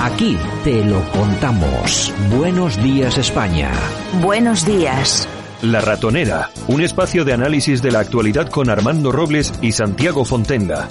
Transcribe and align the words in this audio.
Aquí 0.00 0.38
te 0.62 0.84
lo 0.84 1.02
contamos. 1.10 2.12
Buenos 2.30 2.80
días 2.80 3.18
España. 3.18 3.72
Buenos 4.22 4.64
días. 4.64 5.28
La 5.60 5.80
Ratonera, 5.80 6.50
un 6.68 6.80
espacio 6.82 7.24
de 7.24 7.32
análisis 7.32 7.82
de 7.82 7.90
la 7.90 7.98
actualidad 7.98 8.48
con 8.48 8.70
Armando 8.70 9.10
Robles 9.10 9.52
y 9.60 9.72
Santiago 9.72 10.24
Fontenga. 10.24 10.86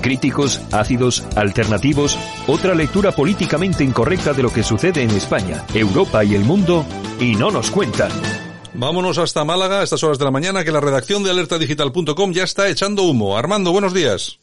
Críticos, 0.00 0.60
ácidos, 0.70 1.24
alternativos, 1.34 2.16
otra 2.46 2.74
lectura 2.76 3.10
políticamente 3.10 3.82
incorrecta 3.82 4.32
de 4.32 4.44
lo 4.44 4.52
que 4.52 4.62
sucede 4.62 5.02
en 5.02 5.10
España, 5.10 5.64
Europa 5.74 6.24
y 6.24 6.36
el 6.36 6.44
mundo, 6.44 6.86
y 7.18 7.34
no 7.34 7.50
nos 7.50 7.72
cuentan. 7.72 8.12
Vámonos 8.74 9.18
hasta 9.18 9.44
Málaga 9.44 9.80
a 9.80 9.82
estas 9.82 10.04
horas 10.04 10.18
de 10.20 10.24
la 10.24 10.30
mañana 10.30 10.62
que 10.62 10.70
la 10.70 10.80
redacción 10.80 11.24
de 11.24 11.30
alertadigital.com 11.30 12.32
ya 12.32 12.44
está 12.44 12.68
echando 12.68 13.02
humo. 13.02 13.36
Armando, 13.36 13.72
buenos 13.72 13.92
días. 13.92 14.38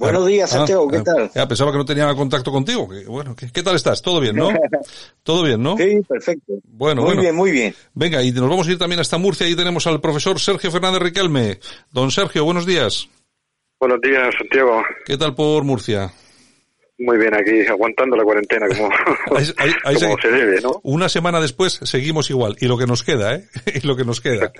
Buenos 0.00 0.26
días, 0.26 0.52
Ah, 0.52 0.58
Santiago, 0.58 0.88
¿qué 0.88 0.96
ah, 0.96 1.04
tal? 1.04 1.30
Ya, 1.34 1.46
pensaba 1.46 1.70
que 1.70 1.78
no 1.78 1.84
tenía 1.84 2.12
contacto 2.14 2.50
contigo. 2.50 2.88
bueno, 3.06 3.36
¿qué, 3.36 3.50
qué 3.52 3.62
tal 3.62 3.76
estás? 3.76 4.02
¿Todo 4.02 4.20
bien, 4.20 4.34
no? 4.34 4.48
¿Todo 5.22 5.44
bien, 5.44 5.62
no? 5.62 5.76
Sí, 5.76 6.00
perfecto. 6.08 6.54
Bueno, 6.64 7.02
muy 7.02 7.10
bueno. 7.10 7.22
bien, 7.22 7.34
muy 7.36 7.52
bien. 7.52 7.74
Venga, 7.94 8.20
y 8.22 8.32
nos 8.32 8.48
vamos 8.48 8.66
a 8.66 8.72
ir 8.72 8.78
también 8.78 9.00
hasta 9.00 9.18
Murcia. 9.18 9.46
Ahí 9.46 9.54
tenemos 9.54 9.86
al 9.86 10.00
profesor 10.00 10.40
Sergio 10.40 10.70
Fernández 10.72 11.00
Riquelme. 11.00 11.60
Don 11.92 12.10
Sergio, 12.10 12.44
buenos 12.44 12.66
días. 12.66 13.08
Buenos 13.78 14.00
días, 14.00 14.34
Santiago. 14.36 14.82
¿Qué 15.04 15.16
tal 15.16 15.34
por 15.34 15.62
Murcia? 15.62 16.12
Muy 17.04 17.18
bien, 17.18 17.34
aquí 17.34 17.60
aguantando 17.68 18.16
la 18.16 18.24
cuarentena 18.24 18.66
como, 18.68 18.88
Ahí- 19.38 19.52
ahí- 19.58 19.72
ahí 19.84 19.94
como 19.96 20.16
se- 20.16 20.22
se 20.22 20.30
debe, 20.30 20.60
¿no? 20.60 20.80
Una 20.82 21.08
semana 21.08 21.40
después 21.40 21.80
seguimos 21.82 22.30
igual. 22.30 22.56
Y 22.60 22.66
lo 22.66 22.78
que 22.78 22.86
nos 22.86 23.02
queda, 23.02 23.34
¿eh? 23.34 23.44
y 23.82 23.86
lo 23.86 23.96
que 23.96 24.04
nos 24.04 24.20
queda. 24.20 24.52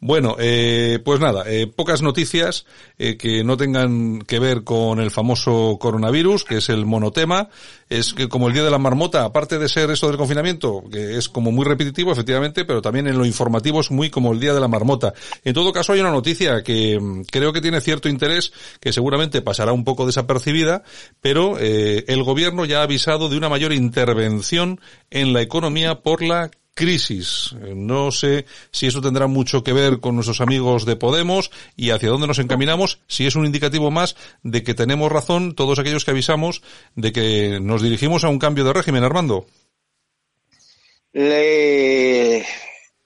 Bueno, 0.00 0.36
eh, 0.38 0.98
pues 1.04 1.20
nada, 1.20 1.44
eh, 1.46 1.66
pocas 1.66 2.02
noticias 2.02 2.66
eh, 2.98 3.16
que 3.16 3.44
no 3.44 3.56
tengan 3.56 4.20
que 4.22 4.38
ver 4.38 4.64
con 4.64 4.98
el 5.00 5.10
famoso 5.10 5.76
coronavirus, 5.80 6.44
que 6.44 6.56
es 6.58 6.68
el 6.68 6.84
monotema. 6.86 7.48
Es 7.94 8.12
que 8.12 8.28
como 8.28 8.48
el 8.48 8.54
día 8.54 8.64
de 8.64 8.72
la 8.72 8.78
marmota, 8.78 9.24
aparte 9.24 9.56
de 9.56 9.68
ser 9.68 9.88
eso 9.90 10.08
del 10.08 10.16
confinamiento, 10.16 10.82
que 10.90 11.16
es 11.16 11.28
como 11.28 11.52
muy 11.52 11.64
repetitivo, 11.64 12.10
efectivamente, 12.10 12.64
pero 12.64 12.82
también 12.82 13.06
en 13.06 13.16
lo 13.16 13.24
informativo 13.24 13.80
es 13.80 13.92
muy 13.92 14.10
como 14.10 14.32
el 14.32 14.40
día 14.40 14.52
de 14.52 14.58
la 14.58 14.66
marmota. 14.66 15.14
En 15.44 15.54
todo 15.54 15.72
caso, 15.72 15.92
hay 15.92 16.00
una 16.00 16.10
noticia 16.10 16.64
que 16.64 16.98
mm, 16.98 17.22
creo 17.30 17.52
que 17.52 17.60
tiene 17.60 17.80
cierto 17.80 18.08
interés, 18.08 18.52
que 18.80 18.92
seguramente 18.92 19.42
pasará 19.42 19.72
un 19.72 19.84
poco 19.84 20.06
desapercibida, 20.06 20.82
pero 21.20 21.56
eh, 21.60 22.04
el 22.08 22.24
gobierno 22.24 22.64
ya 22.64 22.80
ha 22.80 22.82
avisado 22.82 23.28
de 23.28 23.36
una 23.36 23.48
mayor 23.48 23.72
intervención 23.72 24.80
en 25.10 25.32
la 25.32 25.42
economía 25.42 26.00
por 26.02 26.22
la 26.22 26.50
crisis. 26.74 27.54
Eh, 27.62 27.72
No 27.74 28.10
sé 28.10 28.44
si 28.70 28.86
eso 28.86 29.00
tendrá 29.00 29.26
mucho 29.26 29.62
que 29.64 29.72
ver 29.72 30.00
con 30.00 30.14
nuestros 30.16 30.40
amigos 30.40 30.84
de 30.84 30.96
Podemos 30.96 31.50
y 31.76 31.90
hacia 31.90 32.10
dónde 32.10 32.26
nos 32.26 32.38
encaminamos, 32.38 33.00
si 33.06 33.26
es 33.26 33.36
un 33.36 33.46
indicativo 33.46 33.90
más 33.90 34.16
de 34.42 34.62
que 34.62 34.74
tenemos 34.74 35.10
razón 35.10 35.54
todos 35.54 35.78
aquellos 35.78 36.04
que 36.04 36.10
avisamos 36.10 36.62
de 36.94 37.12
que 37.12 37.60
nos 37.60 37.82
dirigimos 37.82 38.24
a 38.24 38.28
un 38.28 38.38
cambio 38.38 38.64
de 38.64 38.72
régimen, 38.72 39.04
Armando. 39.04 39.46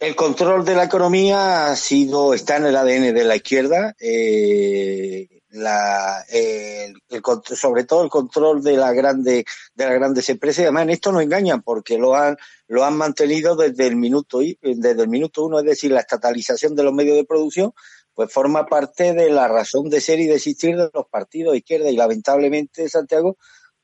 El 0.00 0.14
control 0.14 0.64
de 0.64 0.76
la 0.76 0.84
economía 0.84 1.66
ha 1.66 1.76
sido, 1.76 2.32
está 2.32 2.56
en 2.56 2.66
el 2.66 2.76
ADN 2.76 3.12
de 3.12 3.24
la 3.24 3.36
izquierda, 3.36 3.96
eh, 4.00 5.37
la, 5.50 6.24
el, 6.28 6.94
el 7.08 7.22
sobre 7.56 7.84
todo 7.84 8.04
el 8.04 8.10
control 8.10 8.62
de 8.62 8.76
la 8.76 8.92
grande, 8.92 9.44
de 9.74 9.84
las 9.84 9.94
grandes 9.94 10.28
empresas, 10.28 10.60
y 10.60 10.62
además 10.64 10.84
en 10.84 10.90
esto 10.90 11.12
no 11.12 11.20
engañan 11.20 11.62
porque 11.62 11.98
lo 11.98 12.14
han, 12.14 12.36
lo 12.66 12.84
han 12.84 12.96
mantenido 12.96 13.56
desde 13.56 13.86
el 13.86 13.96
minuto, 13.96 14.40
desde 14.40 15.02
el 15.02 15.08
minuto 15.08 15.44
uno, 15.44 15.58
es 15.58 15.64
decir, 15.64 15.90
la 15.90 16.00
estatalización 16.00 16.74
de 16.74 16.82
los 16.82 16.92
medios 16.92 17.16
de 17.16 17.24
producción, 17.24 17.72
pues 18.14 18.32
forma 18.32 18.66
parte 18.66 19.14
de 19.14 19.30
la 19.30 19.46
razón 19.46 19.88
de 19.88 20.00
ser 20.00 20.18
y 20.18 20.26
de 20.26 20.34
existir 20.34 20.76
de 20.76 20.90
los 20.92 21.06
partidos 21.08 21.52
de 21.52 21.58
izquierda. 21.58 21.88
Y 21.88 21.96
lamentablemente, 21.96 22.88
Santiago, 22.88 23.36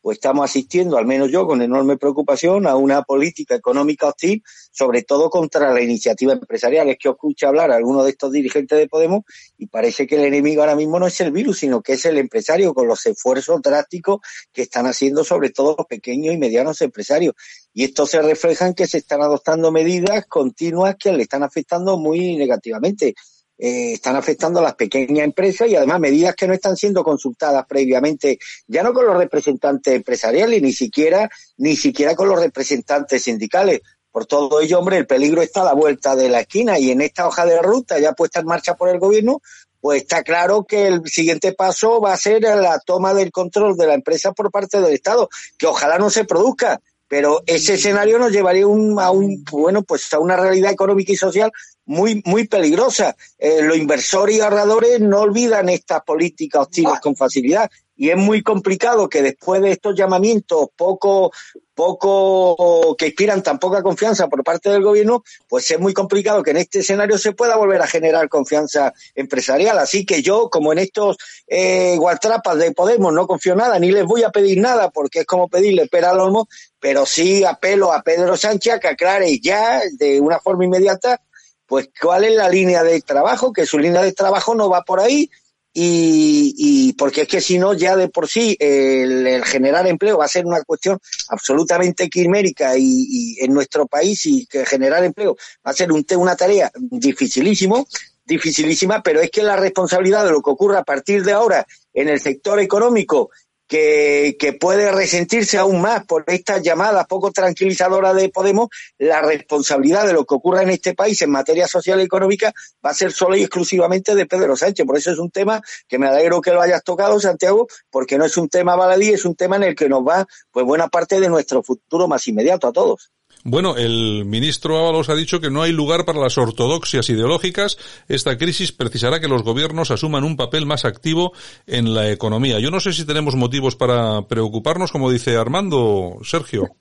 pues 0.05 0.19
estamos 0.19 0.45
asistiendo, 0.45 0.99
al 0.99 1.07
menos 1.07 1.31
yo, 1.31 1.47
con 1.47 1.63
enorme 1.63 1.97
preocupación, 1.97 2.67
a 2.67 2.77
una 2.77 3.05
política 3.05 3.55
económica 3.55 4.09
hostil, 4.09 4.43
sobre 4.71 5.03
todo 5.03 5.31
contra 5.31 5.73
la 5.73 5.81
iniciativa 5.81 6.35
empresarial. 6.35 6.91
Es 6.91 6.99
que 6.99 7.09
os 7.09 7.15
escucho 7.15 7.49
hablar 7.49 7.71
a 7.71 7.77
algunos 7.77 8.05
de 8.05 8.11
estos 8.11 8.31
dirigentes 8.31 8.77
de 8.77 8.87
Podemos 8.87 9.23
y 9.57 9.67
parece 9.67 10.07
que 10.07 10.17
el 10.17 10.27
enemigo 10.27 10.61
ahora 10.61 10.77
mismo 10.77 11.01
no 11.01 11.07
es 11.07 11.19
el 11.23 11.33
virus, 11.33 11.61
sino 11.61 11.81
que 11.81 11.95
es 11.95 12.05
el 12.05 12.19
empresario, 12.19 12.75
con 12.75 12.87
los 12.87 13.07
esfuerzos 13.07 13.63
drásticos 13.63 14.21
que 14.53 14.61
están 14.61 14.85
haciendo 14.85 15.25
sobre 15.25 15.49
todo 15.49 15.75
los 15.79 15.87
pequeños 15.87 16.35
y 16.35 16.37
medianos 16.37 16.83
empresarios. 16.83 17.33
Y 17.73 17.85
esto 17.85 18.05
se 18.05 18.21
refleja 18.21 18.67
en 18.67 18.75
que 18.75 18.87
se 18.87 18.99
están 18.99 19.23
adoptando 19.23 19.73
medidas 19.73 20.27
continuas 20.27 20.97
que 20.97 21.15
le 21.15 21.23
están 21.23 21.45
afectando 21.45 21.97
muy 21.97 22.37
negativamente 22.37 23.15
eh, 23.57 23.93
están 23.93 24.17
afectando 24.17 24.61
a 24.61 24.63
las 24.65 24.75
pequeñas 24.75 25.25
empresas 25.25 25.69
y 25.69 25.77
además 25.77 26.01
medidas 26.01 26.35
que 26.35 26.49
no 26.49 26.55
están 26.55 26.77
siendo 26.77 27.05
consultadas 27.05 27.65
previamente, 27.67 28.39
ya 28.67 28.83
no 28.83 28.93
con 28.93 29.07
los 29.07 29.17
representantes 29.17 29.95
empresariales, 29.95 30.61
ni 30.61 30.73
siquiera, 30.73 31.31
ni 31.59 31.77
siquiera 31.77 32.17
con 32.17 32.29
los 32.29 32.41
representantes 32.41 33.23
sindicales. 33.23 33.81
Por 34.11 34.27
todo 34.27 34.61
ello, 34.61 34.79
hombre, 34.79 34.97
el 34.97 35.07
peligro 35.07 35.43
está 35.43 35.63
a 35.63 35.65
la 35.65 35.73
vuelta 35.73 36.15
de 36.15 36.29
la 36.29 36.41
esquina 36.41 36.79
y 36.79 36.91
en 36.91 37.01
esta 37.01 37.27
hoja 37.27 37.47
de 37.47 37.61
ruta 37.61 37.99
ya 37.99 38.13
puesta 38.13 38.41
en 38.41 38.47
marcha 38.47 38.75
por 38.75 38.89
el 38.89 38.99
gobierno, 38.99 39.41
pues 39.81 40.03
está 40.03 40.23
claro 40.23 40.65
que 40.65 40.87
el 40.87 41.03
siguiente 41.05 41.53
paso 41.53 42.01
va 42.01 42.15
a 42.15 42.17
ser 42.17 42.43
la 42.43 42.79
toma 42.79 43.13
del 43.13 43.31
control 43.31 43.77
de 43.77 43.87
la 43.87 43.95
empresa 43.95 44.33
por 44.33 44.51
parte 44.51 44.81
del 44.81 44.95
Estado, 44.95 45.29
que 45.59 45.67
ojalá 45.67 45.99
no 45.99 46.11
se 46.11 46.25
produzca, 46.25 46.81
pero 47.15 47.45
ese 47.47 47.75
escenario 47.75 48.19
nos 48.19 48.33
llevaría 48.33 48.67
un, 48.67 48.99
a 48.99 49.13
un, 49.13 49.45
bueno, 49.53 49.85
pues 49.85 50.13
a 50.13 50.19
una 50.19 50.37
realidad 50.37 50.73
económica 50.73 51.13
y 51.13 51.17
social 51.17 51.53
muy, 51.85 52.21
muy 52.25 52.49
peligrosa. 52.49 53.15
Eh, 53.39 53.63
los 53.63 53.77
inversores 53.77 54.35
y 54.37 54.41
ahorradores 54.41 55.01
no 55.01 55.21
olvidan 55.21 55.69
estas 55.69 56.03
políticas 56.03 56.63
hostiles 56.63 56.99
con 57.01 57.15
facilidad 57.15 57.71
y 57.97 58.11
es 58.11 58.17
muy 58.17 58.43
complicado 58.43 59.09
que 59.09 59.23
después 59.23 59.63
de 59.63 59.71
estos 59.73 59.95
llamamientos 59.95 60.69
poco, 60.77 61.33
poco 61.75 62.97
que 62.97 63.07
inspiran 63.07 63.43
tan 63.43 63.59
poca 63.59 63.83
confianza 63.83 64.29
por 64.29 64.43
parte 64.43 64.71
del 64.71 64.83
gobierno, 64.83 65.23
pues 65.49 65.71
es 65.71 65.79
muy 65.79 65.95
complicado 65.95 66.43
que 66.43 66.51
en 66.51 66.59
este 66.59 66.81
escenario 66.81 67.19
se 67.19 67.33
pueda 67.33 67.57
volver 67.57 67.81
a 67.83 67.87
generar 67.87 68.29
confianza 68.29 68.93
empresarial. 69.15 69.79
Así 69.79 70.05
que 70.05 70.23
yo, 70.23 70.51
como 70.51 70.73
en 70.73 70.81
estos 70.81 71.17
eh, 71.47 71.97
guatrapas 71.97 72.59
de 72.59 72.73
Podemos, 72.73 73.13
no 73.13 73.27
confío 73.27 73.55
nada, 73.55 73.79
ni 73.79 73.93
les 73.93 74.05
voy 74.05 74.25
a 74.25 74.31
pedir 74.31 74.59
nada, 74.59 74.91
porque 74.91 75.21
es 75.21 75.27
como 75.27 75.49
pedirle 75.49 75.87
pera 75.87 76.11
al 76.11 76.21
olmo, 76.21 76.49
pero 76.81 77.07
sí 77.07 77.45
apelo 77.45 77.93
a 77.93 78.03
Pedro 78.03 78.37
Sánchez 78.37 78.75
a 78.75 78.81
que 78.81 78.89
aclare 78.89 79.39
ya, 79.39 79.81
de 79.93 80.21
una 80.21 80.41
forma 80.41 80.65
inmediata, 80.65 81.21
pues 81.67 81.89
cuál 82.01 82.25
es 82.25 82.35
la 82.35 82.49
línea 82.49 82.83
de 82.83 83.01
trabajo, 83.01 83.53
que 83.53 83.67
su 83.67 83.79
línea 83.79 84.03
de 84.03 84.13
trabajo 84.13 84.55
no 84.55 84.69
va 84.69 84.83
por 84.83 85.01
ahí, 85.01 85.31
y, 85.77 86.55
y 86.57 86.93
porque 86.93 87.23
es 87.23 87.29
que 87.29 87.41
si 87.41 87.59
no, 87.59 87.75
ya 87.75 87.97
de 87.97 88.09
por 88.09 88.29
sí 88.29 88.57
el, 88.61 89.27
el 89.27 89.45
generar 89.45 89.87
empleo 89.89 90.19
va 90.19 90.25
a 90.25 90.29
ser 90.29 90.47
una 90.47 90.63
cuestión 90.63 91.01
absolutamente 91.29 92.09
quimérica 92.09 92.79
y, 92.79 92.85
y 92.85 93.45
en 93.45 93.53
nuestro 93.53 93.87
país 93.87 94.25
y 94.27 94.47
que 94.47 94.65
generar 94.65 95.03
empleo 95.03 95.37
va 95.67 95.73
a 95.73 95.75
ser 95.75 95.91
un, 95.91 96.07
una 96.17 96.37
tarea 96.37 96.71
dificilísimo, 96.77 97.89
dificilísima, 98.25 99.03
pero 99.03 99.21
es 99.21 99.31
que 99.31 99.43
la 99.43 99.57
responsabilidad 99.57 100.25
de 100.25 100.31
lo 100.31 100.43
que 100.43 100.51
ocurra 100.51 100.79
a 100.79 100.85
partir 100.85 101.25
de 101.25 101.33
ahora 101.33 101.67
en 101.93 102.09
el 102.09 102.21
sector 102.21 102.61
económico 102.61 103.31
que, 103.67 104.37
que 104.39 104.53
puede 104.53 104.93
resentirse 104.93 105.59
aún 105.59 105.81
más 105.81 106.05
por 106.05 106.25
estas 106.27 106.63
llamadas 106.63 107.07
poco 107.07 107.31
tranquilizadoras 107.33 108.15
de 108.15 108.29
Podemos, 108.29 108.69
la 108.99 109.23
responsabilidad 109.23 110.07
de 110.07 110.13
lo 110.13 110.25
que 110.25 110.35
ocurra 110.35 110.63
en 110.63 110.71
este 110.71 110.95
país 110.95 111.21
en 111.23 111.31
materia 111.31 111.67
social 111.67 112.01
y 112.01 112.05
económica 112.05 112.53
va 112.85 112.91
a 112.91 112.95
ser 112.95 113.13
solo 113.13 113.37
y 113.37 113.43
exclusivamente 113.43 114.15
de 114.15 114.27
Pedro 114.27 114.57
Sánchez. 114.57 114.87
Por 114.87 114.97
eso 114.97 115.13
es 115.13 115.19
un 115.19 115.31
tema 115.31 115.61
que 115.89 115.99
me 115.99 116.09
alegro 116.09 116.41
que 116.41 116.53
lo 116.53 116.61
hayas 116.61 116.83
tocado, 116.83 117.19
Santiago, 117.21 117.67
porque 117.91 118.19
no 118.19 118.25
es 118.25 118.37
un 118.37 118.49
tema 118.49 118.77
baladí, 118.77 119.11
es 119.11 119.25
un 119.25 119.35
tema 119.35 119.57
en 119.57 119.65
el 119.65 119.75
que 119.75 119.89
nos 119.89 120.03
va 120.07 120.27
pues 120.51 120.67
buena 120.67 120.89
parte 120.89 121.21
de 121.21 121.29
nuestro 121.29 121.63
futuro 121.63 122.09
más 122.09 122.27
inmediato 122.29 122.69
a 122.69 122.73
todos. 122.73 123.14
Bueno, 123.47 123.77
el 123.77 124.25
ministro 124.25 124.79
Ábalos 124.79 125.11
ha 125.11 125.15
dicho 125.15 125.39
que 125.39 125.51
no 125.51 125.61
hay 125.61 125.71
lugar 125.71 126.07
para 126.07 126.19
las 126.19 126.39
ortodoxias 126.39 127.11
ideológicas. 127.11 127.77
Esta 128.09 128.39
crisis 128.39 128.73
precisará 128.73 129.21
que 129.21 129.29
los 129.29 129.43
gobiernos 129.43 129.91
asuman 129.91 130.25
un 130.25 130.39
papel 130.39 130.65
más 130.65 130.87
activo 130.87 131.35
en 131.67 131.93
la 131.93 132.11
economía. 132.11 132.59
Yo 132.59 132.71
no 132.71 132.81
sé 132.81 132.95
si 132.95 133.05
tenemos 133.05 133.37
motivos 133.37 133.77
para 133.77 134.23
preocuparnos, 134.29 134.91
como 134.91 135.11
dice 135.11 135.37
Armando, 135.37 136.17
Sergio. 136.25 136.75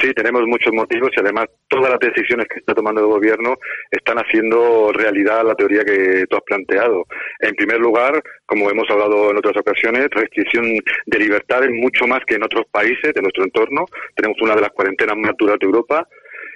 Sí, 0.00 0.12
tenemos 0.12 0.42
muchos 0.46 0.72
motivos 0.74 1.10
y 1.16 1.20
además 1.20 1.46
todas 1.68 1.90
las 1.90 1.98
decisiones 2.00 2.46
que 2.48 2.58
está 2.58 2.74
tomando 2.74 3.00
el 3.00 3.06
gobierno 3.06 3.56
están 3.90 4.18
haciendo 4.18 4.92
realidad 4.92 5.42
la 5.44 5.54
teoría 5.54 5.84
que 5.84 6.26
tú 6.28 6.36
has 6.36 6.42
planteado. 6.42 7.04
En 7.40 7.54
primer 7.54 7.78
lugar, 7.78 8.22
como 8.44 8.68
hemos 8.70 8.88
hablado 8.90 9.30
en 9.30 9.38
otras 9.38 9.56
ocasiones, 9.56 10.08
restricción 10.10 10.64
de 11.06 11.18
libertades 11.18 11.70
mucho 11.70 12.06
más 12.06 12.20
que 12.26 12.34
en 12.34 12.44
otros 12.44 12.66
países 12.70 13.14
de 13.14 13.22
nuestro 13.22 13.44
entorno. 13.44 13.86
Tenemos 14.14 14.36
una 14.42 14.54
de 14.54 14.60
las 14.62 14.70
cuarentenas 14.70 15.16
más 15.16 15.32
duras 15.38 15.58
de 15.60 15.66
Europa. 15.66 16.06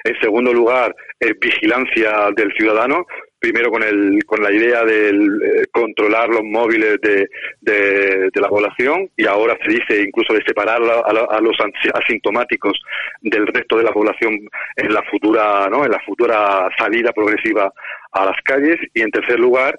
En 0.05 0.21
segundo 0.21 0.53
lugar, 0.53 0.95
eh, 1.19 1.35
vigilancia 1.41 2.31
del 2.37 2.53
ciudadano 2.53 3.07
primero 3.41 3.71
con, 3.71 3.83
el, 3.83 4.23
con 4.27 4.43
la 4.43 4.53
idea 4.53 4.85
de 4.85 5.09
eh, 5.09 5.67
controlar 5.73 6.29
los 6.29 6.43
móviles 6.45 7.01
de, 7.01 7.29
de, 7.61 8.31
la 8.41 8.49
población 8.49 9.11
y 9.17 9.27
ahora 9.27 9.57
se 9.65 9.73
dice 9.73 10.03
incluso 10.03 10.35
de 10.35 10.43
separar 10.47 10.81
a, 10.83 11.41
los 11.41 11.57
asintomáticos 11.95 12.79
del 13.23 13.47
resto 13.47 13.79
de 13.79 13.85
la 13.85 13.93
población 13.93 14.39
en 14.77 14.95
la 14.95 15.03
futura 15.11 15.69
no 15.71 15.85
en 15.85 15.91
la 15.91 16.01
futura 16.01 16.69
salida 16.79 17.13
progresiva 17.13 17.73
a 18.13 18.25
las 18.27 18.37
calles. 18.45 18.79
Y 18.95 19.03
en 19.03 19.11
tercer 19.11 19.39
lugar 19.39 19.79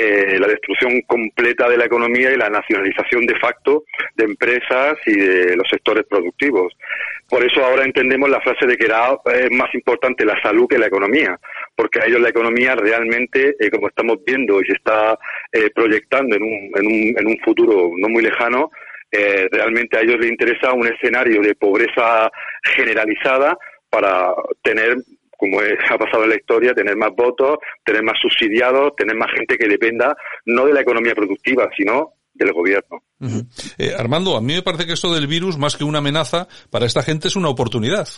eh, 0.00 0.38
la 0.38 0.46
destrucción 0.46 1.00
completa 1.08 1.68
de 1.68 1.76
la 1.76 1.86
economía 1.86 2.30
y 2.30 2.36
la 2.36 2.48
nacionalización 2.48 3.26
de 3.26 3.34
facto 3.40 3.82
de 4.14 4.26
empresas 4.26 4.96
y 5.06 5.16
de 5.16 5.56
los 5.56 5.68
sectores 5.68 6.04
productivos. 6.08 6.72
Por 7.28 7.44
eso 7.44 7.64
ahora 7.64 7.84
entendemos 7.84 8.30
la 8.30 8.40
frase 8.40 8.64
de 8.66 8.76
que 8.76 8.84
era 8.84 9.08
eh, 9.34 9.48
más 9.50 9.74
importante 9.74 10.24
la 10.24 10.40
salud 10.40 10.68
que 10.68 10.78
la 10.78 10.86
economía, 10.86 11.36
porque 11.74 12.00
a 12.00 12.06
ellos 12.06 12.20
la 12.20 12.28
economía 12.28 12.76
realmente, 12.76 13.56
eh, 13.58 13.70
como 13.70 13.88
estamos 13.88 14.18
viendo 14.24 14.60
y 14.60 14.66
se 14.66 14.74
está 14.74 15.18
proyectando 15.74 16.36
en 16.36 16.42
un, 16.42 16.70
en, 16.76 16.86
un, 16.86 17.18
en 17.18 17.26
un 17.26 17.38
futuro 17.44 17.90
no 17.96 18.08
muy 18.08 18.22
lejano, 18.22 18.70
realmente 19.10 19.96
a 19.96 20.02
ellos 20.02 20.20
les 20.20 20.30
interesa 20.30 20.72
un 20.74 20.86
escenario 20.86 21.40
de 21.40 21.54
pobreza 21.54 22.30
generalizada 22.62 23.56
para 23.90 24.32
tener 24.62 24.96
como 25.38 25.60
ha 25.60 25.98
pasado 25.98 26.24
en 26.24 26.30
la 26.30 26.36
historia, 26.36 26.74
tener 26.74 26.96
más 26.96 27.10
votos, 27.16 27.58
tener 27.84 28.02
más 28.02 28.18
subsidiados, 28.20 28.94
tener 28.96 29.16
más 29.16 29.30
gente 29.32 29.56
que 29.56 29.68
dependa 29.68 30.14
no 30.44 30.66
de 30.66 30.74
la 30.74 30.80
economía 30.80 31.14
productiva, 31.14 31.70
sino 31.76 32.14
del 32.34 32.52
gobierno. 32.52 33.02
Eh, 33.78 33.94
Armando, 33.96 34.36
a 34.36 34.40
mí 34.40 34.54
me 34.54 34.62
parece 34.62 34.86
que 34.86 34.92
esto 34.92 35.14
del 35.14 35.26
virus, 35.26 35.56
más 35.56 35.76
que 35.76 35.84
una 35.84 35.98
amenaza, 35.98 36.48
para 36.70 36.86
esta 36.86 37.02
gente 37.02 37.28
es 37.28 37.36
una 37.36 37.48
oportunidad. 37.48 38.08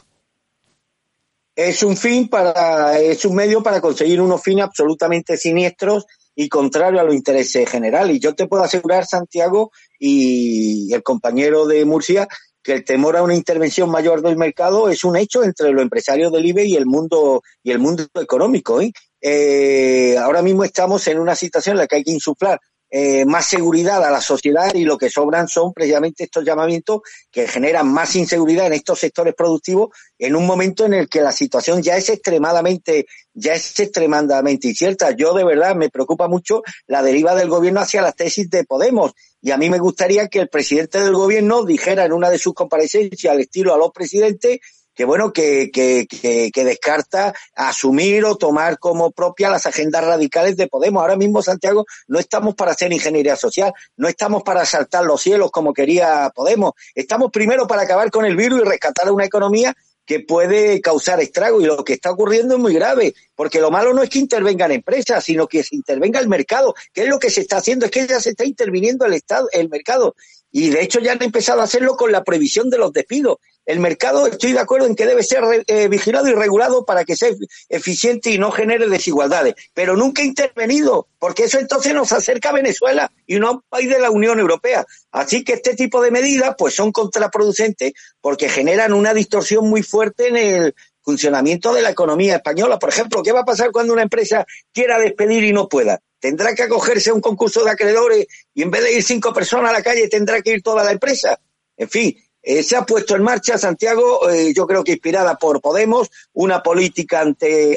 Es 1.54 1.82
un 1.82 1.96
fin 1.96 2.28
para, 2.28 2.98
es 2.98 3.24
un 3.26 3.34
medio 3.34 3.62
para 3.62 3.80
conseguir 3.80 4.20
unos 4.20 4.42
fines 4.42 4.64
absolutamente 4.64 5.36
siniestros 5.36 6.06
y 6.34 6.48
contrarios 6.48 7.02
a 7.02 7.04
los 7.04 7.14
intereses 7.14 7.68
generales. 7.68 8.16
Y 8.16 8.20
yo 8.20 8.34
te 8.34 8.46
puedo 8.46 8.62
asegurar, 8.62 9.04
Santiago 9.04 9.72
y 9.98 10.92
el 10.94 11.02
compañero 11.02 11.66
de 11.66 11.84
Murcia, 11.84 12.28
que 12.62 12.72
el 12.72 12.84
temor 12.84 13.16
a 13.16 13.22
una 13.22 13.34
intervención 13.34 13.90
mayor 13.90 14.22
del 14.22 14.36
mercado 14.36 14.88
es 14.88 15.04
un 15.04 15.16
hecho 15.16 15.42
entre 15.42 15.70
los 15.72 15.82
empresarios 15.82 16.32
del 16.32 16.46
IBE 16.46 16.66
y 16.66 16.76
el 16.76 16.86
mundo 16.86 17.42
y 17.62 17.70
el 17.70 17.78
mundo 17.78 18.06
económico. 18.14 18.80
¿eh? 18.80 18.92
Eh, 19.20 20.16
ahora 20.18 20.42
mismo 20.42 20.64
estamos 20.64 21.06
en 21.08 21.18
una 21.18 21.34
situación 21.34 21.74
en 21.74 21.78
la 21.78 21.86
que 21.86 21.96
hay 21.96 22.04
que 22.04 22.12
insuflar 22.12 22.58
eh, 22.90 23.24
más 23.24 23.46
seguridad 23.46 24.04
a 24.04 24.10
la 24.10 24.20
sociedad 24.20 24.74
y 24.74 24.84
lo 24.84 24.98
que 24.98 25.10
sobran 25.10 25.46
son 25.46 25.72
precisamente 25.72 26.24
estos 26.24 26.44
llamamientos 26.44 27.02
que 27.30 27.46
generan 27.46 27.92
más 27.92 28.16
inseguridad 28.16 28.66
en 28.66 28.72
estos 28.72 28.98
sectores 28.98 29.34
productivos 29.34 29.90
en 30.18 30.34
un 30.34 30.44
momento 30.44 30.84
en 30.84 30.94
el 30.94 31.08
que 31.08 31.20
la 31.20 31.30
situación 31.30 31.82
ya 31.82 31.96
es 31.96 32.08
extremadamente 32.08 33.06
ya 33.32 33.54
es 33.54 33.78
extremadamente 33.78 34.68
incierta. 34.68 35.12
Yo 35.12 35.32
de 35.34 35.44
verdad 35.44 35.76
me 35.76 35.88
preocupa 35.88 36.26
mucho 36.26 36.62
la 36.86 37.02
deriva 37.02 37.34
del 37.34 37.48
gobierno 37.48 37.80
hacia 37.80 38.02
las 38.02 38.16
tesis 38.16 38.50
de 38.50 38.64
Podemos 38.64 39.12
y 39.40 39.52
a 39.52 39.56
mí 39.56 39.70
me 39.70 39.78
gustaría 39.78 40.28
que 40.28 40.40
el 40.40 40.48
presidente 40.48 40.98
del 41.02 41.14
gobierno 41.14 41.64
dijera 41.64 42.04
en 42.04 42.12
una 42.12 42.28
de 42.28 42.38
sus 42.38 42.54
comparecencias 42.54 43.32
al 43.32 43.40
estilo 43.40 43.72
a 43.72 43.78
los 43.78 43.92
presidentes 43.92 44.58
que 44.94 45.04
bueno, 45.04 45.32
que, 45.32 45.70
que, 45.72 46.06
que, 46.06 46.64
descarta 46.64 47.32
asumir 47.54 48.24
o 48.24 48.36
tomar 48.36 48.78
como 48.78 49.12
propia 49.12 49.48
las 49.48 49.66
agendas 49.66 50.04
radicales 50.04 50.56
de 50.56 50.68
Podemos. 50.68 51.00
Ahora 51.00 51.16
mismo, 51.16 51.42
Santiago, 51.42 51.86
no 52.08 52.18
estamos 52.18 52.54
para 52.54 52.72
hacer 52.72 52.92
ingeniería 52.92 53.36
social, 53.36 53.72
no 53.96 54.08
estamos 54.08 54.42
para 54.42 54.64
saltar 54.64 55.04
los 55.04 55.20
cielos 55.20 55.50
como 55.50 55.72
quería 55.72 56.30
Podemos, 56.34 56.72
estamos 56.94 57.30
primero 57.30 57.66
para 57.66 57.82
acabar 57.82 58.10
con 58.10 58.24
el 58.24 58.36
virus 58.36 58.60
y 58.60 58.64
rescatar 58.64 59.10
una 59.10 59.24
economía 59.24 59.74
que 60.10 60.18
puede 60.18 60.80
causar 60.80 61.20
estrago 61.20 61.60
y 61.60 61.66
lo 61.66 61.84
que 61.84 61.92
está 61.92 62.10
ocurriendo 62.10 62.56
es 62.56 62.60
muy 62.60 62.74
grave, 62.74 63.14
porque 63.36 63.60
lo 63.60 63.70
malo 63.70 63.94
no 63.94 64.02
es 64.02 64.10
que 64.10 64.18
intervengan 64.18 64.72
empresas, 64.72 65.22
sino 65.22 65.46
que 65.46 65.62
se 65.62 65.76
intervenga 65.76 66.18
el 66.18 66.28
mercado, 66.28 66.74
que 66.92 67.02
es 67.02 67.08
lo 67.08 67.20
que 67.20 67.30
se 67.30 67.42
está 67.42 67.58
haciendo, 67.58 67.86
es 67.86 67.92
que 67.92 68.08
ya 68.08 68.18
se 68.18 68.30
está 68.30 68.44
interviniendo 68.44 69.06
el 69.06 69.14
Estado, 69.14 69.48
el 69.52 69.68
mercado, 69.68 70.16
y 70.50 70.70
de 70.70 70.82
hecho 70.82 70.98
ya 70.98 71.12
han 71.12 71.22
empezado 71.22 71.60
a 71.60 71.64
hacerlo 71.64 71.96
con 71.96 72.10
la 72.10 72.24
prohibición 72.24 72.70
de 72.70 72.78
los 72.78 72.92
despidos. 72.92 73.36
El 73.70 73.78
mercado, 73.78 74.26
estoy 74.26 74.52
de 74.52 74.58
acuerdo 74.58 74.88
en 74.88 74.96
que 74.96 75.06
debe 75.06 75.22
ser 75.22 75.44
eh, 75.68 75.86
vigilado 75.86 76.26
y 76.26 76.32
regulado 76.32 76.84
para 76.84 77.04
que 77.04 77.14
sea 77.14 77.30
eficiente 77.68 78.32
y 78.32 78.36
no 78.36 78.50
genere 78.50 78.88
desigualdades, 78.88 79.54
pero 79.72 79.94
nunca 79.94 80.24
intervenido, 80.24 81.06
porque 81.20 81.44
eso 81.44 81.60
entonces 81.60 81.94
nos 81.94 82.10
acerca 82.10 82.48
a 82.48 82.54
Venezuela 82.54 83.12
y 83.28 83.38
no 83.38 83.46
a 83.46 83.50
un 83.52 83.62
país 83.68 83.88
de 83.88 84.00
la 84.00 84.10
Unión 84.10 84.40
Europea. 84.40 84.84
Así 85.12 85.44
que 85.44 85.52
este 85.52 85.76
tipo 85.76 86.02
de 86.02 86.10
medidas 86.10 86.56
pues 86.58 86.74
son 86.74 86.90
contraproducentes 86.90 87.92
porque 88.20 88.48
generan 88.48 88.92
una 88.92 89.14
distorsión 89.14 89.70
muy 89.70 89.84
fuerte 89.84 90.26
en 90.26 90.36
el 90.36 90.74
funcionamiento 91.00 91.72
de 91.72 91.82
la 91.82 91.90
economía 91.90 92.34
española. 92.34 92.76
Por 92.76 92.88
ejemplo, 92.88 93.22
¿qué 93.22 93.30
va 93.30 93.42
a 93.42 93.44
pasar 93.44 93.70
cuando 93.70 93.92
una 93.92 94.02
empresa 94.02 94.44
quiera 94.72 94.98
despedir 94.98 95.44
y 95.44 95.52
no 95.52 95.68
pueda? 95.68 96.00
Tendrá 96.18 96.56
que 96.56 96.64
acogerse 96.64 97.10
a 97.10 97.14
un 97.14 97.20
concurso 97.20 97.62
de 97.62 97.70
acreedores 97.70 98.26
y 98.52 98.62
en 98.62 98.72
vez 98.72 98.82
de 98.82 98.94
ir 98.94 99.04
cinco 99.04 99.32
personas 99.32 99.70
a 99.70 99.74
la 99.74 99.82
calle 99.84 100.08
tendrá 100.08 100.42
que 100.42 100.54
ir 100.54 100.60
toda 100.60 100.82
la 100.82 100.90
empresa. 100.90 101.38
En 101.76 101.88
fin, 101.88 102.16
eh, 102.42 102.62
se 102.62 102.76
ha 102.76 102.86
puesto 102.86 103.14
en 103.16 103.22
marcha, 103.22 103.58
Santiago, 103.58 104.28
eh, 104.30 104.54
yo 104.54 104.66
creo 104.66 104.82
que 104.82 104.92
inspirada 104.92 105.36
por 105.36 105.60
Podemos, 105.60 106.10
una 106.32 106.62
política 106.62 107.22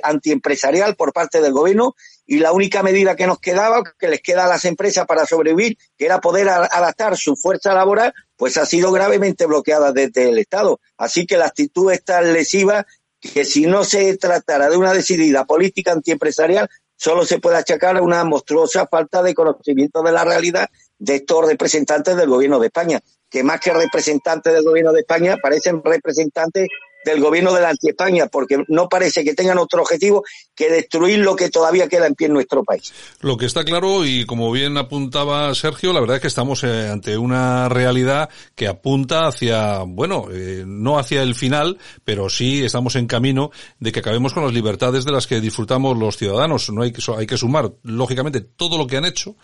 antiempresarial 0.04 0.95
por 0.95 1.12
parte 1.12 1.42
del 1.42 1.51
gobierno 1.51 1.95
y 2.25 2.39
la 2.39 2.54
única 2.54 2.81
medida 2.81 3.18
que 3.18 3.27
nos 3.27 3.39
quedaba, 3.39 3.83
que 4.00 4.07
les 4.07 4.21
queda 4.21 4.45
a 4.45 4.48
las 4.48 4.63
empresas 4.63 5.06
para 5.06 5.25
sobrevivir, 5.25 5.77
que 5.98 6.06
era 6.06 6.21
poder 6.21 6.48
adaptar 6.48 7.18
su 7.18 7.36
fuerza 7.36 7.74
laboral, 7.74 8.13
pues 8.38 8.56
ha 8.57 8.65
sido 8.65 8.92
gravemente 8.94 9.45
bloqueada 9.45 9.92
desde 9.92 10.30
el 10.30 10.38
Estado. 10.38 10.80
Así 10.98 11.25
que 11.25 11.38
la 11.38 11.48
actitud 11.48 11.92
es 11.92 12.04
tan 12.04 12.31
lesiva 12.31 12.86
que 13.19 13.44
si 13.44 13.66
no 13.66 13.83
se 13.83 14.16
tratara 14.18 14.69
de 14.69 14.77
una 14.77 14.94
decidida 14.94 15.44
política 15.44 15.92
antiempresarial, 15.92 16.69
solo 16.95 17.25
se 17.25 17.39
puede 17.39 17.57
achacar 17.57 17.98
a 17.98 18.01
una 18.01 18.24
monstruosa 18.24 18.88
falta 18.88 19.21
de 19.21 19.33
conocimiento 19.33 20.01
de 20.04 20.12
la 20.13 20.24
realidad 20.24 20.69
de 20.98 21.16
estos 21.16 21.45
representantes 21.45 22.16
del 22.16 22.30
gobierno 22.30 22.59
de 22.59 22.68
España 22.68 23.01
que 23.33 23.44
más 23.44 23.59
que 23.59 23.74
representantes 23.74 24.53
del 24.53 24.63
gobierno 24.63 24.94
de 24.94 25.00
España 25.00 25.38
parecen 25.41 25.81
representantes 25.83 26.68
del 27.03 27.19
gobierno 27.19 27.51
de 27.51 27.62
la 27.62 27.69
anti-España, 27.69 28.27
porque 28.27 28.63
no 28.68 28.88
parece 28.88 29.24
que 29.24 29.33
tengan 29.33 29.57
otro 29.57 29.81
objetivo 29.81 30.24
que 30.56 30.69
destruir 30.69 31.18
lo 31.18 31.35
que 31.35 31.50
todavía 31.50 31.89
queda 31.89 32.06
en 32.06 32.13
pie 32.13 32.27
en 32.27 32.33
nuestro 32.33 32.63
país. 32.63 32.94
Lo 33.21 33.35
que 33.35 33.47
está 33.47 33.65
claro, 33.65 34.06
y 34.06 34.25
como 34.25 34.51
bien 34.51 34.77
apuntaba 34.77 35.53
Sergio, 35.56 35.94
la 35.94 36.00
verdad 36.00 36.18
es 36.18 36.21
que 36.21 36.27
estamos 36.27 36.63
eh, 36.63 36.89
ante 36.89 37.18
una 37.18 37.69
realidad 37.69 38.30
que 38.56 38.68
apunta 38.68 39.27
hacia, 39.27 39.80
bueno, 39.80 40.28
eh, 40.31 40.63
no 40.66 40.99
hacia 40.99 41.23
el 41.23 41.33
final, 41.33 41.80
pero 42.06 42.30
sí 42.30 42.63
estamos 42.63 42.95
en 42.95 43.07
camino 43.07 43.49
de 43.80 43.92
que 43.92 43.99
acabemos 43.99 44.31
con 44.33 44.44
las 44.44 44.54
libertades 44.54 45.06
de 45.06 45.11
las 45.11 45.25
que 45.25 45.42
disfrutamos 45.42 45.97
los 45.97 46.18
ciudadanos. 46.18 46.69
No 46.69 46.83
hay 46.83 46.94
que, 46.94 47.02
hay 47.18 47.25
que 47.25 47.37
sumar, 47.37 47.73
lógicamente, 47.81 48.42
todo 48.42 48.78
lo 48.78 48.85
que 48.85 48.97
han 48.97 49.06
hecho 49.06 49.35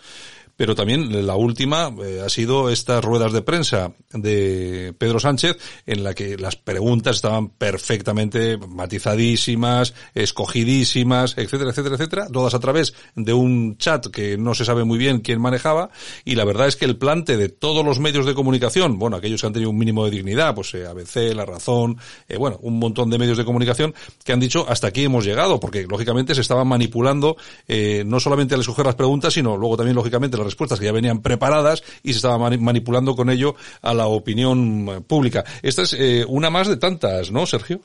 pero 0.60 0.74
también 0.74 1.26
la 1.26 1.36
última 1.36 1.90
eh, 2.04 2.20
ha 2.22 2.28
sido 2.28 2.68
estas 2.68 3.02
ruedas 3.02 3.32
de 3.32 3.40
prensa 3.40 3.94
de 4.12 4.94
Pedro 4.98 5.18
Sánchez 5.18 5.56
en 5.86 6.04
la 6.04 6.12
que 6.12 6.36
las 6.36 6.56
preguntas 6.56 7.16
estaban 7.16 7.48
perfectamente 7.48 8.58
matizadísimas, 8.58 9.94
escogidísimas, 10.14 11.38
etcétera, 11.38 11.70
etcétera, 11.70 11.94
etcétera, 11.94 12.26
todas 12.30 12.52
a 12.52 12.58
través 12.60 12.92
de 13.14 13.32
un 13.32 13.78
chat 13.78 14.08
que 14.08 14.36
no 14.36 14.52
se 14.52 14.66
sabe 14.66 14.84
muy 14.84 14.98
bien 14.98 15.20
quién 15.20 15.40
manejaba. 15.40 15.88
Y 16.26 16.34
la 16.34 16.44
verdad 16.44 16.68
es 16.68 16.76
que 16.76 16.84
el 16.84 16.98
plante 16.98 17.38
de 17.38 17.48
todos 17.48 17.82
los 17.82 17.98
medios 17.98 18.26
de 18.26 18.34
comunicación, 18.34 18.98
bueno, 18.98 19.16
aquellos 19.16 19.40
que 19.40 19.46
han 19.46 19.54
tenido 19.54 19.70
un 19.70 19.78
mínimo 19.78 20.04
de 20.04 20.10
dignidad, 20.10 20.54
pues 20.54 20.74
eh, 20.74 20.86
ABC, 20.86 21.34
La 21.34 21.46
Razón, 21.46 21.96
eh, 22.28 22.36
bueno, 22.36 22.58
un 22.60 22.78
montón 22.78 23.08
de 23.08 23.16
medios 23.16 23.38
de 23.38 23.46
comunicación 23.46 23.94
que 24.22 24.34
han 24.34 24.40
dicho 24.40 24.66
hasta 24.68 24.88
aquí 24.88 25.04
hemos 25.04 25.24
llegado, 25.24 25.58
porque 25.58 25.86
lógicamente 25.86 26.34
se 26.34 26.42
estaban 26.42 26.68
manipulando 26.68 27.38
eh, 27.66 28.02
no 28.04 28.20
solamente 28.20 28.54
al 28.54 28.60
escoger 28.60 28.84
las 28.84 28.94
preguntas, 28.94 29.32
sino 29.32 29.56
luego 29.56 29.78
también 29.78 29.96
lógicamente 29.96 30.36
respuestas 30.50 30.78
que 30.78 30.86
ya 30.86 30.92
venían 30.92 31.22
preparadas 31.22 31.82
y 32.02 32.12
se 32.12 32.18
estaba 32.18 32.38
manipulando 32.38 33.14
con 33.14 33.30
ello 33.30 33.54
a 33.82 33.94
la 33.94 34.06
opinión 34.06 34.88
eh, 34.88 35.00
pública. 35.06 35.44
Esta 35.62 35.82
es 35.82 35.94
eh, 35.94 36.24
una 36.28 36.50
más 36.50 36.68
de 36.68 36.76
tantas, 36.76 37.30
¿no, 37.30 37.46
Sergio? 37.46 37.80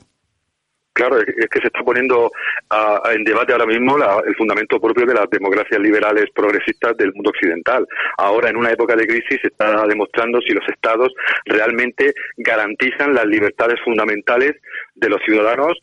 Claro, 0.92 1.18
es 1.20 1.26
que 1.50 1.60
se 1.60 1.66
está 1.66 1.80
poniendo 1.84 2.30
en 3.12 3.22
debate 3.22 3.52
ahora 3.52 3.66
mismo 3.66 3.98
el 3.98 4.34
fundamento 4.34 4.80
propio 4.80 5.04
de 5.04 5.12
las 5.12 5.28
democracias 5.28 5.78
liberales 5.78 6.24
progresistas 6.34 6.96
del 6.96 7.12
mundo 7.12 7.28
occidental. 7.28 7.86
Ahora, 8.16 8.48
en 8.48 8.56
una 8.56 8.70
época 8.70 8.96
de 8.96 9.06
crisis, 9.06 9.38
se 9.42 9.48
está 9.48 9.86
demostrando 9.86 10.40
si 10.40 10.54
los 10.54 10.66
estados 10.66 11.12
realmente 11.44 12.14
garantizan 12.38 13.12
las 13.12 13.26
libertades 13.26 13.78
fundamentales 13.84 14.52
de 14.94 15.08
los 15.10 15.20
ciudadanos 15.26 15.76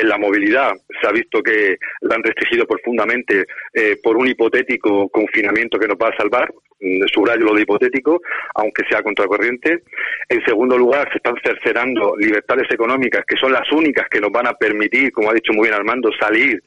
en 0.00 0.08
la 0.08 0.18
movilidad 0.18 0.72
se 1.00 1.06
ha 1.06 1.12
visto 1.12 1.42
que 1.42 1.76
la 2.02 2.16
han 2.16 2.22
restringido 2.22 2.66
profundamente 2.66 3.44
eh, 3.72 3.96
por 4.02 4.16
un 4.16 4.28
hipotético 4.28 5.08
confinamiento 5.08 5.78
que 5.78 5.88
nos 5.88 5.96
va 5.96 6.08
a 6.08 6.16
salvar, 6.16 6.52
mm, 6.80 7.04
subrayo 7.12 7.44
lo 7.44 7.54
de 7.54 7.62
hipotético, 7.62 8.20
aunque 8.54 8.84
sea 8.88 9.02
contracorriente. 9.02 9.82
En 10.28 10.44
segundo 10.44 10.76
lugar, 10.76 11.08
se 11.10 11.18
están 11.18 11.34
cercenando 11.42 12.14
libertades 12.16 12.70
económicas 12.70 13.24
que 13.26 13.36
son 13.36 13.52
las 13.52 13.70
únicas 13.72 14.08
que 14.08 14.20
nos 14.20 14.32
van 14.32 14.48
a 14.48 14.54
permitir, 14.54 15.12
como 15.12 15.30
ha 15.30 15.34
dicho 15.34 15.52
muy 15.52 15.68
bien 15.68 15.74
Armando, 15.74 16.10
salir 16.18 16.62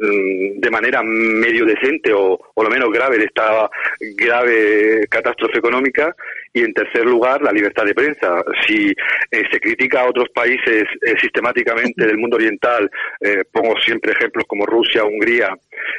Mm, 0.00 0.60
de 0.60 0.70
manera 0.70 1.02
medio 1.02 1.64
decente 1.64 2.12
o, 2.12 2.38
o 2.54 2.62
lo 2.62 2.70
menos 2.70 2.88
grave 2.92 3.18
de 3.18 3.24
esta 3.24 3.68
grave 4.16 5.08
catástrofe 5.08 5.58
económica 5.58 6.14
y 6.58 6.64
en 6.64 6.74
tercer 6.74 7.04
lugar 7.04 7.40
la 7.42 7.52
libertad 7.52 7.84
de 7.84 7.94
prensa. 7.94 8.42
Si 8.66 8.90
eh, 9.30 9.42
se 9.50 9.60
critica 9.60 10.00
a 10.00 10.08
otros 10.08 10.28
países 10.30 10.84
eh, 11.02 11.14
sistemáticamente 11.20 12.06
del 12.06 12.18
mundo 12.18 12.36
oriental, 12.36 12.90
eh, 13.20 13.44
pongo 13.52 13.78
siempre 13.80 14.12
ejemplos 14.12 14.44
como 14.48 14.66
Rusia, 14.66 15.04
Hungría, 15.04 15.56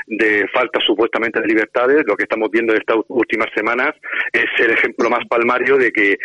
de 0.08 0.48
falta 0.54 0.80
supuestamente 0.82 1.40
de 1.40 1.48
libertades, 1.48 2.04
lo 2.06 2.16
que 2.18 2.24
estamos 2.24 2.50
viendo 2.52 2.74
en 2.74 2.80
estas 2.80 2.98
últimas 3.08 3.48
semanas 3.56 3.92
es 4.34 4.50
el 4.60 4.72
ejemplo 4.72 5.10
más 5.10 5.26
palmario 5.28 5.78
de 5.78 5.92
que 5.92 6.18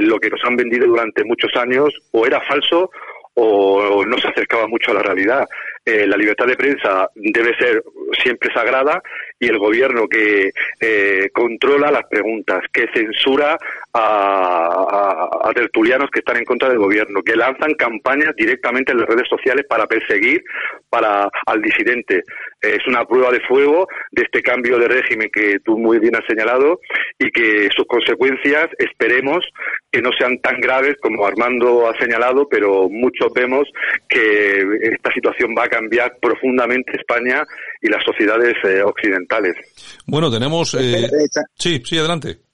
lo 0.00 0.18
que 0.18 0.30
nos 0.30 0.42
han 0.44 0.56
vendido 0.56 0.86
durante 0.86 1.24
muchos 1.24 1.54
años 1.56 1.90
o 2.12 2.26
era 2.26 2.40
falso 2.40 2.90
o 3.34 4.04
no 4.06 4.18
se 4.18 4.28
acercaba 4.28 4.66
mucho 4.66 4.92
a 4.92 4.94
la 4.94 5.02
realidad. 5.02 5.46
La 5.84 6.16
libertad 6.16 6.46
de 6.46 6.56
prensa 6.56 7.10
debe 7.14 7.54
ser 7.58 7.82
siempre 8.22 8.52
sagrada 8.52 9.02
y 9.38 9.48
el 9.48 9.58
gobierno 9.58 10.08
que 10.08 10.50
eh, 10.80 11.28
controla 11.32 11.90
las 11.90 12.06
preguntas, 12.06 12.64
que 12.72 12.86
censura 12.94 13.58
a, 13.96 15.52
tertulianos 15.54 16.10
que 16.10 16.18
están 16.18 16.36
en 16.36 16.44
contra 16.44 16.68
del 16.68 16.78
gobierno, 16.78 17.22
que 17.22 17.34
lanzan 17.34 17.72
campañas 17.74 18.34
directamente 18.36 18.92
en 18.92 18.98
las 18.98 19.08
redes 19.08 19.26
sociales 19.28 19.64
para 19.68 19.86
perseguir 19.86 20.42
para 20.90 21.30
al 21.46 21.62
disidente. 21.62 22.22
es 22.60 22.86
una 22.86 23.04
prueba 23.04 23.30
de 23.30 23.40
fuego 23.40 23.86
de 24.10 24.22
este 24.22 24.42
cambio 24.42 24.78
de 24.78 24.88
régimen 24.88 25.30
que 25.32 25.58
tú 25.64 25.78
muy 25.78 25.98
bien 25.98 26.14
has 26.14 26.26
señalado 26.28 26.80
y 27.18 27.30
que 27.30 27.68
sus 27.74 27.86
consecuencias 27.86 28.66
esperemos 28.78 29.44
que 29.90 30.02
no 30.02 30.10
sean 30.18 30.38
tan 30.40 30.60
graves 30.60 30.96
como 31.00 31.26
Armando 31.26 31.88
ha 31.88 31.96
señalado, 31.98 32.46
pero 32.50 32.88
muchos 32.90 33.32
vemos 33.34 33.66
que 34.08 34.62
esta 34.82 35.12
situación 35.14 35.54
va 35.56 35.64
a 35.64 35.68
cambiar 35.68 36.18
profundamente 36.20 36.98
España 36.98 37.44
y 37.80 37.88
las 37.88 38.04
sociedades 38.04 38.54
eh, 38.64 38.82
occidentales. 38.82 39.54
Bueno, 40.06 40.30
tenemos... 40.30 40.74
Eh, 40.74 41.08
sí, 41.54 41.82
sí, 41.84 41.98
adelante 41.98 42.45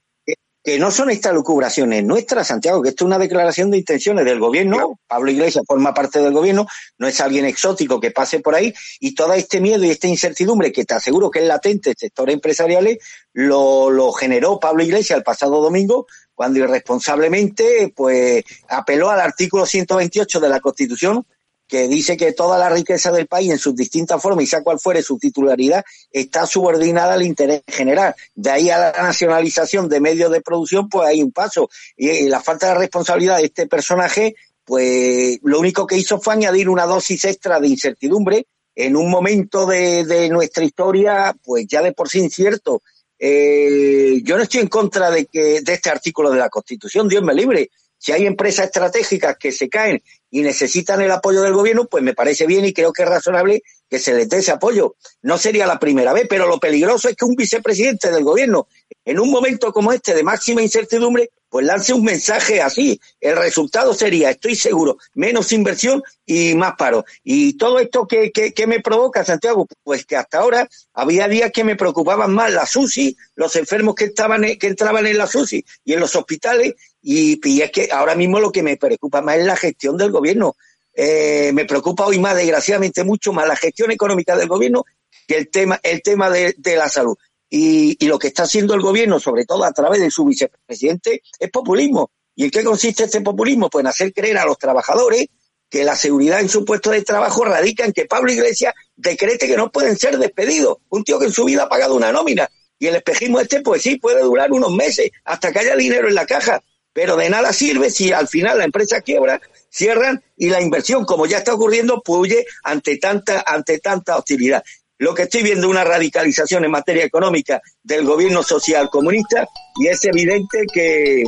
que 0.63 0.79
no 0.79 0.91
son 0.91 1.11
estas 1.11 1.35
lucubraciones 1.35 2.05
nuestras, 2.05 2.47
Santiago, 2.47 2.83
que 2.83 2.91
esto 2.91 3.05
es 3.05 3.07
una 3.07 3.19
declaración 3.19 3.71
de 3.71 3.79
intenciones 3.79 4.25
del 4.25 4.39
gobierno. 4.39 5.01
Pablo 5.09 5.31
Iglesias 5.31 5.65
forma 5.67 5.93
parte 5.93 6.21
del 6.21 6.33
gobierno, 6.33 6.67
no 6.99 7.09
es 7.09 7.21
alguien 7.21 7.45
exótico 7.45 7.99
que 7.99 8.13
pase 8.13 8.41
por 8.41 8.55
ahí, 8.55 8.73
y 9.01 9.15
todo 9.15 9.33
este 9.35 9.61
miedo 9.61 9.85
y 9.85 9.91
esta 9.91 10.07
incertidumbre, 10.07 10.71
que 10.71 10.85
te 10.85 10.95
aseguro 10.95 11.31
que 11.31 11.41
es 11.41 11.47
latente 11.47 11.91
en 11.91 11.97
sectores 11.97 12.35
empresariales, 12.35 12.99
lo, 13.33 13.91
lo 13.91 14.13
generó 14.13 14.61
Pablo 14.61 14.85
Iglesias 14.85 15.17
el 15.17 15.25
pasado 15.25 15.61
domingo, 15.61 16.07
cuando 16.35 16.61
irresponsablemente 16.61 17.93
pues 17.95 18.45
apeló 18.69 19.11
al 19.11 19.21
artículo 19.21 19.67
128 19.67 20.41
de 20.41 20.49
la 20.49 20.61
Constitución 20.61 21.27
que 21.73 21.89
dice 21.89 22.19
que 22.19 22.35
toda 22.35 22.59
la 22.59 22.69
riqueza 22.69 23.11
del 23.11 23.27
país 23.27 23.51
en 23.51 23.59
sus 23.59 23.75
distintas 23.75 24.21
formas 24.21 24.45
y 24.45 24.47
sea 24.47 24.63
cual 24.63 24.79
fuere 24.79 25.03
su 25.03 25.17
titularidad 25.17 25.83
está 26.11 26.45
subordinada 26.45 27.15
al 27.15 27.23
interés 27.23 27.63
general. 27.67 28.15
De 28.35 28.51
ahí 28.51 28.69
a 28.69 28.77
la 28.77 28.93
nacionalización 28.93 29.89
de 29.89 29.99
medios 29.99 30.31
de 30.31 30.43
producción, 30.43 30.91
pues 30.91 31.09
hay 31.09 31.23
un 31.23 31.33
paso. 31.33 31.71
Y, 31.97 32.29
la 32.29 32.43
falta 32.43 32.69
de 32.69 32.75
responsabilidad 32.75 33.39
de 33.39 33.47
este 33.47 33.69
personaje, 33.69 34.35
pues 34.67 35.39
lo 35.45 35.61
único 35.61 35.87
que 35.87 35.97
hizo 35.97 36.21
fue 36.21 36.35
añadir 36.35 36.69
una 36.69 36.85
dosis 36.85 37.25
extra 37.25 37.59
de 37.59 37.69
incertidumbre 37.69 38.45
en 38.75 38.95
un 38.95 39.09
momento 39.09 39.65
de, 39.65 40.29
nuestra 40.31 40.65
historia, 40.65 41.35
pues 41.43 41.67
ya 41.67 41.81
de 41.81 41.93
por 41.93 42.11
sí 42.11 42.19
incierto. 42.19 42.83
Eh, 43.19 44.21
yo 44.23 44.37
no 44.37 44.43
estoy 44.43 44.61
en 44.61 44.69
contra 44.69 45.11
de 45.11 45.25
que 45.25 45.63
de 45.63 45.73
este 45.73 45.89
artículo 45.89 46.31
de 46.31 46.39
la 46.39 46.51
Constitución, 46.51 47.09
Dios 47.09 47.23
me 47.23 47.33
libre. 47.33 47.71
Si 48.03 48.11
hay 48.11 48.27
empresas 48.27 48.65
estratégicas 48.65 49.37
que 49.39 49.53
se 49.53 49.69
caen 49.69 50.03
y 50.29 50.43
necesitan 50.43 51.01
el 51.03 51.13
apoyo 51.13 51.41
del 51.41 51.53
gobierno, 51.53 51.85
pues 51.85 52.03
me 52.03 52.15
parece 52.15 52.49
bien 52.49 52.65
y 52.65 52.73
creo 52.73 52.93
que 52.93 53.05
es 53.05 53.09
razonable 53.09 53.63
que 53.89 54.01
se 54.01 54.13
les 54.13 54.29
dé 54.29 54.39
ese 54.39 54.51
apoyo. 54.51 54.97
No 55.23 55.39
sería 55.39 55.69
la 55.69 55.79
primera 55.79 56.13
vez, 56.13 56.27
pero 56.29 56.49
lo 56.49 56.59
peligroso 56.59 57.09
es 57.09 57.15
que 57.15 57.25
un 57.25 57.37
vicepresidente 57.37 58.11
del 58.11 58.25
gobierno, 58.25 58.67
en 59.05 59.21
un 59.21 59.31
momento 59.31 59.73
como 59.73 59.93
este 59.93 60.15
de 60.15 60.25
máxima 60.25 60.63
incertidumbre, 60.63 61.31
pues 61.49 61.65
lance 61.65 61.93
un 61.93 62.03
mensaje 62.03 62.61
así. 62.61 62.99
El 63.21 63.37
resultado 63.37 63.95
sería, 63.95 64.31
estoy 64.31 64.57
seguro, 64.57 64.97
menos 65.15 65.53
inversión 65.53 66.03
y 66.27 66.55
más 66.55 66.73
paro. 66.77 67.05
Y 67.23 67.59
todo 67.59 67.79
esto 67.79 68.09
que, 68.09 68.33
que, 68.33 68.67
me 68.67 68.81
provoca, 68.81 69.25
Santiago, 69.25 69.69
pues 69.85 70.07
que 70.07 70.17
hasta 70.17 70.39
ahora 70.39 70.67
había 70.95 71.29
días 71.29 71.53
que 71.53 71.63
me 71.63 71.77
preocupaban 71.77 72.35
más 72.35 72.53
la 72.53 72.67
SUSI, 72.67 73.17
los 73.37 73.55
enfermos 73.55 73.95
que 73.95 74.07
estaban 74.07 74.43
que 74.59 74.67
entraban 74.67 75.07
en 75.07 75.19
la 75.19 75.27
SUSI 75.27 75.63
y 75.85 75.93
en 75.93 76.01
los 76.01 76.17
hospitales, 76.17 76.75
y, 77.03 77.61
es 77.61 77.71
que 77.73 77.89
ahora 77.91 78.15
mismo 78.15 78.39
lo 78.39 78.53
que 78.53 78.63
me 78.63 78.77
preocupa 78.77 79.21
más 79.21 79.37
es 79.39 79.45
la 79.45 79.57
gestión 79.57 79.97
del 79.97 80.13
gobierno. 80.13 80.57
Eh, 80.95 81.51
me 81.53 81.65
preocupa 81.65 82.07
hoy 82.07 82.19
más, 82.19 82.37
desgraciadamente, 82.37 83.03
mucho 83.03 83.33
más 83.33 83.49
la 83.49 83.57
gestión 83.57 83.91
económica 83.91 84.37
del 84.37 84.49
gobierno 84.49 84.85
que 85.27 85.37
el 85.37 85.49
tema, 85.51 85.81
el 85.83 86.01
tema 86.03 86.31
de, 86.31 86.55
la 86.65 86.89
salud. 86.89 87.17
Y, 87.51 87.97
y, 88.03 88.09
lo 88.09 88.19
que 88.19 88.29
está 88.29 88.45
haciendo 88.45 88.75
el 88.75 88.81
gobierno, 88.81 89.19
sobre 89.19 89.45
todo 89.45 89.65
a 89.65 89.73
través 89.73 90.01
de 90.01 90.11
su 90.11 90.25
vicepresidente, 90.25 91.23
es 91.39 91.51
populismo. 91.51 92.13
¿Y 92.35 92.45
en 92.45 92.51
qué 92.51 92.65
consiste 92.65 93.05
este 93.05 93.21
populismo? 93.21 93.69
Pues 93.69 93.83
en 93.83 93.89
hacer 93.89 94.13
creer 94.13 94.39
a 94.39 94.47
los 94.47 94.57
trabajadores 94.57 95.27
que 95.69 95.85
la 95.85 95.97
seguridad 95.97 96.41
en 96.41 96.49
su 96.49 96.65
puesto 96.65 96.91
de 96.91 97.03
trabajo 97.03 97.45
radica 97.45 97.85
en 97.85 97.93
que 97.93 98.05
Pablo 98.05 98.31
Iglesias 98.31 98.75
decrete 98.95 99.47
que 99.47 99.57
no 99.57 99.73
pueden 99.73 99.99
ser 99.99 100.19
despedidos. 100.19 100.79
Un 100.91 101.03
tío 101.03 101.19
que 101.19 101.27
en 101.27 101.33
su 101.33 101.45
vida 101.45 101.65
ha 101.65 101.69
pagado 101.69 101.95
una 101.95 102.13
nómina. 102.13 102.49
Y 102.79 102.87
el 102.87 102.97
espejismo 102.97 103.41
este, 103.41 103.61
pues 103.61 103.83
sí, 103.83 103.97
puede 103.97 104.23
durar 104.23 104.53
unos 104.53 104.73
meses 104.73 105.11
hasta 105.25 105.53
que 105.53 105.61
haya 105.61 105.77
dinero 105.77 106.09
en 106.09 106.15
la 106.15 106.27
caja 106.27 106.63
pero 106.93 107.17
de 107.17 107.31
nada 107.31 107.53
sirve 107.53 107.91
si 107.91 108.13
al 108.13 108.29
final 108.29 108.59
la 108.59 108.65
empresa 108.65 109.01
quiebra, 109.01 109.41
cierran 109.71 110.23
y 110.37 110.49
la 110.49 110.61
inversión, 110.61 111.05
como 111.05 111.27
ya 111.27 111.39
está 111.39 111.55
ocurriendo, 111.55 112.03
huye 112.07 112.45
ante 112.63 112.99
tanta, 112.99 113.43
ante 113.47 113.79
tanta 113.79 114.17
hostilidad. 114.17 114.63
Lo 114.99 115.15
que 115.15 115.23
estoy 115.23 115.43
viendo 115.43 115.67
es 115.67 115.71
una 115.71 115.85
radicalización 115.85 116.65
en 116.65 116.71
materia 116.71 117.05
económica 117.05 117.61
del 117.83 118.05
gobierno 118.05 118.43
social 118.43 118.89
comunista 118.91 119.49
y 119.81 119.89
es 119.89 120.05
evidente 120.05 120.65
que, 120.73 121.25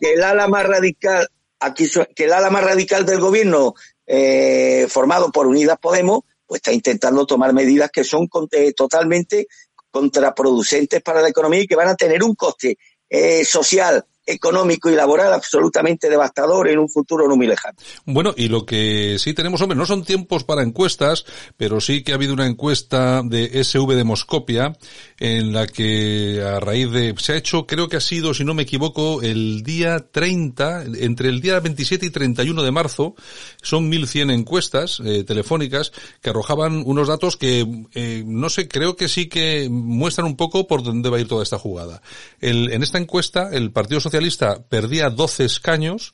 el 0.00 0.22
ala 0.22 0.48
más 0.48 0.66
radical, 0.66 1.28
aquí, 1.60 1.88
que 2.14 2.24
el 2.24 2.32
ala 2.32 2.50
más 2.50 2.64
radical 2.64 3.06
del 3.06 3.20
gobierno 3.20 3.74
eh, 4.06 4.86
formado 4.88 5.32
por 5.32 5.46
Unidas 5.46 5.78
Podemos, 5.80 6.24
pues 6.46 6.58
está 6.58 6.72
intentando 6.72 7.26
tomar 7.26 7.52
medidas 7.52 7.90
que 7.90 8.04
son 8.04 8.28
eh, 8.52 8.72
totalmente 8.72 9.46
contraproducentes 9.90 11.02
para 11.02 11.22
la 11.22 11.28
economía 11.28 11.60
y 11.60 11.66
que 11.66 11.76
van 11.76 11.88
a 11.88 11.96
tener 11.96 12.22
un 12.22 12.34
coste 12.34 12.78
eh, 13.08 13.44
social, 13.44 14.04
económico 14.28 14.90
y 14.90 14.94
laboral 14.94 15.32
absolutamente 15.32 16.10
devastador 16.10 16.68
en 16.68 16.78
un 16.78 16.88
futuro 16.88 17.26
no 17.26 17.36
muy 17.36 17.46
lejano. 17.46 17.76
Bueno, 18.04 18.34
y 18.36 18.48
lo 18.48 18.66
que 18.66 19.16
sí 19.18 19.32
tenemos, 19.32 19.60
hombre, 19.62 19.76
no 19.76 19.86
son 19.86 20.04
tiempos 20.04 20.44
para 20.44 20.62
encuestas, 20.62 21.24
pero 21.56 21.80
sí 21.80 22.02
que 22.02 22.12
ha 22.12 22.16
habido 22.16 22.34
una 22.34 22.46
encuesta 22.46 23.22
de 23.24 23.64
SV 23.64 23.94
de 23.94 24.04
Moscopia 24.04 24.76
en 25.18 25.52
la 25.52 25.66
que 25.66 26.42
a 26.42 26.60
raíz 26.60 26.90
de, 26.90 27.14
se 27.18 27.32
ha 27.32 27.36
hecho, 27.36 27.66
creo 27.66 27.88
que 27.88 27.96
ha 27.96 28.00
sido, 28.00 28.34
si 28.34 28.44
no 28.44 28.52
me 28.52 28.64
equivoco, 28.64 29.22
el 29.22 29.62
día 29.62 30.06
30, 30.10 30.84
entre 30.98 31.30
el 31.30 31.40
día 31.40 31.58
27 31.58 32.06
y 32.06 32.10
31 32.10 32.62
de 32.62 32.70
marzo, 32.70 33.14
son 33.62 33.88
1100 33.88 34.30
encuestas 34.30 35.00
eh, 35.04 35.24
telefónicas 35.24 35.92
que 36.20 36.30
arrojaban 36.30 36.82
unos 36.84 37.08
datos 37.08 37.36
que, 37.36 37.66
eh, 37.94 38.22
no 38.26 38.50
sé, 38.50 38.68
creo 38.68 38.94
que 38.96 39.08
sí 39.08 39.28
que 39.28 39.68
muestran 39.70 40.26
un 40.26 40.36
poco 40.36 40.66
por 40.66 40.82
dónde 40.82 41.08
va 41.08 41.16
a 41.16 41.20
ir 41.20 41.28
toda 41.28 41.42
esta 41.42 41.58
jugada. 41.58 42.02
El, 42.40 42.70
en 42.72 42.82
esta 42.82 42.98
encuesta, 42.98 43.48
el 43.50 43.72
Partido 43.72 44.00
Socialista 44.00 44.17
Socialista 44.18 44.68
perdía 44.68 45.10
12 45.10 45.44
escaños, 45.44 46.12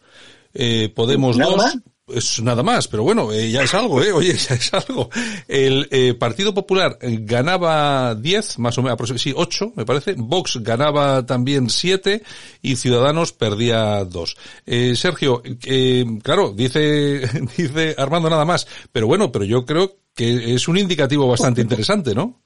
eh, 0.52 0.92
Podemos 0.94 1.38
dos, 1.38 1.78
es 2.06 2.42
nada 2.42 2.62
más, 2.62 2.86
pero 2.86 3.02
bueno, 3.02 3.32
eh, 3.32 3.50
ya 3.50 3.62
es 3.62 3.72
algo, 3.72 4.02
eh, 4.02 4.12
oye, 4.12 4.34
ya 4.48 4.56
es 4.56 4.74
algo. 4.74 5.08
El 5.48 5.88
eh, 5.90 6.12
Partido 6.12 6.52
Popular 6.52 6.98
ganaba 7.00 8.14
10, 8.14 8.58
más 8.58 8.76
o 8.76 8.82
menos, 8.82 8.98
sí, 9.16 9.32
8, 9.34 9.72
me 9.74 9.86
parece. 9.86 10.16
Vox 10.18 10.58
ganaba 10.62 11.24
también 11.24 11.70
7 11.70 12.22
y 12.60 12.76
Ciudadanos 12.76 13.32
perdía 13.32 14.04
2. 14.04 14.36
Eh, 14.66 14.94
Sergio, 14.96 15.42
eh, 15.64 16.04
claro, 16.22 16.52
dice, 16.54 17.22
dice 17.56 17.94
Armando 17.96 18.28
nada 18.28 18.44
más, 18.44 18.66
pero 18.92 19.06
bueno, 19.06 19.32
pero 19.32 19.46
yo 19.46 19.64
creo 19.64 19.96
que 20.14 20.54
es 20.54 20.68
un 20.68 20.76
indicativo 20.76 21.26
bastante 21.26 21.60
interesante, 21.62 22.14
¿no? 22.14 22.42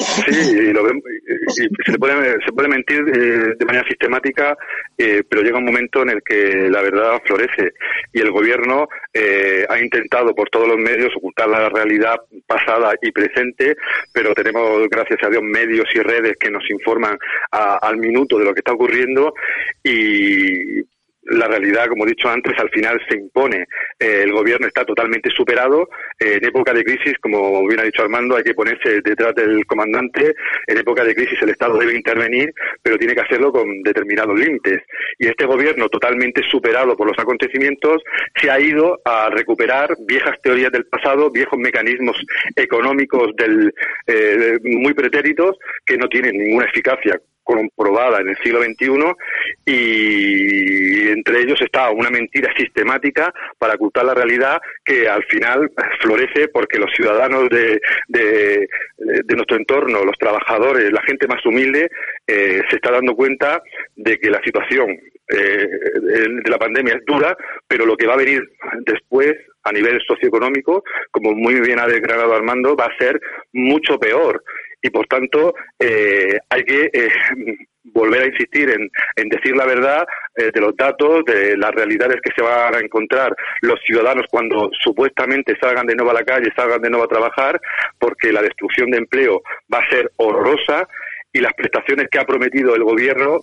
Sí, 0.00 0.32
y 0.32 0.72
lo 0.72 0.82
vemos, 1.34 1.54
se 1.86 1.98
puede, 1.98 2.44
se 2.44 2.52
puede 2.52 2.68
mentir 2.68 3.04
eh, 3.08 3.54
de 3.58 3.64
manera 3.64 3.86
sistemática, 3.86 4.56
eh, 4.96 5.22
pero 5.28 5.42
llega 5.42 5.58
un 5.58 5.64
momento 5.64 6.02
en 6.02 6.10
el 6.10 6.22
que 6.22 6.68
la 6.70 6.82
verdad 6.82 7.20
florece 7.24 7.72
y 8.12 8.20
el 8.20 8.30
gobierno 8.30 8.88
eh, 9.12 9.66
ha 9.68 9.78
intentado 9.78 10.34
por 10.34 10.48
todos 10.50 10.68
los 10.68 10.78
medios 10.78 11.14
ocultar 11.16 11.48
la 11.48 11.68
realidad 11.68 12.16
pasada 12.46 12.92
y 13.02 13.10
presente, 13.12 13.76
pero 14.12 14.34
tenemos, 14.34 14.88
gracias 14.88 15.22
a 15.22 15.28
Dios, 15.28 15.42
medios 15.42 15.86
y 15.94 16.00
redes 16.00 16.34
que 16.38 16.50
nos 16.50 16.68
informan 16.70 17.18
al 17.50 17.96
minuto 17.96 18.38
de 18.38 18.44
lo 18.44 18.54
que 18.54 18.60
está 18.60 18.72
ocurriendo 18.72 19.34
y 19.82 20.82
la 21.22 21.46
realidad, 21.46 21.86
como 21.88 22.04
he 22.04 22.10
dicho 22.10 22.28
antes, 22.28 22.58
al 22.58 22.70
final 22.70 23.00
se 23.08 23.16
impone. 23.16 23.66
Eh, 23.98 24.22
el 24.24 24.32
gobierno 24.32 24.66
está 24.66 24.84
totalmente 24.84 25.30
superado. 25.30 25.88
Eh, 26.18 26.38
en 26.40 26.44
época 26.44 26.72
de 26.72 26.84
crisis, 26.84 27.14
como 27.20 27.66
bien 27.66 27.80
ha 27.80 27.84
dicho 27.84 28.02
Armando, 28.02 28.36
hay 28.36 28.42
que 28.42 28.54
ponerse 28.54 29.00
detrás 29.02 29.34
del 29.34 29.66
comandante. 29.66 30.34
En 30.66 30.78
época 30.78 31.04
de 31.04 31.14
crisis 31.14 31.38
el 31.42 31.50
Estado 31.50 31.78
debe 31.78 31.94
intervenir, 31.94 32.52
pero 32.82 32.96
tiene 32.96 33.14
que 33.14 33.20
hacerlo 33.20 33.52
con 33.52 33.82
determinados 33.82 34.38
límites. 34.38 34.82
Y 35.18 35.28
este 35.28 35.44
gobierno, 35.44 35.88
totalmente 35.88 36.42
superado 36.50 36.96
por 36.96 37.06
los 37.06 37.18
acontecimientos, 37.18 38.02
se 38.40 38.50
ha 38.50 38.58
ido 38.58 39.00
a 39.04 39.28
recuperar 39.30 39.94
viejas 40.06 40.40
teorías 40.42 40.72
del 40.72 40.86
pasado, 40.86 41.30
viejos 41.30 41.58
mecanismos 41.58 42.16
económicos 42.56 43.34
del, 43.36 43.72
eh, 44.06 44.58
muy 44.62 44.94
pretéritos 44.94 45.56
que 45.84 45.96
no 45.96 46.08
tienen 46.08 46.36
ninguna 46.36 46.66
eficacia 46.66 47.20
comprobada 47.42 48.20
en 48.20 48.28
el 48.28 48.36
siglo 48.38 48.62
XXI 48.62 49.14
y 49.66 51.08
entre 51.08 51.40
ellos 51.40 51.60
está 51.60 51.90
una 51.90 52.10
mentira 52.10 52.52
sistemática 52.56 53.32
para 53.58 53.74
ocultar 53.74 54.04
la 54.04 54.14
realidad 54.14 54.60
que 54.84 55.08
al 55.08 55.24
final 55.24 55.70
florece 56.00 56.48
porque 56.48 56.78
los 56.78 56.90
ciudadanos 56.94 57.48
de, 57.48 57.80
de, 58.08 58.68
nuestro 59.34 59.56
entorno, 59.56 60.04
los 60.04 60.18
trabajadores, 60.18 60.92
la 60.92 61.02
gente 61.02 61.26
más 61.26 61.44
humilde, 61.44 61.90
eh, 62.26 62.62
se 62.68 62.76
está 62.76 62.90
dando 62.90 63.14
cuenta 63.14 63.62
de 63.96 64.18
que 64.18 64.30
la 64.30 64.42
situación 64.42 64.90
eh, 65.28 65.68
de 66.42 66.50
la 66.50 66.58
pandemia 66.58 66.94
es 66.94 67.04
dura, 67.04 67.36
pero 67.66 67.86
lo 67.86 67.96
que 67.96 68.06
va 68.06 68.14
a 68.14 68.18
venir 68.18 68.42
después 68.84 69.32
a 69.62 69.72
nivel 69.72 70.00
socioeconómico, 70.06 70.82
como 71.10 71.32
muy 71.34 71.60
bien 71.60 71.78
ha 71.78 71.86
declarado 71.86 72.34
Armando, 72.34 72.76
va 72.76 72.86
a 72.86 72.98
ser 72.98 73.20
mucho 73.52 73.98
peor 73.98 74.42
y 74.82 74.90
por 74.90 75.06
tanto 75.06 75.54
eh, 75.78 76.38
hay 76.48 76.64
que 76.64 76.90
eh, 76.92 77.08
volver 77.84 78.22
a 78.22 78.26
insistir 78.26 78.70
en, 78.70 78.90
en 79.16 79.28
decir 79.28 79.56
la 79.56 79.66
verdad 79.66 80.06
eh, 80.36 80.50
de 80.52 80.60
los 80.60 80.76
datos, 80.76 81.24
de 81.24 81.56
las 81.56 81.72
realidades 81.72 82.20
que 82.22 82.30
se 82.36 82.42
van 82.42 82.74
a 82.74 82.78
encontrar 82.78 83.34
los 83.62 83.80
ciudadanos 83.84 84.26
cuando 84.30 84.70
supuestamente 84.80 85.56
salgan 85.60 85.86
de 85.86 85.94
nuevo 85.94 86.10
a 86.10 86.14
la 86.14 86.24
calle, 86.24 86.52
salgan 86.54 86.80
de 86.80 86.90
nuevo 86.90 87.04
a 87.04 87.08
trabajar, 87.08 87.60
porque 87.98 88.32
la 88.32 88.42
destrucción 88.42 88.90
de 88.90 88.98
empleo 88.98 89.42
va 89.72 89.78
a 89.78 89.90
ser 89.90 90.10
horrorosa 90.16 90.86
y 91.32 91.40
las 91.40 91.52
prestaciones 91.54 92.08
que 92.10 92.18
ha 92.18 92.24
prometido 92.24 92.74
el 92.74 92.84
gobierno 92.84 93.40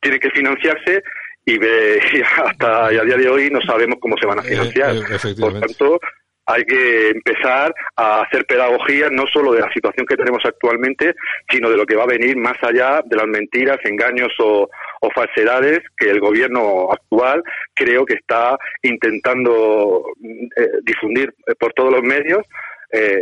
tienen 0.00 0.20
que 0.20 0.30
financiarse 0.30 1.02
y, 1.44 1.58
hasta 2.44 2.86
a 2.86 2.90
día 2.90 3.16
de 3.16 3.28
hoy 3.28 3.50
no 3.50 3.60
sabemos 3.62 3.98
cómo 4.00 4.16
se 4.18 4.26
van 4.26 4.40
a 4.40 4.42
financiar. 4.42 4.94
Por 5.38 5.60
tanto, 5.60 6.00
hay 6.46 6.64
que 6.64 7.08
empezar 7.08 7.74
a 7.96 8.22
hacer 8.22 8.46
pedagogía 8.46 9.08
no 9.10 9.26
solo 9.26 9.52
de 9.52 9.60
la 9.60 9.72
situación 9.72 10.06
que 10.06 10.16
tenemos 10.16 10.44
actualmente, 10.44 11.14
sino 11.50 11.68
de 11.68 11.76
lo 11.76 11.84
que 11.84 11.96
va 11.96 12.04
a 12.04 12.08
venir 12.08 12.36
más 12.36 12.56
allá 12.62 13.02
de 13.04 13.16
las 13.16 13.26
mentiras, 13.26 13.78
engaños 13.84 14.32
o, 14.38 14.68
falsedades 15.14 15.78
que 15.96 16.10
el 16.10 16.18
gobierno 16.20 16.90
actual 16.90 17.42
creo 17.74 18.04
que 18.04 18.14
está 18.14 18.58
intentando 18.82 20.04
eh, 20.56 20.68
difundir 20.82 21.32
por 21.58 21.72
todos 21.74 21.92
los 21.92 22.02
medios 22.02 22.44
eh, 22.92 23.20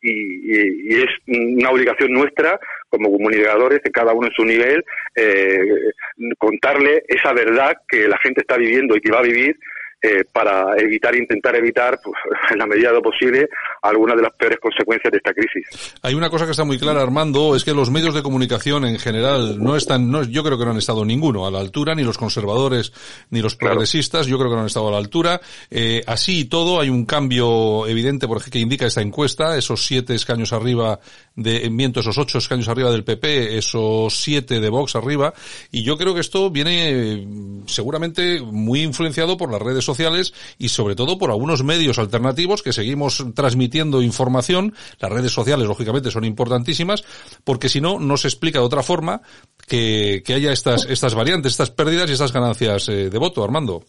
y, 0.00 0.94
es 1.02 1.10
una 1.26 1.70
obligación 1.70 2.12
nuestra 2.12 2.58
como 2.88 3.12
comunicadores, 3.12 3.82
de 3.82 3.90
cada 3.90 4.14
uno 4.14 4.28
en 4.28 4.32
su 4.32 4.44
nivel, 4.44 4.82
eh, 5.14 5.92
contarle 6.38 7.04
esa 7.06 7.32
verdad 7.34 7.76
que 7.86 8.08
la 8.08 8.18
gente 8.18 8.40
está 8.40 8.56
viviendo 8.56 8.96
y 8.96 9.00
que 9.00 9.12
va 9.12 9.18
a 9.18 9.22
vivir 9.22 9.56
eh, 10.00 10.24
para 10.32 10.76
evitar, 10.76 11.16
intentar 11.16 11.56
evitar, 11.56 11.98
pues, 12.02 12.14
en 12.52 12.58
la 12.58 12.66
medida 12.66 12.88
de 12.88 12.94
lo 12.94 13.02
posible, 13.02 13.48
algunas 13.82 14.16
de 14.16 14.22
las 14.22 14.32
peores 14.34 14.58
consecuencias 14.60 15.10
de 15.10 15.18
esta 15.18 15.32
crisis. 15.32 15.96
Hay 16.02 16.14
una 16.14 16.30
cosa 16.30 16.44
que 16.44 16.52
está 16.52 16.62
muy 16.62 16.78
clara, 16.78 17.02
Armando, 17.02 17.56
es 17.56 17.64
que 17.64 17.74
los 17.74 17.90
medios 17.90 18.14
de 18.14 18.22
comunicación 18.22 18.84
en 18.84 18.98
general 18.98 19.58
no 19.58 19.76
están, 19.76 20.08
no, 20.08 20.22
yo 20.22 20.44
creo 20.44 20.56
que 20.56 20.64
no 20.64 20.70
han 20.70 20.76
estado 20.76 21.04
ninguno 21.04 21.46
a 21.46 21.50
la 21.50 21.58
altura, 21.58 21.96
ni 21.96 22.04
los 22.04 22.16
conservadores 22.16 22.92
ni 23.30 23.42
los 23.42 23.56
progresistas, 23.56 24.26
yo 24.26 24.38
creo 24.38 24.50
que 24.50 24.54
no 24.54 24.60
han 24.60 24.68
estado 24.68 24.88
a 24.88 24.92
la 24.92 24.98
altura. 24.98 25.40
Eh, 25.70 26.02
así 26.06 26.40
y 26.40 26.44
todo, 26.44 26.80
hay 26.80 26.90
un 26.90 27.04
cambio 27.04 27.86
evidente, 27.86 28.28
por 28.28 28.36
ejemplo, 28.36 28.52
que 28.52 28.58
indica 28.60 28.86
esta 28.86 29.02
encuesta, 29.02 29.56
esos 29.56 29.84
siete 29.84 30.14
escaños 30.14 30.52
arriba 30.52 31.00
de, 31.34 31.68
miento, 31.70 32.00
esos 32.00 32.18
ocho 32.18 32.38
escaños 32.38 32.68
arriba 32.68 32.90
del 32.92 33.04
PP, 33.04 33.58
esos 33.58 34.16
siete 34.16 34.60
de 34.60 34.68
Vox 34.68 34.94
arriba, 34.94 35.34
y 35.72 35.82
yo 35.82 35.96
creo 35.96 36.14
que 36.14 36.20
esto 36.20 36.50
viene 36.50 37.26
seguramente 37.66 38.40
muy 38.40 38.82
influenciado 38.82 39.36
por 39.36 39.50
las 39.50 39.60
redes 39.60 39.87
sociales 39.88 40.34
y 40.58 40.68
sobre 40.68 40.94
todo 40.94 41.16
por 41.16 41.30
algunos 41.30 41.64
medios 41.64 41.98
alternativos 41.98 42.62
que 42.62 42.74
seguimos 42.74 43.24
transmitiendo 43.34 44.02
información. 44.02 44.74
Las 45.00 45.10
redes 45.10 45.32
sociales, 45.32 45.66
lógicamente, 45.66 46.10
son 46.10 46.24
importantísimas 46.24 47.04
porque 47.44 47.70
si 47.70 47.80
no, 47.80 47.98
no 47.98 48.16
se 48.18 48.28
explica 48.28 48.58
de 48.58 48.66
otra 48.66 48.82
forma 48.82 49.22
que, 49.66 50.22
que 50.24 50.34
haya 50.34 50.52
estas, 50.52 50.84
estas 50.84 51.14
variantes, 51.14 51.52
estas 51.52 51.70
pérdidas 51.70 52.10
y 52.10 52.12
estas 52.12 52.32
ganancias 52.32 52.88
eh, 52.88 53.08
de 53.08 53.18
voto, 53.18 53.42
Armando. 53.42 53.82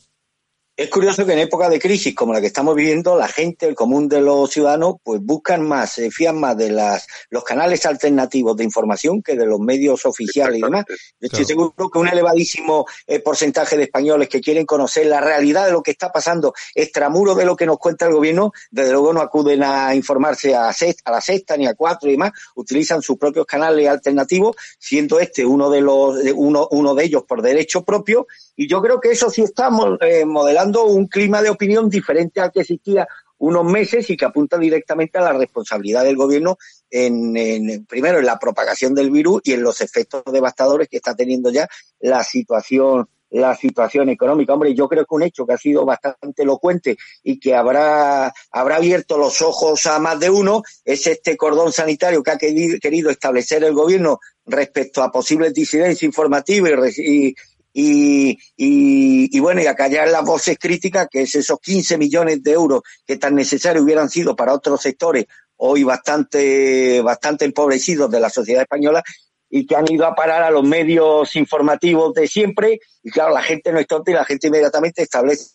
Es 0.79 0.89
curioso 0.89 1.25
que 1.25 1.33
en 1.33 1.39
época 1.39 1.67
de 1.67 1.77
crisis 1.77 2.15
como 2.15 2.31
la 2.31 2.39
que 2.39 2.48
estamos 2.48 2.74
viviendo, 2.74 3.18
la 3.18 3.27
gente, 3.27 3.68
el 3.68 3.75
común 3.75 4.07
de 4.07 4.22
los 4.22 4.50
ciudadanos, 4.50 4.96
pues 5.03 5.20
buscan 5.22 5.68
más, 5.68 5.92
se 5.92 6.09
fían 6.09 6.39
más 6.39 6.55
de 6.55 6.72
las, 6.72 7.05
los 7.29 7.44
canales 7.44 7.85
alternativos 7.85 8.55
de 8.55 8.63
información 8.63 9.22
que 9.22 9.35
de 9.35 9.46
los 9.46 9.59
medios 9.59 10.05
oficiales 10.05 10.57
y 10.57 10.61
demás. 10.61 10.85
Yo 10.87 10.96
estoy 11.20 11.44
seguro 11.44 11.74
que 11.92 12.00
un 12.00 12.07
elevadísimo 12.07 12.85
eh, 13.07 13.20
porcentaje 13.20 13.75
de 13.75 13.83
españoles 13.83 14.29
que 14.29 14.39
quieren 14.39 14.65
conocer 14.65 15.07
la 15.07 15.20
realidad 15.20 15.65
de 15.65 15.74
lo 15.74 15.83
que 15.83 15.92
está 15.92 16.13
pasando 16.13 16.53
extramuro 16.74 17.35
de 17.35 17.44
lo 17.44 17.57
que 17.57 17.65
nos 17.65 17.77
cuenta 17.77 18.05
el 18.05 18.13
gobierno, 18.13 18.53
desde 18.72 18.94
luego 18.94 19.11
no 19.11 19.20
acuden 19.20 19.63
a 19.63 19.94
informarse 19.94 20.55
a, 20.55 20.70
a 20.70 21.11
la 21.11 21.20
sexta 21.20 21.57
ni 21.57 21.68
a 21.68 21.74
cuatro 21.74 22.07
y 22.07 22.13
demás, 22.13 22.31
utilizan 22.55 23.01
sus 23.01 23.18
propios 23.18 23.46
canales 23.46 23.85
alternativos, 23.89 24.55
siendo 24.79 25.20
este 25.20 25.46
uno 25.46 25.70
de 25.70 25.81
los, 25.81 26.15
uno, 26.35 26.70
uno 26.72 26.96
de 26.96 27.03
ellos 27.03 27.24
por 27.27 27.42
derecho 27.42 27.83
propio 27.83 28.27
y 28.59 28.67
yo 28.67 28.81
creo 28.81 29.00
que 29.00 29.11
eso 29.11 29.29
sí 29.29 29.41
está 29.41 29.69
eh, 30.01 30.25
modelando 30.25 30.83
un 30.83 31.07
clima 31.07 31.41
de 31.41 31.50
opinión 31.50 31.89
diferente 31.89 32.41
al 32.41 32.51
que 32.51 32.59
existía 32.59 33.07
unos 33.37 33.63
meses 33.63 34.09
y 34.09 34.17
que 34.17 34.25
apunta 34.25 34.57
directamente 34.57 35.17
a 35.17 35.22
la 35.22 35.31
responsabilidad 35.31 36.03
del 36.03 36.17
gobierno 36.17 36.57
en, 36.89 37.85
primero 37.85 38.19
en 38.19 38.25
la 38.25 38.37
propagación 38.37 38.93
del 38.93 39.11
virus 39.11 39.39
y 39.45 39.53
en 39.53 39.63
los 39.63 39.79
efectos 39.79 40.24
devastadores 40.25 40.89
que 40.89 40.98
está 40.98 41.15
teniendo 41.15 41.50
ya 41.50 41.69
la 42.01 42.22
situación 42.22 43.07
la 43.31 43.55
situación 43.55 44.09
económica. 44.09 44.53
Hombre, 44.53 44.74
yo 44.74 44.89
creo 44.89 45.05
que 45.05 45.15
un 45.15 45.22
hecho 45.22 45.45
que 45.45 45.53
ha 45.53 45.57
sido 45.57 45.85
bastante 45.85 46.41
elocuente 46.41 46.98
y 47.24 47.39
que 47.39 47.53
habrá, 47.55 48.33
habrá 48.51 48.75
abierto 48.77 49.19
los 49.19 49.41
ojos 49.43 49.85
a 49.85 50.00
más 50.00 50.19
de 50.19 50.31
uno 50.31 50.63
es 50.83 51.05
este 51.05 51.37
cordón 51.37 51.72
sanitario 51.72 52.24
que 52.24 52.31
ha 52.31 52.37
querido 52.37 53.11
establecer 53.11 53.63
el 53.63 53.74
gobierno 53.74 54.19
respecto 54.48 55.03
a 55.03 55.11
posibles 55.11 55.53
disidencias 55.53 56.03
informativas 56.03 56.98
y, 56.98 57.35
y, 57.81 59.29
y, 59.31 59.39
bueno, 59.39 59.61
y 59.61 59.68
acallar 59.68 60.09
las 60.09 60.24
voces 60.24 60.57
críticas, 60.59 61.07
que 61.09 61.22
es 61.22 61.35
esos 61.35 61.59
15 61.59 61.98
millones 61.98 62.44
de 62.44 62.51
euros 62.51 62.81
que 63.05 63.18
tan 63.18 63.35
necesarios 63.35 63.83
hubieran 63.83 64.09
sido 64.09 64.35
para 64.35 64.53
otros 64.53 64.81
sectores 64.81 65.25
hoy 65.57 65.83
bastante, 65.83 67.01
bastante 67.01 67.46
empobrecidos 67.46 68.09
de 68.11 68.20
la 68.20 68.29
sociedad 68.29 68.61
española 68.61 69.03
y 69.50 69.65
que 69.65 69.75
han 69.75 69.92
ido 69.92 70.05
a 70.05 70.15
parar 70.15 70.44
a 70.44 70.51
los 70.51 70.63
medios 70.63 71.35
informativos 71.35 72.13
de 72.13 72.27
siempre. 72.27 72.79
Y 73.03 73.11
claro, 73.11 73.33
la 73.33 73.42
gente 73.42 73.72
no 73.72 73.79
es 73.79 73.87
tonta 73.87 74.11
y 74.11 74.13
la 74.13 74.25
gente 74.25 74.48
inmediatamente 74.48 75.01
establece 75.01 75.51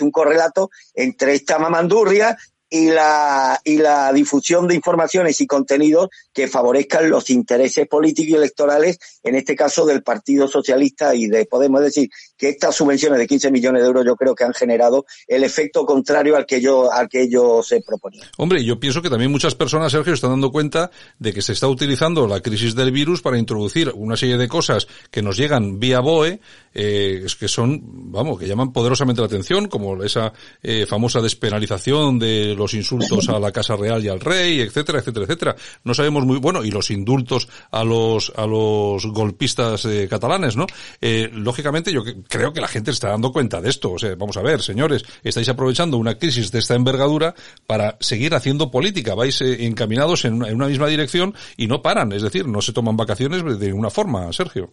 un 0.00 0.10
correlato 0.12 0.70
entre 0.94 1.34
esta 1.34 1.58
mamandurria 1.58 2.36
y 2.70 2.90
la, 2.90 3.60
y 3.64 3.78
la 3.78 4.12
difusión 4.12 4.68
de 4.68 4.74
informaciones 4.74 5.40
y 5.40 5.46
contenidos 5.46 6.08
que 6.32 6.48
favorezcan 6.48 7.08
los 7.08 7.30
intereses 7.30 7.86
políticos 7.88 8.30
y 8.30 8.34
electorales, 8.34 8.98
en 9.22 9.34
este 9.36 9.56
caso 9.56 9.86
del 9.86 10.02
Partido 10.02 10.48
Socialista 10.48 11.14
y 11.14 11.26
de, 11.26 11.46
podemos. 11.46 11.80
Decir, 11.80 12.10
que 12.38 12.50
estas 12.50 12.76
subvenciones 12.76 13.18
de 13.18 13.26
15 13.26 13.50
millones 13.50 13.82
de 13.82 13.88
euros 13.88 14.06
yo 14.06 14.16
creo 14.16 14.34
que 14.34 14.44
han 14.44 14.54
generado 14.54 15.04
el 15.26 15.44
efecto 15.44 15.84
contrario 15.84 16.36
al 16.36 16.46
que 16.46 16.60
yo, 16.60 16.90
al 16.92 17.08
que 17.08 17.22
ellos 17.22 17.66
se 17.66 17.80
proponían. 17.82 18.26
Hombre, 18.38 18.64
yo 18.64 18.78
pienso 18.78 19.02
que 19.02 19.10
también 19.10 19.30
muchas 19.30 19.54
personas, 19.54 19.92
Sergio, 19.92 20.14
están 20.14 20.30
dando 20.30 20.50
cuenta 20.50 20.90
de 21.18 21.32
que 21.32 21.42
se 21.42 21.52
está 21.52 21.68
utilizando 21.68 22.26
la 22.26 22.40
crisis 22.40 22.74
del 22.74 22.92
virus 22.92 23.20
para 23.20 23.38
introducir 23.38 23.92
una 23.94 24.16
serie 24.16 24.36
de 24.36 24.48
cosas 24.48 24.86
que 25.10 25.22
nos 25.22 25.36
llegan 25.36 25.80
vía 25.80 26.00
BOE, 26.00 26.40
eh, 26.74 27.26
que 27.38 27.48
son, 27.48 27.82
vamos, 28.12 28.38
que 28.38 28.46
llaman 28.46 28.72
poderosamente 28.72 29.20
la 29.20 29.26
atención, 29.26 29.66
como 29.68 30.02
esa 30.02 30.32
eh, 30.62 30.86
famosa 30.86 31.20
despenalización 31.20 32.18
de 32.18 32.54
los 32.54 32.74
insultos 32.74 33.28
a 33.28 33.38
la 33.38 33.50
Casa 33.50 33.76
Real 33.76 34.04
y 34.04 34.08
al 34.08 34.20
Rey, 34.20 34.60
etcétera, 34.60 35.00
etcétera, 35.00 35.24
etcétera. 35.24 35.56
No 35.84 35.94
sabemos 35.94 36.24
muy, 36.24 36.38
bueno, 36.38 36.64
y 36.64 36.70
los 36.70 36.90
indultos 36.90 37.48
a 37.70 37.84
los, 37.84 38.32
a 38.36 38.46
los 38.46 39.06
golpistas 39.06 39.84
eh, 39.84 40.06
catalanes, 40.08 40.56
¿no? 40.56 40.66
Eh, 41.00 41.28
lógicamente 41.32 41.92
yo 41.92 42.02
creo 42.28 42.52
que 42.52 42.60
la 42.60 42.68
gente 42.68 42.90
está 42.90 43.08
dando 43.08 43.32
cuenta 43.32 43.60
de 43.60 43.70
esto. 43.70 43.92
O 43.92 43.98
sea, 43.98 44.14
vamos 44.16 44.36
a 44.36 44.42
ver, 44.42 44.62
señores, 44.62 45.04
estáis 45.24 45.48
aprovechando 45.48 45.96
una 45.96 46.18
crisis 46.18 46.52
de 46.52 46.60
esta 46.60 46.74
envergadura 46.74 47.34
para 47.66 47.96
seguir 48.00 48.34
haciendo 48.34 48.70
política. 48.70 49.14
Vais 49.14 49.40
eh, 49.40 49.64
encaminados 49.64 50.24
en 50.24 50.34
una, 50.34 50.68
misma 50.68 50.86
dirección 50.86 51.34
y 51.56 51.66
no 51.66 51.82
paran. 51.82 52.12
Es 52.12 52.22
decir, 52.22 52.46
no 52.46 52.62
se 52.62 52.72
toman 52.72 52.96
vacaciones 52.96 53.42
de 53.58 53.66
ninguna 53.66 53.90
forma, 53.90 54.32
Sergio. 54.32 54.70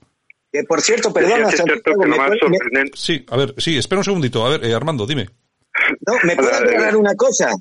por 0.68 0.82
cierto, 0.82 1.12
perdona, 1.12 1.50
Sí, 2.94 3.26
a 3.30 3.38
ver, 3.38 3.56
sí, 3.58 3.78
espera 3.78 4.00
un 4.00 4.06
segundito. 4.06 4.46
A 4.46 4.58
ver, 4.58 4.74
Armando, 4.74 5.08
dime. 5.08 5.28
No, 6.06 6.13
¿me 6.24 6.36
puedes 6.36 6.54
aclarar 6.54 6.96
una 6.96 7.15
cosa? 7.15 7.52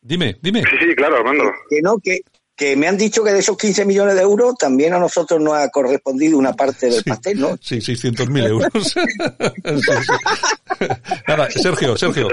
Dime, 0.00 0.36
dime. 0.42 0.62
Sí, 0.62 0.76
sí, 0.80 0.94
claro, 0.94 1.16
Armando. 1.16 1.44
Que 1.68 1.80
no, 1.80 1.96
que, 1.98 2.20
que 2.56 2.76
me 2.76 2.86
han 2.86 2.96
dicho 2.96 3.24
que 3.24 3.32
de 3.32 3.40
esos 3.40 3.56
15 3.56 3.84
millones 3.84 4.14
de 4.14 4.22
euros 4.22 4.54
también 4.56 4.94
a 4.94 4.98
nosotros 4.98 5.40
nos 5.40 5.54
ha 5.54 5.68
correspondido 5.70 6.38
una 6.38 6.52
parte 6.52 6.88
del 6.88 7.02
pastel, 7.04 7.40
¿no? 7.40 7.56
Sí, 7.60 7.78
600.000 7.78 8.48
euros. 8.48 8.94
Nada, 11.28 11.50
Sergio, 11.50 11.96
Sergio. 11.96 12.28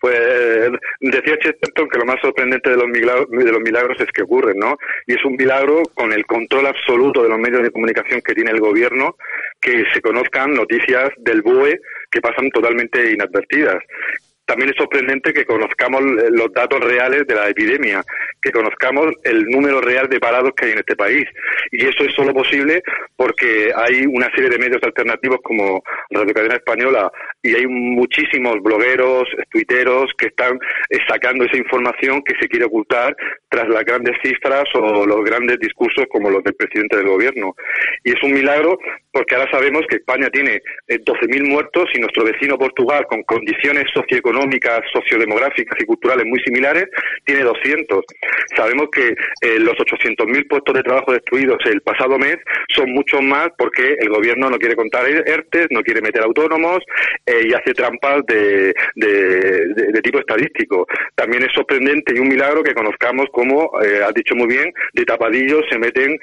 Pues 0.00 0.70
decía 1.00 1.36
Chesterton 1.42 1.88
que 1.88 1.98
lo 1.98 2.04
más 2.04 2.20
sorprendente 2.22 2.70
de 2.70 2.76
los, 2.76 2.86
milagros, 2.86 3.26
de 3.30 3.52
los 3.52 3.60
milagros 3.60 4.00
es 4.00 4.06
que 4.12 4.22
ocurren, 4.22 4.56
¿no? 4.56 4.76
Y 5.06 5.14
es 5.14 5.24
un 5.24 5.34
milagro 5.34 5.82
con 5.94 6.12
el 6.12 6.24
control 6.24 6.68
absoluto 6.68 7.22
de 7.22 7.28
los 7.28 7.38
medios 7.38 7.62
de 7.62 7.70
comunicación 7.70 8.20
que 8.20 8.34
tiene 8.34 8.52
el 8.52 8.60
gobierno, 8.60 9.16
que 9.60 9.84
se 9.92 10.00
conozcan 10.00 10.54
noticias 10.54 11.10
del 11.18 11.42
BOE 11.42 11.80
que 12.10 12.20
pasan 12.20 12.48
totalmente 12.50 13.12
inadvertidas. 13.12 13.82
También 14.48 14.70
es 14.70 14.76
sorprendente 14.76 15.34
que 15.34 15.44
conozcamos 15.44 16.00
los 16.30 16.50
datos 16.54 16.80
reales 16.80 17.26
de 17.26 17.34
la 17.34 17.50
epidemia, 17.50 18.02
que 18.40 18.50
conozcamos 18.50 19.12
el 19.24 19.44
número 19.44 19.82
real 19.82 20.08
de 20.08 20.18
parados 20.18 20.52
que 20.56 20.64
hay 20.64 20.72
en 20.72 20.78
este 20.78 20.96
país. 20.96 21.26
Y 21.70 21.84
eso 21.84 22.02
es 22.02 22.14
solo 22.14 22.32
posible 22.32 22.82
porque 23.14 23.70
hay 23.76 24.06
una 24.06 24.30
serie 24.34 24.48
de 24.48 24.58
medios 24.58 24.82
alternativos 24.82 25.40
como 25.42 25.82
Radio 26.08 26.32
Cadena 26.32 26.54
Española 26.54 27.12
y 27.42 27.56
hay 27.56 27.66
muchísimos 27.66 28.62
blogueros, 28.62 29.28
tuiteros 29.50 30.10
que 30.16 30.28
están 30.28 30.58
eh, 30.88 30.98
sacando 31.06 31.44
esa 31.44 31.58
información 31.58 32.22
que 32.22 32.34
se 32.40 32.48
quiere 32.48 32.64
ocultar 32.64 33.14
tras 33.50 33.68
las 33.68 33.84
grandes 33.84 34.16
cifras 34.22 34.64
o 34.74 35.04
los 35.04 35.24
grandes 35.24 35.58
discursos 35.58 36.06
como 36.08 36.30
los 36.30 36.42
del 36.42 36.54
presidente 36.54 36.96
del 36.96 37.08
gobierno. 37.08 37.54
Y 38.02 38.12
es 38.12 38.22
un 38.22 38.32
milagro 38.32 38.78
porque 39.12 39.34
ahora 39.34 39.50
sabemos 39.50 39.82
que 39.90 39.96
España 39.96 40.30
tiene 40.30 40.62
12.000 40.88 41.36
eh, 41.36 41.42
muertos 41.42 41.84
y 41.92 42.00
nuestro 42.00 42.24
vecino 42.24 42.56
Portugal, 42.56 43.04
con 43.08 43.22
condiciones 43.24 43.84
socioeconómicas, 43.92 44.37
sociodemográficas 44.92 45.78
y 45.80 45.84
culturales 45.84 46.26
muy 46.26 46.40
similares, 46.40 46.86
tiene 47.24 47.42
200. 47.42 48.04
Sabemos 48.56 48.88
que 48.92 49.08
eh, 49.08 49.58
los 49.58 49.74
800.000 49.74 50.48
puestos 50.48 50.74
de 50.74 50.82
trabajo 50.82 51.12
destruidos 51.12 51.58
el 51.66 51.80
pasado 51.82 52.18
mes 52.18 52.36
son 52.74 52.92
muchos 52.92 53.22
más 53.22 53.48
porque 53.56 53.96
el 53.98 54.08
gobierno 54.08 54.50
no 54.50 54.58
quiere 54.58 54.76
contar 54.76 55.06
ERTES, 55.08 55.68
no 55.70 55.82
quiere 55.82 56.00
meter 56.00 56.22
autónomos 56.22 56.78
eh, 57.26 57.48
y 57.48 57.54
hace 57.54 57.72
trampas 57.74 58.22
de, 58.26 58.74
de, 58.94 60.02
tipo 60.02 60.18
estadístico. 60.18 60.86
También 61.14 61.42
es 61.42 61.52
sorprendente 61.52 62.14
y 62.14 62.20
un 62.20 62.28
milagro 62.28 62.62
que 62.62 62.74
conozcamos 62.74 63.26
cómo, 63.32 63.72
has 63.78 64.14
dicho 64.14 64.34
muy 64.34 64.46
bien, 64.46 64.72
de 64.94 65.04
tapadillo 65.04 65.60
se 65.68 65.78
meten 65.78 66.18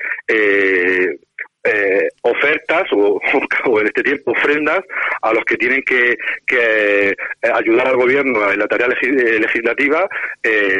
eh, 1.66 2.08
ofertas 2.22 2.84
o, 2.94 3.20
en 3.80 3.88
este 3.88 4.04
tiempo 4.04 4.32
ofrendas 4.32 4.82
a 5.22 5.34
los 5.34 5.44
que 5.46 5.58
tienen 5.58 5.82
que, 5.84 6.16
que 6.46 7.10
eh, 7.10 7.16
ayudar 7.54 7.88
al 7.88 7.96
gobierno 7.96 8.52
en 8.52 8.60
la 8.60 8.68
tarea 8.68 8.88
eh, 8.88 9.40
legislativa 9.40 10.08
eh, 10.44 10.78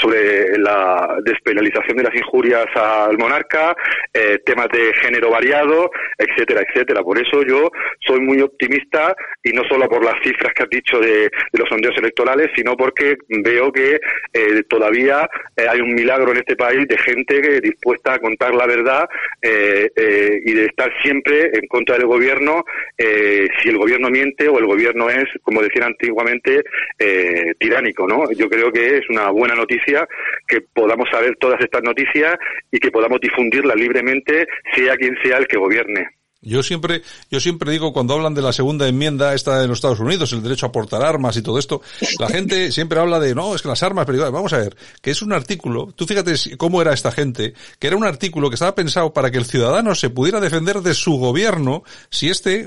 sobre 0.00 0.58
la 0.58 1.18
despenalización 1.24 1.96
de 1.96 2.04
las 2.04 2.14
injurias 2.14 2.66
al 2.74 3.16
monarca, 3.18 3.74
eh, 4.12 4.38
temas 4.44 4.68
de 4.68 4.92
género 4.94 5.30
variado, 5.30 5.90
etcétera, 6.16 6.62
etcétera. 6.68 7.02
Por 7.02 7.18
eso 7.18 7.42
yo 7.42 7.70
soy 8.00 8.20
muy 8.20 8.40
optimista 8.40 9.14
y 9.42 9.52
no 9.52 9.64
solo 9.64 9.88
por 9.88 10.04
las 10.04 10.14
cifras 10.22 10.52
que 10.54 10.62
has 10.62 10.70
dicho 10.70 11.00
de, 11.00 11.30
los 11.52 11.68
sondeos 11.68 11.96
electorales, 11.96 12.50
sino 12.54 12.76
porque 12.76 13.16
veo 13.28 13.72
que 13.72 13.98
todavía 14.68 15.28
hay 15.56 15.80
un 15.80 15.94
milagro 15.94 16.30
en 16.32 16.38
este 16.38 16.56
país 16.56 16.86
de 16.86 16.98
gente 16.98 17.60
dispuesta 17.60 18.14
a 18.14 18.18
contar 18.18 18.54
la 18.54 18.66
verdad 18.66 19.08
eh, 19.42 19.90
y 20.44 20.52
de 20.52 20.66
estar 20.66 20.92
siempre 21.02 21.50
en 21.52 21.66
contra 21.68 21.96
del 21.96 22.06
gobierno 22.06 22.64
eh, 22.96 23.46
si 23.60 23.68
el 23.68 23.78
gobierno 23.78 24.10
miente 24.10 24.48
o 24.48 24.58
el 24.58 24.66
gobierno 24.66 25.08
es, 25.08 25.24
como 25.42 25.62
decían 25.62 25.84
antiguamente, 25.84 26.62
eh, 26.98 27.54
tiránico, 27.58 28.06
¿no? 28.06 28.30
Yo 28.32 28.48
creo 28.48 28.72
que 28.72 28.98
es 28.98 29.08
una 29.08 29.30
buena 29.30 29.54
noticia 29.54 30.06
que 30.46 30.60
podamos 30.60 31.08
saber 31.10 31.36
todas 31.36 31.60
estas 31.60 31.82
noticias 31.82 32.36
y 32.70 32.78
que 32.78 32.90
podamos 32.90 33.20
difundirlas 33.20 33.76
libremente, 33.76 34.46
sea 34.74 34.96
quien 34.96 35.16
sea 35.22 35.38
el 35.38 35.46
que 35.46 35.58
gobierne. 35.58 36.17
Yo 36.40 36.62
siempre, 36.62 37.02
yo 37.32 37.40
siempre 37.40 37.72
digo 37.72 37.92
cuando 37.92 38.14
hablan 38.14 38.32
de 38.32 38.42
la 38.42 38.52
segunda 38.52 38.86
enmienda 38.86 39.34
esta 39.34 39.60
de 39.60 39.66
los 39.66 39.78
Estados 39.78 39.98
Unidos, 39.98 40.32
el 40.32 40.40
derecho 40.40 40.66
a 40.66 40.72
portar 40.72 41.02
armas 41.02 41.36
y 41.36 41.42
todo 41.42 41.58
esto, 41.58 41.82
la 42.20 42.28
gente 42.28 42.70
siempre 42.70 43.00
habla 43.00 43.18
de 43.18 43.34
no, 43.34 43.56
es 43.56 43.62
que 43.62 43.68
las 43.68 43.82
armas, 43.82 44.06
pero 44.06 44.30
vamos 44.30 44.52
a 44.52 44.58
ver, 44.58 44.76
que 45.02 45.10
es 45.10 45.20
un 45.20 45.32
artículo, 45.32 45.92
tú 45.96 46.06
fíjate 46.06 46.34
cómo 46.56 46.80
era 46.80 46.92
esta 46.92 47.10
gente, 47.10 47.54
que 47.80 47.88
era 47.88 47.96
un 47.96 48.04
artículo 48.04 48.50
que 48.50 48.54
estaba 48.54 48.76
pensado 48.76 49.12
para 49.12 49.32
que 49.32 49.38
el 49.38 49.46
ciudadano 49.46 49.96
se 49.96 50.10
pudiera 50.10 50.38
defender 50.38 50.80
de 50.80 50.94
su 50.94 51.16
gobierno 51.16 51.82
si 52.08 52.28
este, 52.28 52.64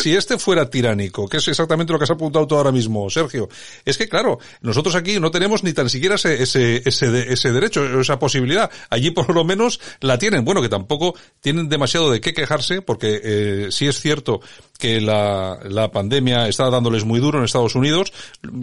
Si, 0.00 0.16
este 0.16 0.38
fuera 0.38 0.70
tiránico, 0.70 1.28
que 1.28 1.36
es 1.36 1.48
exactamente 1.48 1.92
lo 1.92 1.98
que 1.98 2.04
has 2.04 2.10
apuntado 2.10 2.46
tú 2.46 2.56
ahora 2.56 2.72
mismo, 2.72 3.10
Sergio. 3.10 3.50
Es 3.84 3.98
que 3.98 4.08
claro, 4.08 4.38
nosotros 4.62 4.94
aquí 4.94 5.20
no 5.20 5.30
tenemos 5.30 5.62
ni 5.64 5.74
tan 5.74 5.90
siquiera 5.90 6.14
ese, 6.14 6.42
ese, 6.42 6.82
ese, 6.86 7.32
ese 7.32 7.52
derecho, 7.52 8.00
esa 8.00 8.18
posibilidad. 8.18 8.70
Allí 8.88 9.10
por 9.10 9.34
lo 9.34 9.44
menos 9.44 9.80
la 10.00 10.18
tienen. 10.18 10.46
Bueno, 10.46 10.62
que 10.62 10.68
tampoco 10.70 11.14
tienen 11.40 11.68
demasiado 11.68 12.10
de 12.10 12.20
qué 12.20 12.32
quejarse 12.32 12.85
porque 12.86 13.20
eh, 13.22 13.66
sí 13.70 13.86
es 13.86 14.00
cierto 14.00 14.40
que 14.78 15.00
la, 15.00 15.58
la 15.68 15.90
pandemia 15.90 16.48
está 16.48 16.70
dándoles 16.70 17.04
muy 17.04 17.20
duro 17.20 17.38
en 17.38 17.44
Estados 17.44 17.74
Unidos. 17.74 18.12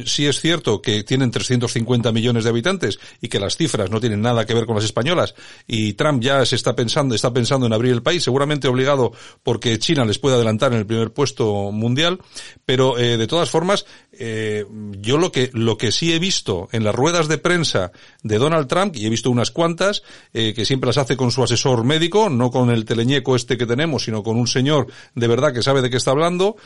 Sí 0.06 0.26
es 0.26 0.40
cierto 0.40 0.82
que 0.82 1.04
tienen 1.04 1.32
350 1.32 2.12
millones 2.12 2.44
de 2.44 2.50
habitantes 2.50 3.00
y 3.22 3.28
que 3.28 3.40
las 3.40 3.58
cifras 3.58 3.90
no 3.90 4.00
tienen 4.00 4.22
nada 4.22 4.46
que 4.46 4.54
ver 4.54 4.66
con 4.66 4.76
las 4.76 4.86
españolas. 4.86 5.36
Y 5.68 5.94
Trump 5.94 6.22
ya 6.22 6.46
se 6.46 6.56
está 6.56 6.76
pensando, 6.76 7.16
está 7.16 7.34
pensando 7.34 7.66
en 7.66 7.74
abrir 7.74 7.92
el 7.92 8.04
país, 8.04 8.24
seguramente 8.24 8.68
obligado 8.68 9.14
porque 9.44 9.78
China 9.80 10.06
les 10.06 10.20
puede 10.20 10.36
adelantar 10.36 10.72
en 10.74 10.80
el 10.80 10.86
primer 10.86 11.12
puesto 11.12 11.72
mundial. 11.72 12.20
Pero 12.66 12.98
eh, 12.98 13.18
de 13.18 13.28
todas 13.28 13.50
formas, 13.50 13.86
eh, 14.12 14.66
yo 15.00 15.18
lo 15.18 15.32
que 15.32 15.50
lo 15.54 15.78
que 15.78 15.92
sí 15.92 16.14
he 16.14 16.20
visto 16.20 16.70
en 16.72 16.84
las 16.84 16.94
ruedas 16.94 17.28
de 17.28 17.38
prensa 17.38 17.92
de 18.22 18.38
Donald 18.38 18.68
Trump 18.68 18.96
y 18.96 19.06
he 19.06 19.10
visto 19.10 19.32
unas 19.32 19.52
cuantas 19.52 20.04
eh, 20.34 20.54
que 20.54 20.66
siempre 20.66 20.88
las 20.88 20.98
hace 20.98 21.18
con 21.18 21.32
su 21.32 21.44
asesor 21.44 21.84
médico, 21.84 22.30
no 22.30 22.52
con 22.52 22.70
el 22.70 22.86
teleñeco 22.86 23.36
este 23.36 23.58
que 23.58 23.66
tenemos, 23.66 24.04
sino 24.04 24.24
con 24.24 24.38
un 24.38 24.48
señor 24.48 24.88
de 25.16 25.28
verdad 25.28 25.54
que 25.54 25.64
sabe 25.64 25.82
de 25.82 25.90
qué 25.90 25.98
está 26.04 26.12
hablando 26.12 26.58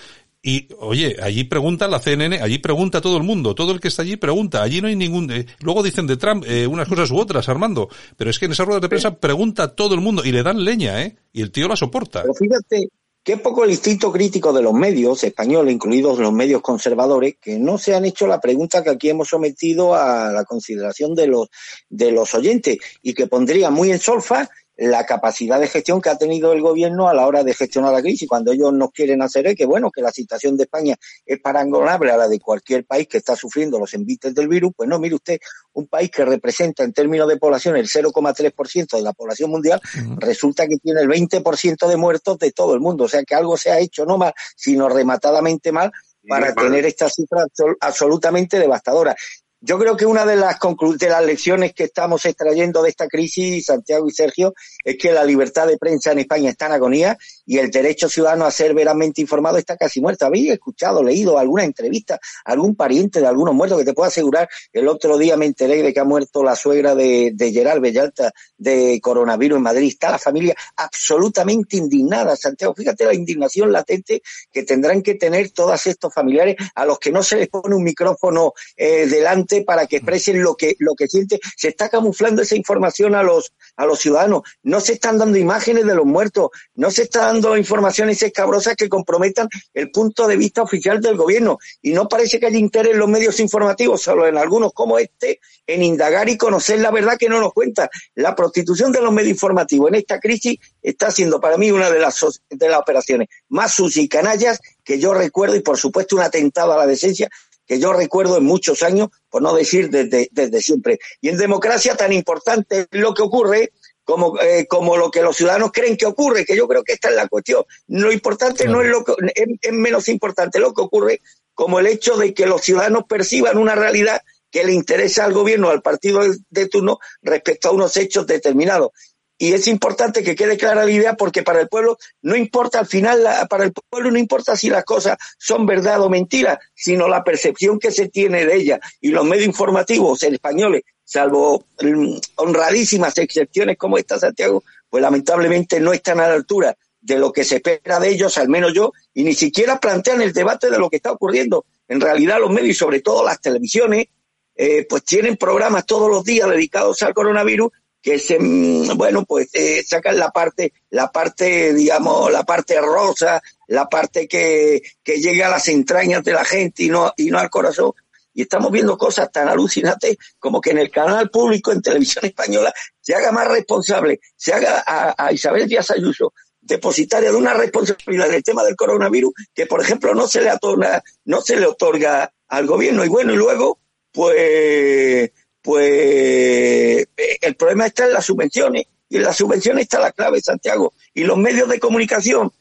y, 0.42 0.68
oye, 0.80 1.18
allí 1.22 1.44
pregunta 1.44 1.88
la 1.88 2.00
CNN, 2.00 2.42
allí 2.42 2.60
pregunta 2.60 3.02
todo 3.02 3.18
el 3.18 3.24
mundo, 3.24 3.54
todo 3.54 3.72
el 3.72 3.80
que 3.80 3.90
está 3.90 4.04
allí 4.04 4.18
pregunta, 4.18 4.64
allí 4.64 4.82
no 4.82 4.88
hay 4.88 4.96
ningún, 4.96 5.30
eh, 5.32 5.46
luego 5.60 5.84
dicen 5.84 6.08
de 6.08 6.18
Trump 6.18 6.46
eh, 6.48 6.66
unas 6.66 6.88
cosas 6.88 7.12
u 7.12 7.18
otras, 7.18 7.50
Armando, 7.50 7.90
pero 8.16 8.30
es 8.30 8.40
que 8.40 8.46
en 8.46 8.54
esa 8.54 8.64
rueda 8.64 8.80
de 8.80 8.90
prensa 8.90 9.16
pregunta 9.16 9.76
todo 9.76 9.94
el 9.94 10.02
mundo 10.02 10.24
y 10.24 10.32
le 10.32 10.44
dan 10.44 10.64
leña, 10.64 11.04
¿eh? 11.04 11.18
Y 11.34 11.42
el 11.42 11.52
tío 11.52 11.68
la 11.68 11.76
soporta. 11.76 12.22
Pero 12.22 12.34
fíjate, 12.34 12.88
qué 13.24 13.36
poco 13.36 13.66
el 13.66 13.72
instinto 13.72 14.10
crítico 14.10 14.54
de 14.54 14.62
los 14.62 14.74
medios 14.74 15.22
españoles, 15.24 15.74
incluidos 15.74 16.18
los 16.18 16.32
medios 16.32 16.62
conservadores, 16.62 17.36
que 17.42 17.60
no 17.60 17.78
se 17.78 17.94
han 17.94 18.06
hecho 18.06 18.26
la 18.26 18.40
pregunta 18.40 18.82
que 18.84 18.92
aquí 18.92 19.10
hemos 19.10 19.28
sometido 19.28 19.96
a 19.96 20.32
la 20.32 20.46
consideración 20.46 21.14
de 21.14 21.28
los, 21.28 21.50
de 21.90 22.12
los 22.12 22.34
oyentes 22.34 22.78
y 23.02 23.14
que 23.14 23.28
pondría 23.28 23.70
muy 23.70 23.92
en 23.92 24.00
solfa 24.00 24.50
la 24.78 25.06
capacidad 25.06 25.60
de 25.60 25.68
gestión 25.68 26.02
que 26.02 26.10
ha 26.10 26.18
tenido 26.18 26.54
el 26.54 26.62
gobierno 26.62 27.10
a 27.10 27.14
la 27.14 27.26
hora 27.26 27.44
de 27.44 27.54
gestionar 27.54 27.94
la 27.94 28.02
crisis. 28.02 28.28
Cuando 28.28 28.52
ellos 28.52 28.72
nos 28.74 28.92
quieren 28.92 29.22
hacer 29.22 29.48
es 29.48 29.56
que, 29.56 29.66
bueno, 29.66 29.92
que 29.92 30.02
la 30.02 30.12
situación 30.12 30.56
de 30.56 30.64
España 30.64 30.96
es 31.26 31.40
parangolable 31.40 32.12
a 32.12 32.18
la 32.18 32.28
de 32.28 32.40
cualquier 32.40 32.86
país 32.86 33.08
que 33.08 33.18
está 33.18 33.36
sufriendo 33.36 33.80
los 33.80 33.94
envites 33.96 34.36
del 34.36 34.48
virus, 34.48 34.72
pues 34.76 34.88
no, 34.88 35.00
mire 35.00 35.16
usted, 35.16 35.40
un 35.74 35.88
país 35.88 36.12
que 36.12 36.26
representa 36.26 36.84
en 36.84 36.94
términos 36.94 37.28
de 37.28 37.38
población 37.38 37.76
el 37.76 37.88
0,3% 37.88 38.96
de 38.96 39.02
la 39.02 39.14
población 39.14 39.50
mundial, 39.50 39.82
resulta 40.18 40.68
que 40.68 40.78
tiene 40.78 41.02
el 41.02 41.08
20% 41.08 41.88
de 41.88 41.98
muertos 41.98 42.38
de 42.38 42.52
todo 42.52 42.74
el 42.74 42.80
mundo. 42.80 43.06
O 43.06 43.10
sea 43.10 43.24
que 43.24 43.36
algo 43.36 43.58
se 43.58 43.72
ha 43.72 43.80
hecho 43.80 44.06
no 44.06 44.18
mal, 44.18 44.34
sino 44.56 44.90
rematadamente 44.90 45.72
mal 45.72 45.92
para 46.28 46.54
tener 46.54 46.86
esta 46.86 47.10
cifra 47.10 47.46
absolutamente 47.80 48.60
devastadora. 48.60 49.16
Yo 49.60 49.80
creo 49.80 49.98
que 49.98 50.06
una 50.06 50.24
de 50.24 50.36
las, 50.36 50.60
de 51.00 51.10
las 51.10 51.26
lecciones 51.26 51.74
que 51.74 51.86
estamos 51.86 52.24
extrayendo 52.26 52.84
de 52.84 52.90
esta 52.90 53.08
crisis, 53.08 53.66
Santiago 53.66 54.08
y 54.08 54.12
Sergio, 54.12 54.54
es 54.84 54.98
que 54.98 55.12
la 55.12 55.24
libertad 55.24 55.66
de 55.66 55.80
prensa 55.80 56.12
en 56.12 56.20
España 56.20 56.52
está 56.52 56.68
en 56.68 56.74
agonía 56.74 57.18
y 57.44 57.58
el 57.58 57.72
derecho 57.72 58.08
ciudadano 58.08 58.46
a 58.46 58.52
ser 58.52 58.76
veramente 58.76 59.20
informado 59.20 59.58
está 59.58 59.76
casi 59.76 60.00
muerto. 60.00 60.28
¿Habéis 60.28 60.52
escuchado, 60.52 61.02
leído 61.02 61.40
alguna 61.40 61.64
entrevista, 61.64 62.20
algún 62.46 62.76
pariente 62.76 63.20
de 63.20 63.26
algunos 63.26 63.56
muertos 63.56 63.80
que 63.80 63.86
te 63.86 63.94
puedo 63.96 64.08
asegurar? 64.08 64.48
El 64.72 64.88
otro 64.88 65.18
día 65.18 65.36
me 65.38 65.48
enteré 65.48 65.82
de 65.82 65.92
que 65.92 66.00
ha 66.02 66.06
muerto 66.06 66.44
la 66.44 66.56
suegra 66.56 66.94
de, 66.94 67.32
de 67.34 67.52
Gerard 67.52 67.82
Bellalta 67.82 68.32
de 68.58 69.00
coronavirus 69.02 69.58
en 69.58 69.64
Madrid. 69.64 69.88
Está 69.88 70.12
la 70.12 70.20
familia 70.20 70.56
absolutamente 70.76 71.78
indignada, 71.78 72.36
Santiago. 72.36 72.76
Fíjate 72.76 73.06
la 73.06 73.16
indignación 73.16 73.72
latente 73.72 74.22
que 74.52 74.62
tendrán 74.62 75.02
que 75.02 75.16
tener 75.16 75.50
todos 75.50 75.88
estos 75.88 76.14
familiares 76.14 76.58
a 76.76 76.86
los 76.86 77.00
que 77.00 77.12
no 77.12 77.24
se 77.24 77.38
les 77.38 77.48
pone 77.48 77.76
un 77.76 77.84
micrófono 77.84 78.54
eh, 78.76 79.08
delante 79.08 79.47
para 79.66 79.88
que 79.88 79.98
expresen 79.98 80.42
lo 80.42 80.56
que, 80.56 80.76
lo 80.80 80.96
que 80.96 81.08
siente. 81.08 81.40
Se 81.56 81.70
está 81.70 81.90
camuflando 81.90 82.42
esa 82.42 82.56
información 82.56 83.16
a 83.16 83.24
los, 83.24 83.54
a 83.76 83.86
los 83.86 84.00
ciudadanos. 84.00 84.42
No 84.64 84.80
se 84.80 84.94
están 84.94 85.18
dando 85.18 85.38
imágenes 85.38 85.86
de 85.86 85.96
los 85.96 86.06
muertos. 86.06 86.50
No 86.76 86.92
se 86.92 87.04
está 87.04 87.28
dando 87.28 87.58
informaciones 87.58 88.22
escabrosas 88.22 88.76
que 88.76 88.90
comprometan 88.90 89.48
el 89.74 89.92
punto 89.92 90.28
de 90.28 90.38
vista 90.38 90.62
oficial 90.62 91.02
del 91.02 91.18
gobierno. 91.18 91.58
Y 91.82 91.92
no 91.92 92.08
parece 92.08 92.40
que 92.40 92.48
haya 92.48 92.58
interés 92.58 92.94
en 92.94 93.00
los 93.00 93.10
medios 93.10 93.40
informativos, 93.40 94.02
solo 94.02 94.28
en 94.28 94.38
algunos 94.38 94.74
como 94.74 95.00
este, 95.00 95.40
en 95.66 95.84
indagar 95.84 96.30
y 96.30 96.38
conocer 96.38 96.80
la 96.80 96.92
verdad 96.92 97.18
que 97.18 97.30
no 97.30 97.40
nos 97.40 97.54
cuenta. 97.54 97.90
La 98.16 98.36
prostitución 98.36 98.92
de 98.92 99.02
los 99.02 99.14
medios 99.14 99.32
informativos 99.32 99.90
en 99.90 99.96
esta 99.96 100.20
crisis 100.20 100.58
está 100.82 101.12
siendo 101.12 101.40
para 101.40 101.58
mí 101.58 101.72
una 101.72 101.90
de 101.90 102.00
las, 102.00 102.24
de 102.50 102.70
las 102.70 102.80
operaciones 102.80 103.28
más 103.50 103.74
sucias 103.74 104.06
y 104.06 104.10
canallas 104.10 104.60
que 104.84 105.00
yo 105.00 105.14
recuerdo 105.14 105.56
y 105.56 105.62
por 105.62 105.78
supuesto 105.78 106.16
un 106.16 106.22
atentado 106.22 106.74
a 106.74 106.78
la 106.78 106.88
decencia 106.88 107.30
que 107.68 107.80
yo 107.80 107.94
recuerdo 107.94 108.38
en 108.38 108.46
muchos 108.46 108.82
años, 108.82 109.10
por 109.30 109.42
no 109.42 109.54
decir 109.54 109.90
desde, 109.90 110.30
desde 110.32 110.62
siempre. 110.62 111.00
Y 111.22 111.30
en 111.30 111.38
democracia 111.38 111.96
tan 111.96 112.14
importante 112.14 112.88
es 112.90 113.00
lo 113.00 113.14
que 113.14 113.22
ocurre 113.22 113.74
como, 114.04 114.40
eh, 114.40 114.66
como 114.68 114.96
lo 114.96 115.12
que 115.12 115.22
los 115.22 115.36
ciudadanos 115.36 115.72
creen 115.74 115.98
que 115.98 116.06
ocurre, 116.06 116.46
que 116.46 116.56
yo 116.56 116.66
creo 116.66 116.82
que 116.82 116.94
esta 116.94 117.10
es 117.10 117.16
la 117.16 117.28
cuestión. 117.28 117.66
Lo 117.88 118.10
importante 118.12 118.66
no 118.66 118.82
es 118.82 118.88
lo 118.88 119.04
que, 119.04 119.14
es, 119.36 119.74
menos 119.74 120.08
importante 120.08 120.60
lo 120.60 120.74
que 120.74 120.82
ocurre 120.82 121.22
como 121.54 121.80
el 121.80 121.88
hecho 121.88 122.16
de 122.16 122.34
que 122.34 122.46
los 122.46 122.62
ciudadanos 122.62 123.04
perciban 123.04 123.58
una 123.58 123.76
realidad 123.76 124.22
que 124.50 124.64
le 124.64 124.72
interesa 124.72 125.26
al 125.26 125.34
gobierno, 125.34 125.70
al 125.70 125.82
partido 125.82 126.22
de 126.50 126.70
turno, 126.70 127.00
respecto 127.22 127.68
a 127.68 127.74
unos 127.74 127.98
hechos 127.98 128.26
determinados. 128.26 128.92
Y 129.38 129.54
es 129.54 129.68
importante 129.68 130.24
que 130.24 130.36
quede 130.36 130.58
clara 130.58 130.84
la 130.84 130.92
idea 130.92 131.14
porque 131.14 131.44
para 131.44 131.62
el 131.62 131.68
pueblo 131.68 131.98
no 132.24 132.36
importa 132.36 132.80
al 132.80 132.88
final, 132.88 133.24
para 133.50 133.66
el 133.66 133.74
pueblo 133.74 134.10
no 134.10 134.18
importa 134.18 134.56
si 134.56 134.70
las 134.70 134.84
cosas 134.84 135.18
son 135.38 135.66
verdad 135.66 136.02
o 136.02 136.10
mentira, 136.10 136.60
sino 136.74 137.08
la 137.08 137.24
percepción 137.24 137.78
que 137.80 137.92
se 137.92 138.10
tiene 138.10 138.46
de 138.46 138.56
ella. 138.56 138.80
Y 139.00 139.12
los 139.12 139.26
medios 139.26 139.46
informativos 139.46 140.24
españoles, 140.24 140.84
salvo 141.04 141.66
mm, 141.82 142.18
honradísimas 142.38 143.18
excepciones 143.20 143.78
como 143.78 143.98
esta, 143.98 144.18
Santiago, 144.18 144.64
pues 144.90 145.02
lamentablemente 145.02 145.80
no 145.80 145.94
están 145.94 146.20
a 146.20 146.28
la 146.28 146.34
altura 146.34 146.76
de 147.00 147.20
lo 147.20 147.32
que 147.32 147.44
se 147.44 147.58
espera 147.58 148.00
de 148.00 148.10
ellos, 148.10 148.38
al 148.38 148.50
menos 148.50 148.74
yo, 148.74 148.92
y 149.14 149.24
ni 149.24 149.34
siquiera 149.34 149.80
plantean 149.80 150.22
el 150.22 150.34
debate 150.34 150.70
de 150.70 150.80
lo 150.80 150.90
que 150.90 150.98
está 150.98 151.12
ocurriendo. 151.12 151.66
En 151.88 152.02
realidad 152.02 152.40
los 152.40 152.50
medios 152.50 152.72
y 152.72 152.74
sobre 152.74 153.02
todo 153.02 153.24
las 153.24 153.40
televisiones, 153.40 154.08
eh, 154.56 154.86
pues 154.90 155.04
tienen 155.04 155.38
programas 155.38 155.86
todos 155.86 156.10
los 156.10 156.24
días 156.24 156.50
dedicados 156.50 157.04
al 157.04 157.14
coronavirus 157.14 157.72
que 158.02 158.20
se, 158.20 158.38
mm, 158.40 158.96
bueno, 158.96 159.26
pues 159.26 159.50
eh, 159.54 159.84
sacan 159.86 160.18
la 160.18 160.30
parte, 160.30 160.74
la 160.92 161.12
parte, 161.12 161.74
digamos, 161.74 162.32
la 162.32 162.44
parte 162.44 162.80
rosa, 162.80 163.42
la 163.68 163.88
parte 163.90 164.28
que, 164.28 164.82
que 165.04 165.20
llega 165.20 165.48
a 165.48 165.52
las 165.52 165.68
entrañas 165.68 166.24
de 166.24 166.34
la 166.34 166.46
gente 166.46 166.84
y 166.84 166.90
no, 166.90 167.12
y 167.18 167.30
no 167.30 167.40
al 167.40 167.50
corazón. 167.50 167.92
Y 168.34 168.44
estamos 168.44 168.72
viendo 168.72 168.98
cosas 168.98 169.32
tan 169.32 169.50
alucinantes 169.50 170.16
como 170.38 170.62
que 170.62 170.70
en 170.70 170.78
el 170.78 170.92
canal 170.92 171.30
público, 171.32 171.72
en 171.72 171.82
televisión 171.82 172.24
española, 172.26 172.72
se 173.02 173.16
haga 173.16 173.32
más 173.32 173.48
responsable, 173.48 174.20
se 174.36 174.54
haga 174.54 174.84
a, 174.86 175.34
Isabel 175.34 175.68
Díaz 175.68 175.92
Ayuso 175.92 176.34
depositaria 176.62 177.32
de 177.32 177.38
una 177.38 177.54
responsabilidad 177.54 178.28
en 178.28 178.36
el 178.36 178.44
tema 178.44 178.64
del 178.64 178.76
coronavirus 178.76 179.34
que, 179.56 179.66
por 179.66 179.82
ejemplo, 179.82 180.14
no 180.14 180.28
se 180.28 180.42
le 180.42 180.52
otorga, 180.52 181.02
no 181.26 181.42
se 181.42 181.56
le 181.56 181.66
otorga 181.66 182.32
al 182.48 182.68
gobierno. 182.68 183.06
Y 183.06 183.08
bueno, 183.08 183.34
y 183.34 183.38
luego, 183.38 183.80
pues, 184.12 185.32
pues 185.68 187.06
eh, 187.18 187.38
el 187.42 187.56
problema 187.58 187.88
está 187.88 188.06
en 188.06 188.14
las 188.14 188.24
subvenciones 188.24 188.86
y 189.10 189.18
en 189.18 189.24
las 189.24 189.36
subvenciones 189.36 189.82
está 189.82 190.00
la 190.00 190.14
clave, 190.14 190.40
Santiago. 190.40 190.94
Y 191.14 191.26
los 191.26 191.38
medios 191.38 191.68
de 191.68 191.78
comunicación, 191.78 192.54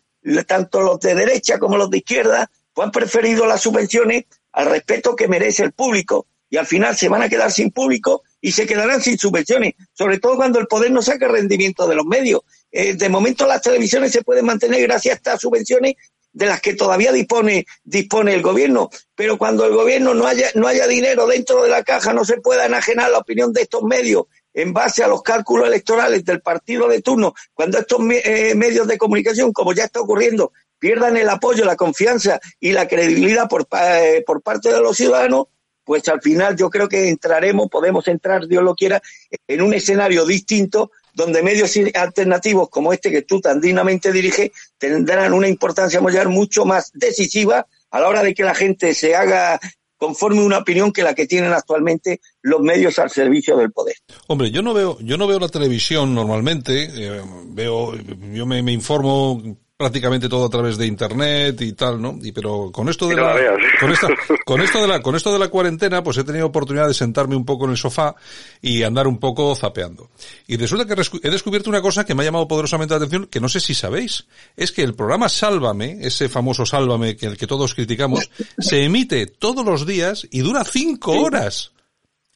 tanto 0.45 0.81
los 0.81 0.99
de 0.99 1.15
derecha 1.15 1.61
como 1.61 1.77
los 1.77 1.89
de 1.89 1.99
izquierda, 1.99 2.51
pues 2.75 2.85
han 2.85 2.91
preferido 2.91 3.47
las 3.47 3.61
subvenciones 3.61 4.25
al 4.51 4.67
respeto 4.67 5.15
que 5.15 5.29
merece 5.29 5.63
el 5.63 5.71
público 5.71 6.27
y 6.51 6.57
al 6.57 6.67
final 6.67 6.97
se 6.97 7.09
van 7.09 7.23
a 7.23 7.29
quedar 7.29 7.53
sin 7.53 7.71
público 7.71 8.25
y 8.41 8.51
se 8.51 8.67
quedarán 8.67 9.01
sin 9.01 9.17
subvenciones, 9.17 9.75
sobre 9.93 10.19
todo 10.19 10.35
cuando 10.35 10.59
el 10.59 10.67
poder 10.67 10.91
no 10.91 11.01
saque 11.01 11.29
rendimiento 11.29 11.87
de 11.87 11.95
los 11.95 12.07
medios. 12.07 12.41
Eh, 12.73 12.95
de 12.95 13.09
momento 13.09 13.47
las 13.47 13.63
televisiones 13.63 14.11
se 14.11 14.25
pueden 14.25 14.47
mantener 14.47 14.83
gracias 14.83 15.13
a 15.13 15.17
estas 15.19 15.41
subvenciones 15.41 15.95
de 16.37 16.45
las 16.45 16.61
que 16.61 16.75
todavía 16.75 17.13
dispone, 17.13 17.65
dispone 17.83 18.35
el 18.35 18.43
gobierno. 18.43 18.91
Pero 19.15 19.39
cuando 19.39 19.65
el 19.65 19.73
gobierno 19.73 20.13
no 20.13 20.27
haya, 20.27 20.51
no 20.55 20.67
haya 20.67 20.87
dinero 20.87 21.27
dentro 21.27 21.63
de 21.63 21.71
la 21.71 21.83
caja, 21.83 22.13
no 22.13 22.27
se 22.27 22.43
pueda 22.43 22.67
enajenar 22.67 23.11
la 23.11 23.19
opinión 23.19 23.55
de 23.55 23.63
estos 23.63 23.83
medios 23.85 24.25
en 24.53 24.75
base 24.75 25.03
a 25.03 25.09
los 25.09 25.23
cálculos 25.23 25.67
electorales 25.67 26.27
del 26.27 26.43
partido 26.43 26.89
de 26.89 27.01
turno, 27.01 27.35
cuando 27.55 27.79
estos 27.79 28.01
eh, 28.11 28.55
medios 28.55 28.87
de 28.87 28.99
comunicación, 28.99 29.51
como 29.53 29.73
ya 29.73 29.85
está 29.85 30.01
ocurriendo, 30.01 30.53
pierdan 30.79 31.17
el 31.17 31.29
apoyo, 31.31 31.65
la 31.65 31.77
confianza 31.77 32.39
y 32.61 32.73
la 32.73 32.87
credibilidad 32.87 33.49
por, 33.49 33.67
eh, 33.79 34.23
por 34.27 34.43
parte 34.43 34.71
de 34.71 34.81
los 34.81 34.95
ciudadanos, 34.95 35.47
pues 35.85 36.07
al 36.09 36.21
final 36.21 36.55
yo 36.55 36.69
creo 36.69 36.87
que 36.87 37.09
entraremos, 37.09 37.69
podemos 37.71 38.07
entrar, 38.09 38.47
Dios 38.47 38.63
lo 38.63 38.75
quiera, 38.75 39.01
en 39.47 39.63
un 39.63 39.73
escenario 39.73 40.27
distinto 40.27 40.91
donde 41.17 41.43
medios 41.43 41.75
alternativos 41.95 42.69
como 42.69 42.93
este 42.93 43.11
que 43.11 43.23
tú 43.23 43.41
tan 43.41 43.59
dignamente 43.59 44.13
diriges 44.13 44.51
tendrán 44.77 45.33
una 45.33 45.49
importancia 45.49 45.99
mayor 46.03 46.29
mucho 46.29 46.67
más 46.67 46.93
decisiva 46.93 47.67
a 47.91 48.01
la 48.01 48.09
hora 48.09 48.23
de 48.23 48.35
que 48.35 48.45
la 48.45 48.55
gente 48.55 48.95
se 48.95 49.17
haga 49.17 49.59
conforme 49.97 50.43
una 50.43 50.59
opinión 50.59 50.93
que 50.93 51.03
la 51.03 51.15
que 51.15 51.27
tienen 51.27 51.55
actualmente 51.55 52.21
los 52.43 52.61
medios 52.61 52.99
al 52.99 53.09
servicio 53.09 53.57
del 53.57 53.73
poder. 53.73 53.97
Hombre, 54.27 54.51
yo 54.51 54.61
no 54.61 54.75
veo, 54.75 54.99
yo 55.01 55.17
no 55.17 55.27
veo 55.27 55.39
la 55.39 55.49
televisión 55.49 56.15
normalmente, 56.15 56.91
eh, 56.95 57.23
veo, 57.47 57.95
yo 58.35 58.45
me, 58.45 58.63
me 58.63 58.73
informo 58.73 59.43
prácticamente 59.77 60.29
todo 60.29 60.47
a 60.47 60.49
través 60.49 60.79
de 60.79 60.87
internet 60.87 61.61
y 61.61 61.73
tal, 61.73 62.01
¿no? 62.01 62.19
Y 62.23 62.33
pero 62.33 62.71
con 62.73 62.89
esto 62.89 63.09
de 63.09 63.17
la, 63.17 63.37
con 63.79 63.93
esta, 63.93 64.09
con 64.47 64.63
esto 64.63 64.81
de 64.81 64.89
la, 64.89 65.03
con 65.03 65.15
esto 65.15 65.33
de 65.33 65.39
la 65.39 65.49
cuarentena, 65.49 66.03
pues 66.03 66.17
he 66.17 66.25
tenido 66.25 66.47
oportunidad 66.47 66.89
de 66.89 66.95
sentarme 66.95 67.37
un 67.37 67.45
poco 67.45 67.67
en 67.67 67.73
el 67.73 67.77
sofá 67.77 68.15
y 68.63 68.83
andar 68.83 69.07
un 69.07 69.19
poco 69.19 69.55
zapeando. 69.55 70.11
Y 70.47 70.57
resulta 70.57 70.87
que 70.87 71.03
he 71.23 71.31
descubierto 71.31 71.69
una 71.69 71.83
cosa 71.83 72.05
que 72.05 72.15
me 72.15 72.23
ha 72.23 72.27
llamado 72.27 72.49
poderosamente 72.49 72.95
la 72.95 72.99
atención, 72.99 73.27
que 73.27 73.41
no 73.41 73.51
sé 73.51 73.61
si 73.61 73.75
sabéis, 73.75 74.27
es 74.57 74.73
que 74.73 74.83
el 74.83 74.95
programa 74.95 75.29
Sálvame, 75.29 75.99
ese 76.01 76.31
famoso 76.31 76.65
Sálvame 76.65 77.17
que 77.17 77.27
el 77.27 77.37
que 77.37 77.47
todos 77.47 77.75
criticamos, 77.75 78.31
se 78.59 78.83
emite 78.85 79.27
todos 79.27 79.65
los 79.65 79.87
días 79.87 80.27
y 80.31 80.41
dura 80.41 80.65
cinco 80.65 81.13
horas. 81.13 81.73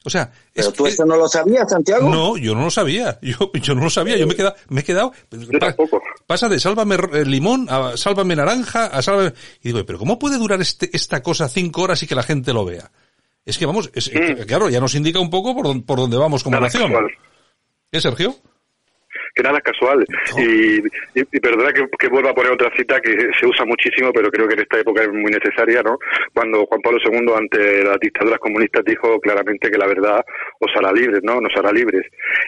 O 0.03 0.09
sea, 0.09 0.31
pero 0.53 0.71
tú 0.71 0.87
eso 0.87 1.05
no 1.05 1.15
lo 1.15 1.27
sabías, 1.27 1.69
Santiago. 1.69 2.09
No, 2.09 2.35
yo 2.35 2.55
no 2.55 2.63
lo 2.63 2.71
sabía. 2.71 3.19
Yo, 3.21 3.51
yo 3.53 3.75
no 3.75 3.83
lo 3.83 3.89
sabía. 3.89 4.17
Yo 4.17 4.25
me 4.25 4.33
he 4.33 4.35
quedado, 4.35 4.55
me 4.69 4.81
he 4.81 4.83
quedado. 4.83 5.13
Pasa 6.25 6.49
de 6.49 6.59
sálvame 6.59 6.97
limón 7.25 7.67
a 7.69 7.95
sálvame 7.97 8.35
naranja 8.35 8.87
a 8.87 9.01
sálvame. 9.01 9.33
Y 9.61 9.71
digo, 9.71 9.85
pero 9.85 9.99
¿cómo 9.99 10.17
puede 10.17 10.37
durar 10.37 10.59
este, 10.59 10.89
esta 10.93 11.21
cosa 11.21 11.47
cinco 11.47 11.83
horas 11.83 12.01
y 12.01 12.07
que 12.07 12.15
la 12.15 12.23
gente 12.23 12.51
lo 12.51 12.65
vea? 12.65 12.91
Es 13.45 13.57
que 13.57 13.65
vamos, 13.65 13.91
es, 13.93 14.11
mm. 14.13 14.43
claro, 14.47 14.69
ya 14.69 14.79
nos 14.79 14.95
indica 14.95 15.19
un 15.19 15.29
poco 15.29 15.55
por, 15.55 15.83
por 15.85 15.99
dónde 15.99 16.17
vamos 16.17 16.43
como 16.43 16.59
nación. 16.59 16.91
¿Eh, 17.91 18.01
Sergio? 18.01 18.35
Que 19.35 19.43
nada 19.43 19.57
es 19.57 19.63
casual. 19.63 20.05
Y, 20.37 20.79
y, 21.19 21.39
perdona 21.39 21.71
que, 21.73 22.07
vuelva 22.07 22.31
a 22.31 22.33
poner 22.35 22.51
otra 22.51 22.71
cita 22.75 22.99
que 22.99 23.11
se 23.39 23.45
usa 23.45 23.65
muchísimo, 23.65 24.11
pero 24.13 24.29
creo 24.29 24.47
que 24.47 24.53
en 24.53 24.61
esta 24.61 24.79
época 24.79 25.03
es 25.03 25.09
muy 25.09 25.31
necesaria, 25.31 25.81
¿no? 25.81 25.97
Cuando 26.33 26.65
Juan 26.65 26.81
Pablo 26.81 26.99
II, 27.03 27.33
ante 27.35 27.83
las 27.83 27.99
dictaduras 27.99 28.39
comunistas, 28.39 28.83
dijo 28.85 29.19
claramente 29.19 29.69
que 29.69 29.77
la 29.77 29.87
verdad 29.87 30.25
os 30.61 30.75
hará 30.75 30.91
libres, 30.93 31.21
¿no? 31.23 31.41
Nos 31.41 31.55
hará 31.57 31.71
libres. 31.71 32.05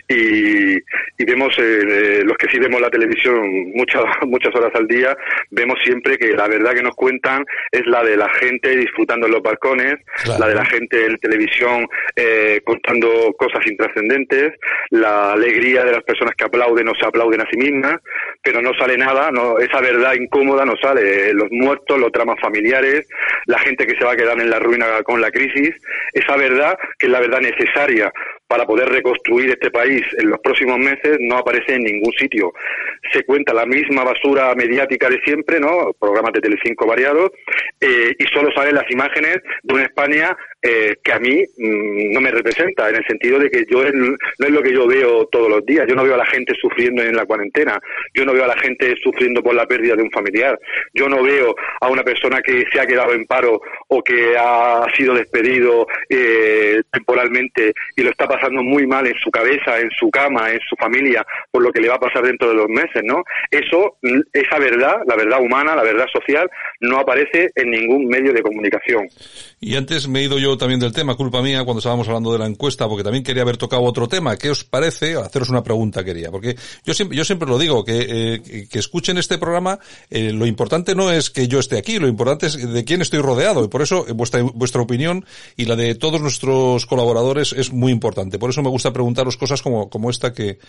Y, 0.08 0.76
y 0.76 1.26
vemos, 1.26 1.54
eh, 1.58 2.22
los 2.24 2.38
que 2.38 2.50
sí 2.50 2.60
vemos 2.60 2.80
la 2.80 2.90
televisión 2.90 3.72
muchas, 3.74 4.04
muchas 4.28 4.56
horas 4.56 4.72
al 4.76 4.88
día, 4.88 5.18
vemos 5.50 5.78
siempre 5.84 6.18
que 6.18 6.34
la 6.34 6.48
verdad 6.48 6.74
que 6.74 6.84
nos 6.84 6.96
cuentan 6.96 7.44
es 7.72 7.86
la 7.88 8.04
de 8.04 8.16
la 8.16 8.30
gente 8.30 8.76
disfrutando 8.76 9.26
en 9.26 9.34
los 9.34 9.42
balcones, 9.42 9.96
la 10.40 10.48
de 10.48 10.56
la 10.56 10.66
gente 10.66 11.06
en 11.06 11.18
televisión 11.18 11.88
eh, 12.16 12.62
contando 12.64 13.34
cosas 13.38 13.66
intrascendentes, 13.66 14.54
la 14.92 15.34
alegría 15.34 15.84
de 15.84 15.92
las 15.94 16.04
personas 16.04 16.36
que 16.36 16.46
aplauden 16.46 16.86
no 16.86 16.94
se 16.96 17.06
aplauden 17.06 17.42
a 17.42 17.50
sí 17.50 17.58
mismas, 17.58 17.98
pero 18.44 18.62
no 18.62 18.74
sale 18.76 18.98
nada, 18.98 19.32
no, 19.32 19.58
esa 19.60 19.82
verdad 19.82 20.14
incómoda 20.14 20.66
no 20.66 20.76
sale, 20.78 21.34
los 21.34 21.50
muertos, 21.52 22.00
los 22.00 22.12
dramas 22.12 22.40
familiares, 22.40 23.08
la 23.46 23.60
gente 23.60 23.88
que 23.88 23.98
se 23.98 24.06
va 24.06 24.14
a 24.14 24.16
quedar 24.16 24.40
en 24.40 24.50
la 24.50 24.60
ruina 24.60 25.02
con 25.04 25.22
la 25.22 25.32
crisis, 25.32 25.76
esa 26.14 26.36
verdad 26.36 26.78
que 27.00 27.08
es 27.08 27.12
la 27.12 27.20
verdad 27.20 27.40
necesaria 27.40 28.03
para 28.48 28.66
poder 28.66 28.90
reconstruir 28.90 29.50
este 29.50 29.72
país 29.72 30.02
en 30.18 30.30
los 30.30 30.40
próximos 30.40 30.78
meses 30.78 31.18
no 31.20 31.38
aparece 31.38 31.76
en 31.76 31.84
ningún 31.84 32.14
sitio. 32.14 32.54
Se 33.12 33.24
cuenta 33.24 33.54
la 33.54 33.66
misma 33.66 34.04
basura 34.04 34.54
mediática 34.56 35.10
de 35.10 35.20
siempre, 35.22 35.60
¿no? 35.60 35.94
Programas 36.00 36.34
de 36.34 36.42
Telecinco 36.42 36.86
variados, 36.86 37.32
eh, 37.80 38.14
y 38.18 38.24
solo 38.34 38.52
salen 38.54 38.76
las 38.76 38.90
imágenes 38.90 39.38
de 39.64 39.74
una 39.74 39.84
España 39.84 40.36
eh, 40.66 40.96
que 41.04 41.12
a 41.12 41.20
mí 41.20 41.44
mm, 41.58 42.14
no 42.14 42.22
me 42.22 42.32
representa, 42.32 42.90
en 42.90 42.96
el 42.96 43.06
sentido 43.06 43.38
de 43.38 43.50
que 43.50 43.66
yo 43.70 43.84
no 43.84 44.16
es 44.48 44.52
lo 44.52 44.62
que 44.62 44.74
yo 44.74 44.88
veo 44.88 45.26
todos 45.26 45.50
los 45.50 45.66
días. 45.66 45.86
Yo 45.88 45.96
no 45.96 46.04
veo 46.04 46.14
a 46.14 46.18
la 46.18 46.26
gente 46.26 46.54
sufriendo 46.60 47.04
en 47.04 47.16
la 47.16 47.26
cuarentena, 47.26 47.80
yo 48.14 48.24
no 48.26 48.34
veo 48.34 48.46
a 48.46 48.48
la 48.48 48.58
gente 48.58 48.96
sufriendo 49.04 49.44
por 49.44 49.56
la 49.56 49.66
pérdida 49.66 49.96
de 49.96 50.04
un 50.04 50.12
familiar, 50.12 50.58
yo 50.94 51.10
no 51.10 51.22
veo 51.22 51.54
a 51.82 51.90
una 51.90 52.04
persona 52.04 52.42
que 52.42 52.64
se 52.72 52.80
ha 52.80 52.86
quedado 52.86 53.14
en 53.14 53.26
paro 53.26 53.62
o 53.90 54.02
que 54.02 54.36
ha 54.38 54.86
sido 54.96 55.14
despedido 55.14 55.86
eh, 56.10 56.82
temporalmente 56.92 57.74
y 57.96 58.04
lo 58.04 58.12
está 58.12 58.28
pasando 58.28 58.64
muy 58.64 58.88
mal 58.88 59.06
en 59.06 59.16
su 59.22 59.30
cabeza, 59.30 59.80
en 59.80 59.90
su 59.92 60.10
cama, 60.10 60.50
en 60.50 60.60
su 60.70 60.76
familia, 60.78 61.26
por 61.52 61.62
lo 61.62 61.72
que 61.72 61.82
le 61.82 61.90
va 61.90 61.96
a 61.96 62.00
pasar 62.00 62.24
dentro 62.24 62.50
de 62.50 62.56
los 62.56 62.70
meses, 62.70 63.02
¿no? 63.04 63.24
Eso, 63.52 63.98
esa 64.32 64.60
verdad, 64.60 65.02
la 65.08 65.16
verdad 65.16 65.42
humana, 65.42 65.76
la 65.76 65.84
verdad 65.84 66.08
social, 66.14 66.50
no 66.80 67.00
aparece 67.00 67.52
en 67.56 67.72
ningún 67.72 68.08
medio 68.08 68.32
de 68.32 68.42
comunicación. 68.42 69.08
Y 69.60 69.76
antes 69.76 70.08
me 70.08 70.20
he 70.20 70.24
ido 70.24 70.40
yo 70.40 70.53
también 70.58 70.80
del 70.80 70.92
tema, 70.92 71.16
culpa 71.16 71.42
mía, 71.42 71.64
cuando 71.64 71.80
estábamos 71.80 72.08
hablando 72.08 72.32
de 72.32 72.40
la 72.40 72.46
encuesta, 72.46 72.88
porque 72.88 73.04
también 73.04 73.24
quería 73.24 73.44
haber 73.44 73.58
tocado 73.58 73.84
otro 73.84 74.08
tema. 74.08 74.38
¿Qué 74.38 74.50
os 74.50 74.64
parece? 74.64 75.16
Haceros 75.16 75.50
una 75.50 75.64
pregunta 75.64 76.04
quería, 76.04 76.32
porque 76.32 76.56
yo 76.86 76.94
siempre, 76.94 77.18
yo 77.18 77.26
siempre 77.26 77.48
lo 77.48 77.58
digo, 77.58 77.84
que, 77.84 78.06
eh, 78.36 78.68
que 78.70 78.80
escuchen 78.80 79.18
este 79.18 79.38
programa, 79.38 79.80
eh, 80.10 80.32
lo 80.32 80.46
importante 80.46 80.96
no 80.96 81.12
es 81.12 81.30
que 81.30 81.48
yo 81.48 81.60
esté 81.60 81.78
aquí, 81.78 82.00
lo 82.00 82.08
importante 82.08 82.48
es 82.48 82.72
de 82.72 82.84
quién 82.84 83.02
estoy 83.02 83.20
rodeado, 83.20 83.64
y 83.64 83.68
por 83.68 83.82
eso 83.82 84.06
vuestra, 84.16 84.42
vuestra 84.44 84.82
opinión 84.82 85.26
y 85.56 85.66
la 85.66 85.76
de 85.76 85.96
todos 85.96 86.22
nuestros 86.22 86.86
colaboradores 86.86 87.54
es 87.54 87.72
muy 87.72 87.92
importante. 87.92 88.40
Por 88.40 88.50
eso 88.50 88.62
me 88.62 88.70
gusta 88.70 88.94
preguntaros 88.94 89.38
cosas 89.38 89.62
como, 89.62 89.90
como 89.90 90.10
esta 90.10 90.34
que, 90.34 90.60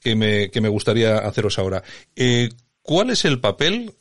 que, 0.00 0.14
me, 0.14 0.50
que 0.50 0.60
me 0.60 0.68
gustaría 0.68 1.18
haceros 1.18 1.58
ahora. 1.58 1.82
Eh, 2.16 2.50
¿Cuál 2.82 3.10
es 3.10 3.24
el 3.24 3.40
papel 3.40 3.94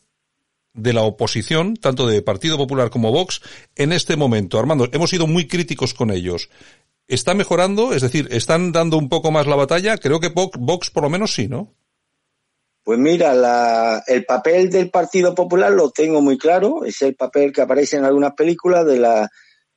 de 0.80 0.94
la 0.94 1.02
oposición, 1.02 1.76
tanto 1.76 2.08
de 2.08 2.22
Partido 2.22 2.58
Popular 2.58 2.90
como 2.90 3.12
Vox, 3.12 3.42
en 3.76 3.92
este 3.92 4.16
momento? 4.16 4.60
Armando, 4.60 4.88
hemos 4.92 5.10
sido 5.10 5.28
muy 5.28 5.48
críticos 5.48 5.94
con 5.94 6.12
ellos. 6.12 6.50
¿Está 7.08 7.34
mejorando? 7.34 7.94
Es 7.94 8.02
decir, 8.02 8.28
¿están 8.32 8.72
dando 8.72 8.98
un 8.98 9.10
poco 9.10 9.32
más 9.32 9.48
la 9.48 9.56
batalla? 9.56 9.98
Creo 9.98 10.20
que 10.20 10.30
Vox 10.30 10.90
por 10.92 11.04
lo 11.04 11.10
menos 11.10 11.34
sí, 11.34 11.48
¿no? 11.48 11.74
Pues 12.84 12.98
mira, 12.98 13.34
la, 13.34 14.04
el 14.08 14.26
papel 14.26 14.70
del 14.70 14.90
Partido 14.90 15.36
Popular 15.36 15.72
lo 15.72 15.92
tengo 15.92 16.22
muy 16.22 16.38
claro, 16.38 16.86
es 16.86 17.02
el 17.02 17.16
papel 17.16 17.52
que 17.52 17.62
aparece 17.62 17.98
en 17.98 18.06
algunas 18.06 18.34
películas 18.34 18.86
de 18.86 18.98
la 18.98 19.30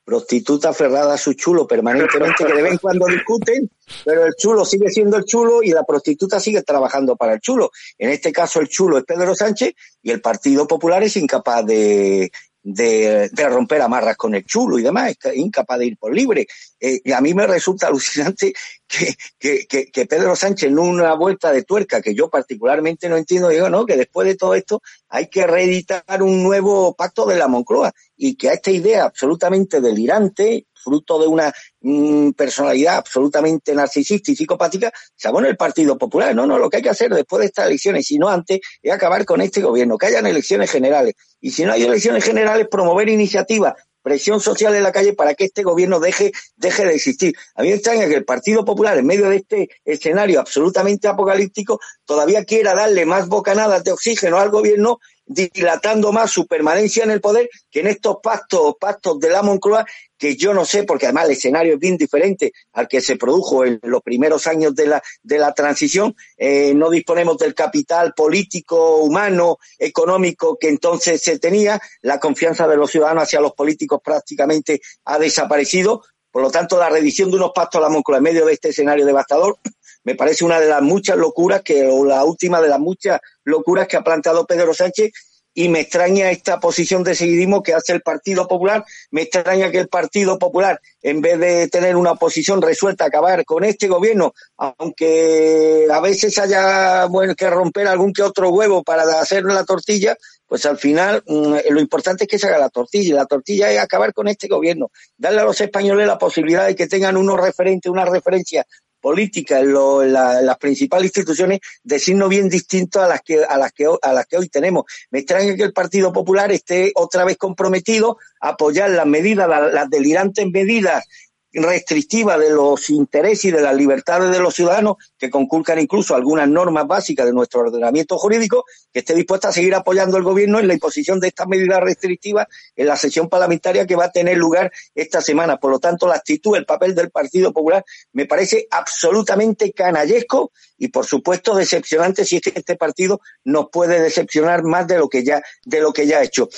prostituta 0.04 0.70
aferrada 0.70 1.14
a 1.14 1.18
su 1.18 1.34
chulo 1.34 1.66
permanentemente, 1.66 2.44
que 2.44 2.52
de 2.52 2.62
vez 2.62 2.72
en 2.72 2.78
cuando 2.78 3.06
discuten, 3.06 3.70
pero 4.04 4.26
el 4.26 4.34
chulo 4.34 4.64
sigue 4.64 4.90
siendo 4.90 5.16
el 5.16 5.24
chulo 5.24 5.62
y 5.62 5.70
la 5.70 5.84
prostituta 5.84 6.40
sigue 6.40 6.62
trabajando 6.62 7.16
para 7.16 7.34
el 7.34 7.40
chulo. 7.40 7.70
En 7.98 8.10
este 8.10 8.32
caso 8.32 8.60
el 8.60 8.68
chulo 8.68 8.98
es 8.98 9.04
Pedro 9.04 9.34
Sánchez 9.34 9.74
y 10.02 10.10
el 10.10 10.20
Partido 10.20 10.66
Popular 10.66 11.02
es 11.02 11.16
incapaz 11.16 11.64
de, 11.66 12.30
de, 12.62 13.28
de, 13.30 13.48
romper 13.48 13.82
amarras 13.82 14.16
con 14.16 14.34
el 14.34 14.44
chulo 14.44 14.78
y 14.78 14.82
demás, 14.82 15.16
incapaz 15.34 15.78
de 15.78 15.86
ir 15.86 15.96
por 15.98 16.14
libre. 16.14 16.46
Eh, 16.78 17.00
y 17.04 17.12
a 17.12 17.20
mí 17.20 17.34
me 17.34 17.46
resulta 17.46 17.86
alucinante 17.88 18.52
que, 18.86 19.14
que, 19.38 19.66
que, 19.66 19.90
que, 19.90 20.06
Pedro 20.06 20.36
Sánchez 20.36 20.70
en 20.70 20.78
una 20.78 21.14
vuelta 21.14 21.52
de 21.52 21.62
tuerca, 21.62 22.00
que 22.00 22.14
yo 22.14 22.28
particularmente 22.28 23.08
no 23.08 23.16
entiendo, 23.16 23.48
digo, 23.48 23.68
no, 23.68 23.86
que 23.86 23.96
después 23.96 24.26
de 24.28 24.36
todo 24.36 24.54
esto 24.54 24.80
hay 25.08 25.28
que 25.28 25.46
reeditar 25.46 26.22
un 26.22 26.42
nuevo 26.42 26.94
pacto 26.94 27.26
de 27.26 27.36
la 27.36 27.48
Moncloa 27.48 27.92
y 28.16 28.36
que 28.36 28.50
a 28.50 28.54
esta 28.54 28.70
idea 28.70 29.04
absolutamente 29.04 29.80
delirante, 29.80 30.66
fruto 30.82 31.18
de 31.18 31.26
una 31.26 31.52
mm, 31.80 32.30
personalidad 32.30 32.96
absolutamente 32.96 33.74
narcisista 33.74 34.30
y 34.30 34.36
psicopática, 34.36 34.92
se 35.14 35.28
abona 35.28 35.48
el 35.48 35.56
Partido 35.56 35.96
Popular. 35.96 36.34
No, 36.34 36.46
no, 36.46 36.58
lo 36.58 36.68
que 36.68 36.78
hay 36.78 36.82
que 36.82 36.90
hacer 36.90 37.12
después 37.14 37.40
de 37.40 37.46
estas 37.46 37.66
elecciones, 37.66 38.06
si 38.06 38.18
no 38.18 38.28
antes, 38.28 38.60
es 38.82 38.92
acabar 38.92 39.24
con 39.24 39.40
este 39.40 39.62
gobierno, 39.62 39.98
que 39.98 40.06
hayan 40.06 40.26
elecciones 40.26 40.70
generales. 40.70 41.14
Y 41.40 41.50
si 41.50 41.64
no 41.64 41.72
hay 41.72 41.84
elecciones 41.84 42.24
generales, 42.24 42.68
promover 42.70 43.08
iniciativas 43.08 43.74
presión 44.02 44.40
social 44.40 44.74
en 44.74 44.82
la 44.82 44.92
calle 44.92 45.14
para 45.14 45.34
que 45.34 45.44
este 45.44 45.62
gobierno 45.62 46.00
deje, 46.00 46.32
deje 46.56 46.84
de 46.84 46.94
existir. 46.94 47.34
A 47.54 47.62
mí 47.62 47.68
me 47.68 47.74
extraña 47.76 48.08
que 48.08 48.16
el 48.16 48.24
Partido 48.24 48.64
Popular, 48.64 48.98
en 48.98 49.06
medio 49.06 49.28
de 49.28 49.36
este 49.36 49.70
escenario 49.84 50.40
absolutamente 50.40 51.08
apocalíptico, 51.08 51.80
todavía 52.04 52.44
quiera 52.44 52.74
darle 52.74 53.06
más 53.06 53.28
bocanadas 53.28 53.84
de 53.84 53.92
oxígeno 53.92 54.38
al 54.38 54.50
gobierno 54.50 54.98
dilatando 55.32 56.12
más 56.12 56.30
su 56.30 56.46
permanencia 56.46 57.04
en 57.04 57.10
el 57.10 57.20
poder 57.20 57.48
que 57.70 57.80
en 57.80 57.88
estos 57.88 58.18
pactos, 58.22 58.74
pactos 58.78 59.18
de 59.18 59.30
la 59.30 59.42
Moncloa, 59.42 59.86
que 60.16 60.36
yo 60.36 60.54
no 60.54 60.64
sé, 60.64 60.84
porque 60.84 61.06
además 61.06 61.26
el 61.26 61.32
escenario 61.32 61.74
es 61.74 61.80
bien 61.80 61.96
diferente 61.96 62.52
al 62.72 62.86
que 62.86 63.00
se 63.00 63.16
produjo 63.16 63.64
en 63.64 63.80
los 63.82 64.02
primeros 64.02 64.46
años 64.46 64.74
de 64.74 64.86
la, 64.86 65.02
de 65.22 65.38
la 65.38 65.52
transición, 65.52 66.14
eh, 66.36 66.72
no 66.74 66.90
disponemos 66.90 67.38
del 67.38 67.54
capital 67.54 68.14
político, 68.14 68.98
humano, 68.98 69.58
económico 69.78 70.56
que 70.58 70.68
entonces 70.68 71.22
se 71.22 71.38
tenía, 71.38 71.80
la 72.02 72.20
confianza 72.20 72.68
de 72.68 72.76
los 72.76 72.90
ciudadanos 72.90 73.24
hacia 73.24 73.40
los 73.40 73.52
políticos 73.52 74.00
prácticamente 74.04 74.80
ha 75.04 75.18
desaparecido, 75.18 76.04
por 76.30 76.42
lo 76.42 76.50
tanto 76.50 76.78
la 76.78 76.88
revisión 76.88 77.30
de 77.30 77.36
unos 77.36 77.52
pactos 77.54 77.80
a 77.80 77.82
la 77.82 77.88
Moncloa 77.88 78.18
en 78.18 78.24
medio 78.24 78.46
de 78.46 78.52
este 78.52 78.68
escenario 78.68 79.04
devastador 79.04 79.58
me 80.04 80.14
parece 80.14 80.44
una 80.44 80.60
de 80.60 80.68
las 80.68 80.82
muchas 80.82 81.16
locuras 81.16 81.62
que, 81.62 81.86
o 81.86 82.04
la 82.04 82.24
última 82.24 82.60
de 82.60 82.68
las 82.68 82.80
muchas 82.80 83.20
locuras 83.44 83.86
que 83.86 83.96
ha 83.96 84.04
planteado 84.04 84.46
Pedro 84.46 84.74
Sánchez 84.74 85.12
y 85.54 85.68
me 85.68 85.80
extraña 85.80 86.30
esta 86.30 86.60
posición 86.60 87.04
de 87.04 87.14
seguidismo 87.14 87.62
que 87.62 87.74
hace 87.74 87.92
el 87.92 88.00
Partido 88.00 88.48
Popular, 88.48 88.84
me 89.10 89.22
extraña 89.22 89.70
que 89.70 89.80
el 89.80 89.88
Partido 89.88 90.38
Popular, 90.38 90.80
en 91.02 91.20
vez 91.20 91.38
de 91.38 91.68
tener 91.68 91.96
una 91.96 92.14
posición 92.14 92.62
resuelta 92.62 93.04
acabar 93.04 93.44
con 93.44 93.64
este 93.64 93.86
gobierno, 93.88 94.32
aunque 94.56 95.86
a 95.90 96.00
veces 96.00 96.38
haya 96.38 97.04
bueno, 97.06 97.34
que 97.34 97.50
romper 97.50 97.86
algún 97.86 98.12
que 98.12 98.22
otro 98.22 98.50
huevo 98.50 98.82
para 98.82 99.02
hacer 99.20 99.44
la 99.44 99.64
tortilla, 99.64 100.16
pues 100.46 100.66
al 100.66 100.78
final 100.78 101.22
mm, 101.26 101.54
lo 101.70 101.80
importante 101.80 102.24
es 102.24 102.28
que 102.28 102.38
se 102.38 102.46
haga 102.46 102.58
la 102.58 102.70
tortilla, 102.70 103.08
y 103.08 103.16
la 103.16 103.26
tortilla 103.26 103.70
es 103.70 103.78
acabar 103.78 104.12
con 104.14 104.28
este 104.28 104.48
gobierno, 104.48 104.90
darle 105.16 105.40
a 105.40 105.44
los 105.44 105.60
españoles 105.60 106.06
la 106.06 106.18
posibilidad 106.18 106.66
de 106.66 106.74
que 106.74 106.86
tengan 106.86 107.16
unos 107.16 107.40
referentes, 107.40 107.90
una 107.90 108.04
referencia 108.04 108.66
política 109.02 109.60
lo, 109.60 110.02
las 110.04 110.56
principales 110.58 111.06
instituciones 111.06 111.60
de 111.82 111.98
signo 111.98 112.28
bien 112.28 112.48
distinto 112.48 113.02
a 113.02 113.08
las 113.08 113.20
que 113.20 113.44
a 113.44 113.58
las 113.58 113.72
que 113.72 113.86
a 114.00 114.12
las 114.12 114.26
que 114.26 114.38
hoy 114.38 114.48
tenemos. 114.48 114.84
Me 115.10 115.18
extraña 115.18 115.54
que 115.56 115.64
el 115.64 115.72
Partido 115.74 116.12
Popular 116.12 116.50
esté 116.52 116.92
otra 116.94 117.24
vez 117.24 117.36
comprometido 117.36 118.16
a 118.40 118.50
apoyar 118.50 118.88
las 118.90 119.06
medidas, 119.06 119.48
las 119.48 119.90
delirantes 119.90 120.46
medidas 120.50 121.04
restrictiva 121.52 122.38
de 122.38 122.50
los 122.50 122.88
intereses 122.90 123.46
y 123.46 123.50
de 123.50 123.60
las 123.60 123.74
libertades 123.74 124.30
de 124.30 124.38
los 124.38 124.54
ciudadanos, 124.54 124.96
que 125.18 125.30
conculcan 125.30 125.78
incluso 125.78 126.14
algunas 126.14 126.48
normas 126.48 126.86
básicas 126.86 127.26
de 127.26 127.32
nuestro 127.32 127.60
ordenamiento 127.60 128.16
jurídico, 128.16 128.64
que 128.92 129.00
esté 129.00 129.14
dispuesta 129.14 129.48
a 129.48 129.52
seguir 129.52 129.74
apoyando 129.74 130.16
al 130.16 130.22
gobierno 130.22 130.60
en 130.60 130.68
la 130.68 130.74
imposición 130.74 131.20
de 131.20 131.28
estas 131.28 131.46
medidas 131.46 131.80
restrictivas 131.80 132.46
en 132.76 132.86
la 132.86 132.96
sesión 132.96 133.28
parlamentaria 133.28 133.86
que 133.86 133.96
va 133.96 134.06
a 134.06 134.12
tener 134.12 134.38
lugar 134.38 134.72
esta 134.94 135.20
semana. 135.20 135.58
Por 135.58 135.70
lo 135.70 135.78
tanto, 135.78 136.06
la 136.06 136.16
actitud, 136.16 136.56
el 136.56 136.64
papel 136.64 136.94
del 136.94 137.10
Partido 137.10 137.52
Popular 137.52 137.84
me 138.12 138.26
parece 138.26 138.66
absolutamente 138.70 139.72
canallesco 139.72 140.52
y, 140.78 140.88
por 140.88 141.06
supuesto, 141.06 141.54
decepcionante 141.54 142.24
si 142.24 142.36
es 142.36 142.42
que 142.42 142.52
este 142.54 142.76
partido 142.76 143.20
nos 143.44 143.68
puede 143.70 144.00
decepcionar 144.00 144.64
más 144.64 144.86
de 144.86 144.98
lo 144.98 145.08
que 145.08 145.22
ya, 145.22 145.42
de 145.64 145.80
lo 145.80 145.92
que 145.92 146.06
ya 146.06 146.18
ha 146.18 146.22
hecho. 146.24 146.48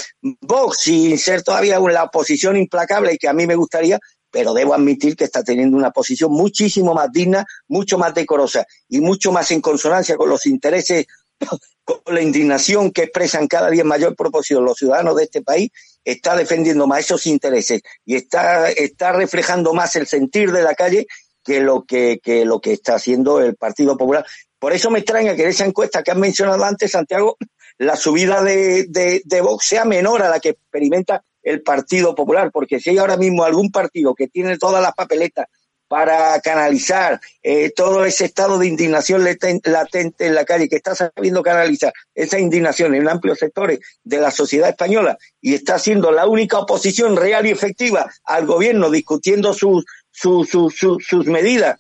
Vox, 0.41 0.79
sin 0.79 1.19
ser 1.19 1.43
todavía 1.43 1.79
la 1.79 2.05
oposición 2.05 2.57
implacable 2.57 3.13
y 3.13 3.19
que 3.19 3.29
a 3.29 3.33
mí 3.33 3.47
me 3.47 3.55
gustaría, 3.55 4.01
pero 4.35 4.53
debo 4.53 4.75
admitir 4.75 5.15
que 5.15 5.23
está 5.23 5.45
teniendo 5.45 5.77
una 5.77 5.93
posición 5.93 6.33
muchísimo 6.33 6.93
más 6.93 7.13
digna, 7.13 7.47
mucho 7.69 7.99
más 7.99 8.13
decorosa 8.13 8.67
y 8.89 9.01
mucho 9.01 9.31
más 9.31 9.53
en 9.53 9.61
consonancia 9.61 10.17
con 10.17 10.29
los 10.29 10.45
intereses, 10.47 11.07
con 11.85 12.01
la 12.13 12.21
indignación 12.21 12.91
que 12.91 13.05
expresan 13.05 13.47
cada 13.47 13.71
día 13.71 13.83
en 13.83 13.87
mayor 13.87 14.17
proporción 14.17 14.65
los 14.65 14.77
ciudadanos 14.77 15.15
de 15.15 15.23
este 15.23 15.43
país, 15.43 15.71
está 16.05 16.35
defendiendo 16.35 16.89
más 16.89 17.05
esos 17.05 17.29
intereses 17.29 17.83
y 18.05 18.17
está, 18.17 18.71
está 18.71 19.13
reflejando 19.13 19.73
más 19.73 19.95
el 19.95 20.09
sentir 20.09 20.51
de 20.51 20.65
la 20.65 20.75
calle 20.75 21.07
que 21.45 21.61
lo 21.61 21.85
que, 21.85 22.19
que 22.21 22.45
lo 22.45 22.61
que 22.61 22.73
está 22.73 22.97
haciendo 22.97 23.39
el 23.39 23.55
Partido 23.55 23.97
Popular. 23.97 24.27
Por 24.59 24.73
eso 24.73 24.91
me 24.91 24.99
extraña 24.99 25.37
que 25.37 25.45
en 25.45 25.51
esa 25.51 25.65
encuesta 25.65 26.03
que 26.03 26.11
han 26.11 26.19
mencionado 26.19 26.65
antes, 26.65 26.91
Santiago, 26.91 27.37
la 27.79 27.95
subida 27.95 28.43
de, 28.43 28.87
de, 28.89 29.23
de 29.25 29.41
Vox 29.41 29.65
sea 29.65 29.85
menor 29.85 30.25
a 30.25 30.29
la 30.29 30.41
que 30.41 30.49
experimenta 30.49 31.23
el 31.45 31.63
Partido 31.63 32.15
Popular, 32.15 32.51
porque 32.53 32.81
si 32.81 32.91
hay 32.91 32.99
ahora 32.99 33.17
mismo 33.17 33.45
algún 33.45 33.71
partido 33.71 34.15
que 34.15 34.29
tiene 34.29 34.59
todas 34.59 34.83
las 34.83 34.95
papeletas 34.95 35.47
para 35.87 36.41
canalizar 36.41 37.21
eh, 37.43 37.71
todo 37.71 38.05
ese 38.05 38.25
estado 38.25 38.59
de 38.59 38.67
indignación 38.67 39.23
latente 39.23 40.27
en 40.27 40.35
la 40.35 40.45
calle, 40.45 40.69
que 40.69 40.77
está 40.77 40.95
sabiendo 40.95 41.43
canalizar 41.43 41.93
esa 42.15 42.39
indignación 42.39 42.95
en 42.95 43.09
amplios 43.09 43.39
sectores 43.39 43.81
de 44.03 44.19
la 44.19 44.31
sociedad 44.31 44.71
española 44.71 45.19
y 45.41 45.55
está 45.55 45.79
siendo 45.79 46.11
la 46.11 46.27
única 46.27 46.59
oposición 46.59 47.17
real 47.17 47.47
y 47.47 47.51
efectiva 47.51 48.11
al 48.25 48.47
gobierno 48.47 48.91
discutiendo 48.91 49.53
sus, 49.53 49.85
sus, 50.11 50.49
sus, 50.49 50.75
sus 50.75 51.27
medidas 51.27 51.79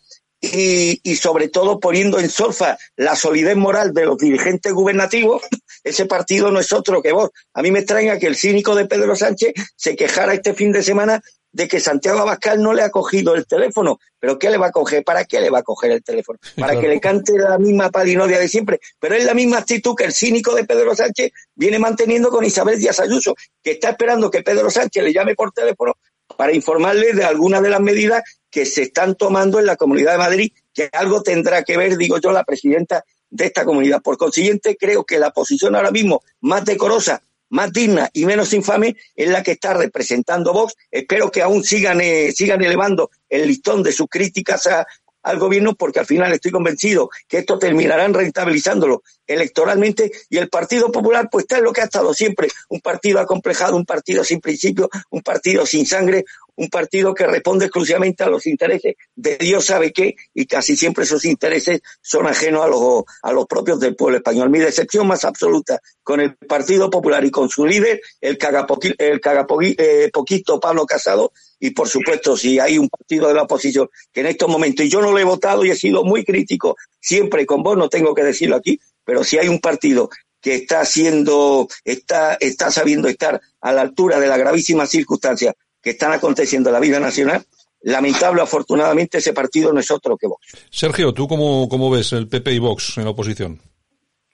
y, 0.52 1.00
y, 1.02 1.16
sobre 1.16 1.48
todo 1.48 1.80
poniendo 1.80 2.18
en 2.18 2.30
solfa 2.30 2.76
la 2.96 3.16
solidez 3.16 3.56
moral 3.56 3.92
de 3.92 4.06
los 4.06 4.18
dirigentes 4.18 4.72
gubernativos, 4.72 5.42
ese 5.84 6.06
partido 6.06 6.50
no 6.50 6.60
es 6.60 6.72
otro 6.72 7.02
que 7.02 7.12
vos. 7.12 7.30
A 7.52 7.62
mí 7.62 7.70
me 7.70 7.80
extraña 7.80 8.18
que 8.18 8.26
el 8.26 8.36
cínico 8.36 8.74
de 8.74 8.86
Pedro 8.86 9.16
Sánchez 9.16 9.54
se 9.76 9.96
quejara 9.96 10.34
este 10.34 10.54
fin 10.54 10.72
de 10.72 10.82
semana 10.82 11.20
de 11.54 11.68
que 11.68 11.78
Santiago 11.78 12.18
Abascal 12.18 12.60
no 12.60 12.72
le 12.72 12.82
ha 12.82 12.90
cogido 12.90 13.34
el 13.36 13.46
teléfono. 13.46 14.00
¿Pero 14.18 14.38
qué 14.38 14.50
le 14.50 14.58
va 14.58 14.66
a 14.66 14.72
coger? 14.72 15.04
¿Para 15.04 15.24
qué 15.24 15.40
le 15.40 15.50
va 15.50 15.60
a 15.60 15.62
coger 15.62 15.92
el 15.92 16.02
teléfono? 16.02 16.38
Para 16.56 16.72
claro. 16.72 16.80
que 16.80 16.88
le 16.88 17.00
cante 17.00 17.38
la 17.38 17.58
misma 17.58 17.90
palinodia 17.90 18.40
de 18.40 18.48
siempre. 18.48 18.80
Pero 18.98 19.14
es 19.14 19.24
la 19.24 19.34
misma 19.34 19.58
actitud 19.58 19.94
que 19.94 20.04
el 20.04 20.12
cínico 20.12 20.52
de 20.52 20.64
Pedro 20.64 20.96
Sánchez 20.96 21.30
viene 21.54 21.78
manteniendo 21.78 22.28
con 22.30 22.44
Isabel 22.44 22.78
Díaz 22.78 22.98
Ayuso, 22.98 23.36
que 23.62 23.72
está 23.72 23.90
esperando 23.90 24.32
que 24.32 24.42
Pedro 24.42 24.68
Sánchez 24.68 25.04
le 25.04 25.12
llame 25.12 25.36
por 25.36 25.52
teléfono 25.52 25.94
para 26.36 26.52
informarle 26.52 27.12
de 27.12 27.24
algunas 27.24 27.62
de 27.62 27.70
las 27.70 27.80
medidas 27.80 28.24
que 28.54 28.66
se 28.66 28.82
están 28.82 29.16
tomando 29.16 29.58
en 29.58 29.66
la 29.66 29.74
Comunidad 29.74 30.12
de 30.12 30.18
Madrid, 30.18 30.52
que 30.72 30.88
algo 30.92 31.24
tendrá 31.24 31.64
que 31.64 31.76
ver, 31.76 31.96
digo 31.96 32.18
yo, 32.20 32.30
la 32.30 32.44
presidenta 32.44 33.04
de 33.28 33.46
esta 33.46 33.64
comunidad. 33.64 34.00
Por 34.00 34.16
consiguiente, 34.16 34.76
creo 34.76 35.02
que 35.02 35.18
la 35.18 35.32
posición 35.32 35.74
ahora 35.74 35.90
mismo 35.90 36.22
más 36.40 36.64
decorosa, 36.64 37.20
más 37.48 37.72
digna 37.72 38.08
y 38.12 38.26
menos 38.26 38.52
infame 38.52 38.94
es 39.16 39.28
la 39.28 39.42
que 39.42 39.50
está 39.50 39.74
representando 39.74 40.52
Vox. 40.52 40.74
Espero 40.88 41.32
que 41.32 41.42
aún 41.42 41.64
sigan, 41.64 42.00
eh, 42.00 42.30
sigan 42.30 42.62
elevando 42.62 43.10
el 43.28 43.48
listón 43.48 43.82
de 43.82 43.90
sus 43.90 44.06
críticas 44.08 44.68
a, 44.68 44.86
al 45.24 45.38
gobierno 45.38 45.74
porque 45.74 46.00
al 46.00 46.06
final 46.06 46.32
estoy 46.32 46.52
convencido 46.52 47.10
que 47.26 47.38
esto 47.38 47.58
terminarán 47.58 48.14
rentabilizándolo 48.14 49.02
electoralmente 49.26 50.12
y 50.28 50.36
el 50.36 50.48
Partido 50.48 50.92
Popular 50.92 51.28
pues 51.30 51.44
está 51.44 51.58
en 51.58 51.64
lo 51.64 51.72
que 51.72 51.80
ha 51.80 51.84
estado 51.84 52.14
siempre, 52.14 52.48
un 52.68 52.80
partido 52.80 53.18
acomplejado, 53.18 53.76
un 53.76 53.86
partido 53.86 54.22
sin 54.22 54.40
principio, 54.40 54.88
un 55.10 55.22
partido 55.22 55.64
sin 55.66 55.86
sangre, 55.86 56.24
un 56.56 56.68
partido 56.68 57.14
que 57.14 57.26
responde 57.26 57.66
exclusivamente 57.66 58.22
a 58.22 58.28
los 58.28 58.46
intereses 58.46 58.94
de 59.14 59.36
Dios 59.36 59.64
sabe 59.64 59.92
qué 59.92 60.14
y 60.32 60.46
casi 60.46 60.76
siempre 60.76 61.04
esos 61.04 61.24
intereses 61.24 61.80
son 62.00 62.26
ajenos 62.26 62.64
a 62.64 62.68
los, 62.68 63.04
a 63.22 63.32
los 63.32 63.46
propios 63.46 63.80
del 63.80 63.96
pueblo 63.96 64.18
español. 64.18 64.50
Mi 64.50 64.58
decepción 64.58 65.06
más 65.06 65.24
absoluta 65.24 65.80
con 66.02 66.20
el 66.20 66.36
Partido 66.36 66.90
Popular 66.90 67.24
y 67.24 67.30
con 67.30 67.48
su 67.48 67.66
líder, 67.66 68.00
el 68.20 68.38
cagapoquito 68.38 68.94
eh, 68.98 70.60
Pablo 70.60 70.86
Casado, 70.86 71.32
y 71.60 71.70
por 71.70 71.88
supuesto 71.88 72.36
si 72.36 72.58
hay 72.58 72.78
un 72.78 72.88
partido 72.88 73.28
de 73.28 73.34
la 73.34 73.42
oposición 73.42 73.88
que 74.12 74.20
en 74.20 74.26
estos 74.26 74.48
momentos, 74.48 74.84
y 74.84 74.88
yo 74.88 75.00
no 75.00 75.12
lo 75.12 75.18
he 75.18 75.24
votado 75.24 75.64
y 75.64 75.70
he 75.70 75.76
sido 75.76 76.04
muy 76.04 76.24
crítico 76.24 76.76
siempre 77.00 77.46
con 77.46 77.62
vos, 77.62 77.76
no 77.76 77.88
tengo 77.88 78.14
que 78.14 78.22
decirlo 78.22 78.56
aquí, 78.56 78.78
pero 79.04 79.24
si 79.24 79.38
hay 79.38 79.48
un 79.48 79.60
partido 79.60 80.10
que 80.40 80.56
está 80.56 80.84
siendo, 80.84 81.68
está, 81.84 82.34
está 82.34 82.70
sabiendo 82.70 83.08
estar 83.08 83.40
a 83.60 83.72
la 83.72 83.80
altura 83.80 84.20
de 84.20 84.28
las 84.28 84.38
gravísimas 84.38 84.90
circunstancias 84.90 85.54
que 85.80 85.90
están 85.90 86.12
aconteciendo 86.12 86.68
en 86.68 86.74
la 86.74 86.80
vida 86.80 87.00
nacional, 87.00 87.46
lamentable, 87.80 88.42
afortunadamente, 88.42 89.18
ese 89.18 89.32
partido 89.32 89.72
no 89.72 89.80
es 89.80 89.90
otro 89.90 90.16
que 90.16 90.26
Vox. 90.26 90.46
Sergio, 90.70 91.12
¿tú 91.12 91.28
cómo, 91.28 91.68
cómo 91.68 91.90
ves 91.90 92.12
el 92.12 92.28
PP 92.28 92.52
y 92.52 92.58
Vox 92.58 92.98
en 92.98 93.04
la 93.04 93.10
oposición? 93.10 93.60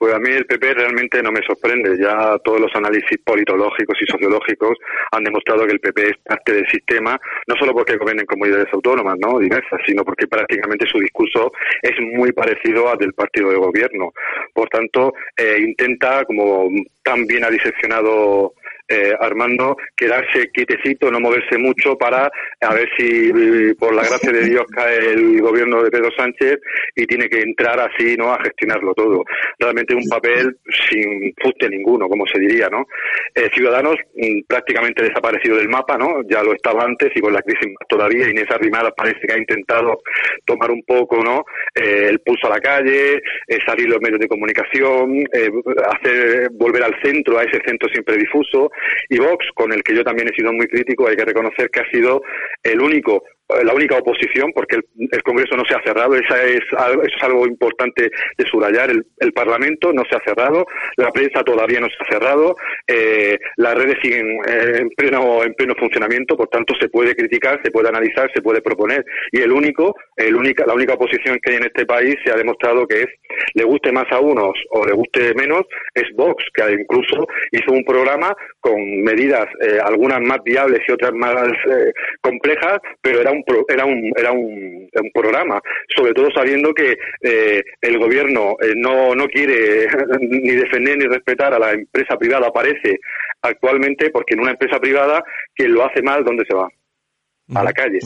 Pues 0.01 0.15
a 0.15 0.19
mí 0.19 0.31
el 0.31 0.47
PP 0.47 0.73
realmente 0.73 1.21
no 1.21 1.31
me 1.31 1.43
sorprende. 1.43 1.95
Ya 1.95 2.35
todos 2.43 2.59
los 2.59 2.71
análisis 2.73 3.19
politológicos 3.23 3.95
y 4.01 4.11
sociológicos 4.11 4.75
han 5.11 5.23
demostrado 5.23 5.63
que 5.67 5.73
el 5.73 5.79
PP 5.79 6.01
es 6.01 6.17
parte 6.25 6.53
del 6.53 6.67
sistema, 6.69 7.19
no 7.45 7.55
solo 7.55 7.71
porque 7.71 7.97
gobiernen 7.97 8.25
comunidades 8.25 8.73
autónomas, 8.73 9.15
¿no? 9.19 9.37
Diversas, 9.37 9.79
sino 9.85 10.03
porque 10.03 10.25
prácticamente 10.25 10.87
su 10.87 10.97
discurso 10.97 11.51
es 11.83 11.91
muy 12.01 12.31
parecido 12.31 12.89
al 12.89 12.97
del 12.97 13.13
partido 13.13 13.51
de 13.51 13.57
gobierno. 13.57 14.11
Por 14.55 14.69
tanto, 14.69 15.13
eh, 15.37 15.57
intenta, 15.59 16.25
como 16.25 16.67
tan 17.03 17.27
bien 17.27 17.43
ha 17.43 17.51
diseccionado 17.51 18.55
eh, 18.87 19.13
Armando, 19.19 19.77
quedarse 19.95 20.49
quietecito, 20.51 21.11
no 21.11 21.19
moverse 21.19 21.57
mucho 21.57 21.97
para 21.97 22.31
a 22.61 22.73
ver 22.73 22.89
si 22.97 23.31
por 23.79 23.93
la 23.93 24.03
gracia 24.03 24.31
de 24.31 24.43
Dios 24.43 24.65
cae 24.73 24.97
el 25.11 25.41
gobierno 25.41 25.83
de 25.83 25.91
Pedro 25.91 26.09
Sánchez 26.15 26.59
y 26.95 27.05
tiene 27.05 27.29
que 27.29 27.41
entrar 27.41 27.79
así, 27.79 28.15
¿no? 28.17 28.33
A 28.33 28.43
gestionarlo 28.43 28.93
todo. 28.93 29.23
Realmente 29.59 29.95
un 29.95 30.07
papel 30.09 30.57
sin 30.89 31.33
fuste 31.41 31.69
ninguno, 31.69 32.07
como 32.07 32.25
se 32.27 32.39
diría, 32.39 32.67
¿no? 32.69 32.85
Eh, 33.33 33.49
Ciudadanos 33.53 33.95
mm, 34.15 34.41
prácticamente 34.47 35.03
desaparecido 35.03 35.57
del 35.57 35.69
mapa, 35.69 35.97
¿no? 35.97 36.21
Ya 36.29 36.43
lo 36.43 36.53
estaba 36.53 36.83
antes 36.83 37.11
y 37.15 37.21
con 37.21 37.33
la 37.33 37.41
crisis 37.41 37.73
todavía. 37.87 38.29
Inés 38.29 38.49
Arrimadas 38.49 38.93
parece 38.95 39.19
que 39.27 39.33
ha 39.33 39.37
intentado 39.37 40.01
tomar 40.45 40.71
un 40.71 40.83
poco, 40.83 41.23
¿no? 41.23 41.45
Eh, 41.75 42.07
el 42.09 42.19
pulso 42.19 42.47
a 42.47 42.51
la 42.51 42.59
calle, 42.59 43.15
eh, 43.15 43.59
salir 43.65 43.89
los 43.89 44.01
medios 44.01 44.19
de 44.19 44.27
comunicación, 44.27 45.19
eh, 45.33 45.49
hacer 45.93 46.49
volver 46.51 46.83
al 46.83 46.95
centro, 47.01 47.37
a 47.37 47.43
ese 47.43 47.59
centro 47.65 47.89
siempre 47.89 48.17
difuso 48.17 48.69
y 49.09 49.19
Vox, 49.19 49.45
con 49.55 49.71
el 49.71 49.83
que 49.83 49.95
yo 49.95 50.03
también 50.03 50.27
he 50.29 50.35
sido 50.35 50.51
muy 50.53 50.67
crítico, 50.67 51.07
hay 51.07 51.15
que 51.15 51.25
reconocer 51.25 51.69
que 51.69 51.81
ha 51.81 51.89
sido 51.91 52.21
el 52.63 52.81
único 52.81 53.23
la 53.63 53.73
única 53.73 53.97
oposición, 53.97 54.51
porque 54.53 54.77
el, 54.77 55.23
Congreso 55.23 55.55
no 55.55 55.63
se 55.65 55.75
ha 55.75 55.83
cerrado, 55.83 56.15
esa 56.15 56.43
es, 56.43 56.61
eso 56.61 57.01
es 57.03 57.23
algo 57.23 57.45
importante 57.45 58.09
de 58.37 58.45
subrayar, 58.45 58.89
el, 58.89 59.33
Parlamento 59.33 59.93
no 59.93 60.03
se 60.09 60.15
ha 60.15 60.19
cerrado, 60.25 60.65
la 60.97 61.09
prensa 61.09 61.41
todavía 61.43 61.79
no 61.79 61.87
se 61.87 61.95
ha 61.99 62.11
cerrado, 62.11 62.55
eh, 62.85 63.39
las 63.55 63.75
redes 63.75 63.97
siguen 64.01 64.27
eh, 64.47 64.79
en 64.81 64.89
pleno 64.89 65.43
en 65.43 65.53
pleno 65.53 65.73
funcionamiento, 65.75 66.35
por 66.35 66.49
tanto 66.49 66.75
se 66.79 66.89
puede 66.89 67.15
criticar, 67.15 67.59
se 67.63 67.71
puede 67.71 67.89
analizar, 67.89 68.29
se 68.33 68.41
puede 68.41 68.61
proponer, 68.61 69.05
y 69.31 69.39
el 69.39 69.51
único, 69.51 69.95
el 70.17 70.35
única, 70.35 70.65
la 70.65 70.73
única 70.73 70.93
oposición 70.93 71.39
que 71.41 71.51
hay 71.51 71.57
en 71.57 71.63
este 71.63 71.85
país 71.85 72.15
se 72.25 72.31
ha 72.31 72.35
demostrado 72.35 72.85
que 72.87 73.01
es, 73.01 73.07
le 73.53 73.63
guste 73.63 73.91
más 73.91 74.05
a 74.11 74.19
unos 74.19 74.53
o 74.71 74.85
le 74.85 74.93
guste 74.93 75.33
menos, 75.33 75.63
es 75.95 76.05
Vox, 76.15 76.43
que 76.53 76.63
incluso 76.73 77.27
hizo 77.51 77.71
un 77.71 77.85
programa 77.85 78.35
con 78.59 78.75
medidas, 79.03 79.47
algunas 79.85 80.19
más 80.21 80.43
viables 80.43 80.81
y 80.87 80.91
otras 80.91 81.13
más 81.13 81.47
complejas, 82.21 82.79
pero 83.01 83.21
era 83.21 83.31
un 83.31 83.40
era 83.67 83.85
un 83.85 84.11
era 84.15 84.31
un, 84.31 84.89
un 84.93 85.11
programa 85.13 85.61
sobre 85.95 86.13
todo 86.13 86.29
sabiendo 86.31 86.73
que 86.73 86.97
eh, 87.21 87.63
el 87.81 87.97
gobierno 87.97 88.55
eh, 88.61 88.73
no 88.75 89.15
no 89.15 89.27
quiere 89.27 89.87
ni 90.19 90.51
defender 90.51 90.97
ni 90.97 91.05
respetar 91.05 91.53
a 91.53 91.59
la 91.59 91.71
empresa 91.71 92.17
privada 92.17 92.51
parece 92.51 92.99
actualmente 93.41 94.09
porque 94.09 94.33
en 94.33 94.41
una 94.41 94.51
empresa 94.51 94.79
privada 94.79 95.23
quien 95.55 95.73
lo 95.73 95.85
hace 95.85 96.01
mal 96.01 96.23
dónde 96.23 96.45
se 96.47 96.55
va 96.55 96.69
a 97.53 97.63
la 97.63 97.73
calle. 97.73 97.99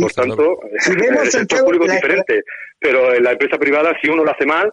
por 0.00 0.12
tanto, 0.12 0.60
el 0.86 1.62
público 1.62 1.84
es 1.84 1.92
diferente. 1.92 2.42
Pero 2.78 3.14
en 3.14 3.24
la 3.24 3.32
empresa 3.32 3.58
privada, 3.58 3.92
si 4.00 4.08
uno 4.08 4.24
lo 4.24 4.30
hace 4.30 4.46
mal, 4.46 4.72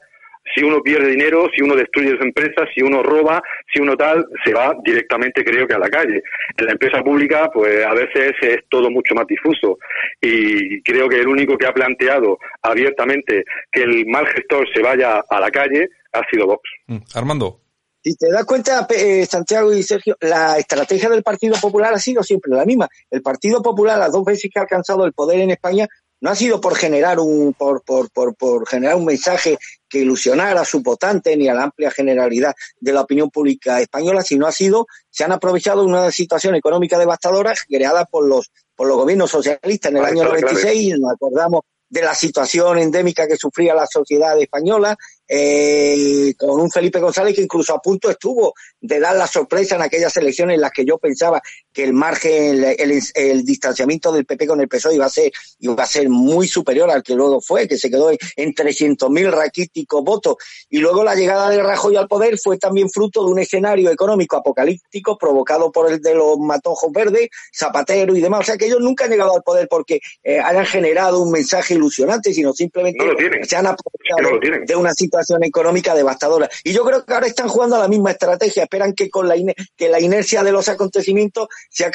si 0.54 0.64
uno 0.64 0.82
pierde 0.82 1.10
dinero, 1.10 1.48
si 1.56 1.62
uno 1.62 1.76
destruye 1.76 2.18
su 2.18 2.24
empresa, 2.24 2.66
si 2.74 2.82
uno 2.82 3.02
roba, 3.02 3.42
si 3.74 3.80
uno 3.80 3.96
tal, 3.96 4.26
se 4.44 4.54
va 4.54 4.76
directamente 4.84 5.44
creo 5.44 5.68
que 5.68 5.74
a 5.74 5.80
la 5.80 5.90
calle. 5.90 6.22
En 6.58 6.66
la 6.66 6.74
empresa 6.74 7.04
pública, 7.04 7.50
pues 7.54 7.86
a 7.86 7.94
veces 7.94 8.34
es 8.42 8.58
todo 8.70 8.90
mucho 8.90 9.16
más 9.16 9.26
difuso 9.28 9.78
y 10.22 10.82
creo 10.84 11.10
que 11.10 11.20
el 11.20 11.28
único 11.28 11.58
que 11.58 11.68
ha 11.68 11.74
planteado 11.74 12.38
abiertamente 12.62 13.44
que 13.72 13.84
el 13.84 14.06
mal 14.06 14.28
gestor 14.28 14.68
se 14.74 14.82
vaya 14.82 15.24
a 15.28 15.40
la 15.40 15.50
calle 15.50 15.90
ha 16.14 16.22
sido 16.30 16.48
Vox. 16.48 16.62
Mm, 16.88 16.98
Armando. 17.16 17.62
Si 18.06 18.16
te 18.16 18.30
das 18.30 18.46
cuenta, 18.46 18.86
eh, 18.96 19.26
Santiago 19.26 19.74
y 19.74 19.82
Sergio, 19.82 20.16
la 20.22 20.60
estrategia 20.60 21.10
del 21.10 21.24
Partido 21.24 21.56
Popular 21.60 21.92
ha 21.92 22.00
sido 22.00 22.22
siempre 22.22 22.52
la 22.54 22.64
misma. 22.64 22.88
El 23.10 23.24
Partido 23.24 23.64
Popular, 23.64 23.98
las 23.98 24.12
dos 24.12 24.24
veces 24.24 24.52
que 24.54 24.60
ha 24.60 24.62
alcanzado 24.62 25.06
el 25.06 25.14
poder 25.14 25.40
en 25.40 25.50
España, 25.50 25.88
no 26.22 26.30
ha 26.30 26.36
sido 26.36 26.62
por 26.62 26.76
generar 26.76 27.20
un 27.20 27.54
por, 27.54 27.84
por, 27.84 28.10
por, 28.10 28.36
por, 28.36 28.68
generar 28.68 28.96
un 28.96 29.06
mensaje 29.06 29.58
que 29.88 30.00
ilusionara 30.00 30.62
a 30.62 30.66
su 30.66 30.82
votante 30.82 31.36
ni 31.38 31.48
a 31.48 31.54
la 31.54 31.64
amplia 31.64 31.92
generalidad 31.92 32.54
de 32.80 32.94
la 32.94 33.02
opinión 33.02 33.30
pública 33.30 33.80
española, 33.82 34.24
sino 34.24 34.48
ha 34.48 34.52
sido 34.52 34.88
se 35.10 35.24
han 35.24 35.32
aprovechado 35.32 35.84
una 35.84 36.12
situación 36.12 36.56
económica 36.56 36.98
devastadora 36.98 37.54
creada 37.68 38.06
por 38.06 38.28
los 38.28 38.52
por 38.76 38.88
los 38.88 38.98
gobiernos 38.98 39.32
socialistas 39.32 39.92
en 39.92 39.98
el 39.98 40.06
año 40.06 40.24
96 40.24 41.00
nos 41.00 41.14
acordamos 41.14 41.62
de 41.90 42.02
la 42.02 42.16
situación 42.16 42.80
endémica 42.80 43.28
que 43.28 43.38
sufría 43.38 43.74
la 43.74 43.86
sociedad 43.86 44.40
española, 44.40 44.98
eh, 45.28 46.34
con 46.38 46.62
un 46.62 46.70
Felipe 46.70 47.00
González 47.00 47.36
que 47.36 47.42
incluso 47.42 47.74
a 47.74 47.82
punto 47.82 48.10
estuvo 48.10 48.54
de 48.80 49.00
dar 49.00 49.16
la 49.16 49.28
sorpresa 49.28 49.76
en 49.76 49.82
aquellas 49.82 50.16
elecciones 50.18 50.56
en 50.56 50.62
las 50.62 50.72
que 50.72 50.86
yo 50.86 50.98
pensaba 50.98 51.42
que 51.74 51.84
el 51.84 51.94
margen, 51.94 52.64
el, 52.64 53.02
el, 53.14 53.44
distanciamiento 53.44 54.12
del 54.12 54.26
PP 54.26 54.48
con 54.48 54.62
el 54.62 54.68
PSOE 54.68 54.96
iba 54.96 55.06
a 55.06 55.10
ser 55.10 55.32
iba 55.60 55.84
a 55.84 55.88
ser 55.88 56.10
muy 56.10 56.48
superior 56.48 56.92
al 56.92 57.02
que 57.02 57.16
luego 57.16 57.42
fue, 57.42 57.68
que 57.68 57.78
se 57.78 57.90
quedó 57.90 58.12
en, 58.12 58.18
en 58.36 58.54
300.000 58.54 59.32
raquíticos 59.32 60.04
votos. 60.04 60.36
Y 60.70 60.80
luego 60.80 61.04
la 61.04 61.16
llegada 61.16 61.50
de 61.50 61.62
Rajoy 61.62 61.96
al 61.96 62.08
poder 62.08 62.38
fue 62.38 62.58
también 62.58 62.90
fruto 62.90 63.26
de 63.26 63.32
un 63.32 63.40
escenario 63.40 63.90
económico 63.90 64.38
apocalíptico 64.38 65.18
provocado 65.18 65.72
por 65.72 65.92
el 65.92 66.02
de 66.02 66.16
los 66.16 66.38
matojos 66.38 66.92
verdes, 66.92 67.30
Zapatero 67.54 68.16
y 68.16 68.22
demás. 68.22 68.42
O 68.42 68.44
sea 68.44 68.58
que 68.58 68.68
ellos 68.68 68.80
nunca 68.80 69.06
han 69.06 69.12
llegado 69.12 69.36
al 69.36 69.44
poder 69.44 69.68
porque 69.68 70.00
eh, 70.24 70.40
hayan 70.40 70.66
generado 70.66 71.20
un 71.22 71.32
mensaje 71.32 71.74
ilusionante, 71.74 72.34
sino 72.34 72.54
simplemente 72.54 73.04
se 73.44 73.56
han 73.56 73.68
aprovechado 73.68 74.40
de 74.66 74.76
una 74.76 74.94
situación 74.94 75.15
económica 75.44 75.96
devastadora. 75.96 76.50
Y 76.64 76.74
yo 76.74 76.84
creo 76.84 77.06
que 77.06 77.14
ahora 77.14 77.28
están 77.28 77.48
jugando 77.48 77.76
a 77.76 77.80
la 77.80 77.88
misma 77.88 78.12
estrategia, 78.12 78.64
esperan 78.64 78.94
que 78.94 79.10
con 79.10 79.28
la, 79.28 79.36
que 79.76 79.90
la 79.90 80.00
inercia 80.00 80.44
de 80.44 80.52
los 80.52 80.68
acontecimientos 80.70 81.48
sea, 81.70 81.92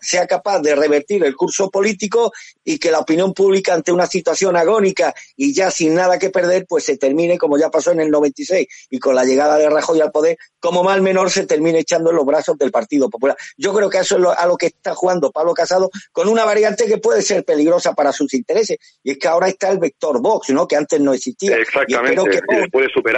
sea 0.00 0.26
capaz 0.26 0.60
de 0.60 0.74
revertir 0.74 1.24
el 1.24 1.36
curso 1.36 1.70
político 1.70 2.32
y 2.64 2.78
que 2.78 2.90
la 2.90 3.00
opinión 3.00 3.32
pública 3.32 3.74
ante 3.74 3.92
una 3.92 4.06
situación 4.06 4.56
agónica 4.56 5.14
y 5.36 5.54
ya 5.54 5.70
sin 5.70 5.94
nada 5.94 6.18
que 6.18 6.30
perder, 6.30 6.66
pues 6.66 6.84
se 6.84 6.96
termine 6.96 7.38
como 7.38 7.58
ya 7.58 7.70
pasó 7.70 7.92
en 7.92 8.00
el 8.00 8.10
96 8.10 8.66
y 8.90 8.98
con 8.98 9.14
la 9.14 9.24
llegada 9.24 9.56
de 9.56 9.68
Rajoy 9.70 10.00
al 10.00 10.10
poder, 10.10 10.38
como 10.60 10.82
mal 10.82 11.02
menor 11.02 11.30
se 11.30 11.46
termine 11.46 11.80
echando 11.80 12.10
en 12.10 12.16
los 12.16 12.26
brazos 12.26 12.58
del 12.58 12.70
Partido 12.70 13.08
Popular. 13.08 13.36
Yo 13.56 13.72
creo 13.74 13.88
que 13.88 13.98
eso 13.98 14.16
es 14.16 14.20
lo, 14.20 14.36
a 14.36 14.46
lo 14.46 14.56
que 14.56 14.66
está 14.66 14.94
jugando 14.94 15.30
Pablo 15.30 15.54
Casado 15.54 15.90
con 16.12 16.28
una 16.28 16.44
variante 16.44 16.86
que 16.86 16.98
puede 16.98 17.22
ser 17.22 17.44
peligrosa 17.44 17.94
para 17.94 18.12
sus 18.12 18.34
intereses 18.34 18.78
y 19.02 19.12
es 19.12 19.18
que 19.18 19.28
ahora 19.28 19.48
está 19.48 19.70
el 19.70 19.78
vector 19.78 20.20
Vox, 20.20 20.50
¿no? 20.50 20.66
Que 20.66 20.76
antes 20.76 21.00
no 21.00 21.12
existía. 21.12 21.56
Exactamente. 21.56 22.20
Y 22.20 22.30
que 22.30 22.40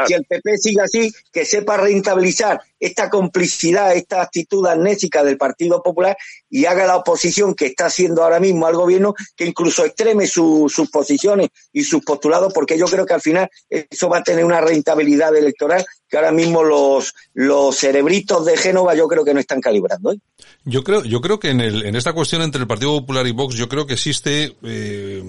Si 0.06 0.14
el 0.14 0.24
PP 0.24 0.58
sigue 0.58 0.80
así, 0.82 1.12
que 1.32 1.44
sepa 1.44 1.76
rentabilizar 1.76 2.60
esta 2.78 3.08
complicidad, 3.10 3.94
esta 3.94 4.22
actitud 4.22 4.66
amnésica 4.66 5.22
del 5.22 5.36
Partido 5.36 5.82
Popular 5.82 6.16
y 6.48 6.64
haga 6.64 6.86
la 6.86 6.96
oposición 6.96 7.54
que 7.54 7.66
está 7.66 7.86
haciendo 7.86 8.22
ahora 8.22 8.40
mismo 8.40 8.66
al 8.66 8.74
gobierno, 8.74 9.14
que 9.36 9.46
incluso 9.46 9.84
extreme 9.84 10.26
sus 10.26 10.90
posiciones 10.90 11.48
y 11.72 11.82
sus 11.84 12.02
postulados, 12.02 12.52
porque 12.52 12.78
yo 12.78 12.86
creo 12.86 13.06
que 13.06 13.14
al 13.14 13.20
final 13.20 13.48
eso 13.68 14.08
va 14.08 14.18
a 14.18 14.22
tener 14.22 14.44
una 14.44 14.60
rentabilidad 14.60 15.34
electoral 15.36 15.84
que 16.08 16.16
ahora 16.16 16.32
mismo 16.32 16.64
los, 16.64 17.14
los 17.34 17.76
cerebritos 17.76 18.44
de 18.44 18.56
Génova 18.56 18.94
yo 18.94 19.06
creo 19.06 19.24
que 19.24 19.32
no 19.32 19.40
están 19.40 19.60
calibrando. 19.60 20.12
¿eh? 20.12 20.18
Yo 20.64 20.82
creo, 20.82 21.04
yo 21.04 21.20
creo 21.20 21.38
que 21.38 21.50
en, 21.50 21.60
el, 21.60 21.86
en 21.86 21.94
esta 21.94 22.12
cuestión 22.12 22.42
entre 22.42 22.62
el 22.62 22.66
Partido 22.66 22.98
Popular 23.00 23.26
y 23.26 23.32
Vox, 23.32 23.54
yo 23.54 23.68
creo 23.68 23.86
que 23.86 23.94
existe 23.94 24.56
eh, 24.64 25.22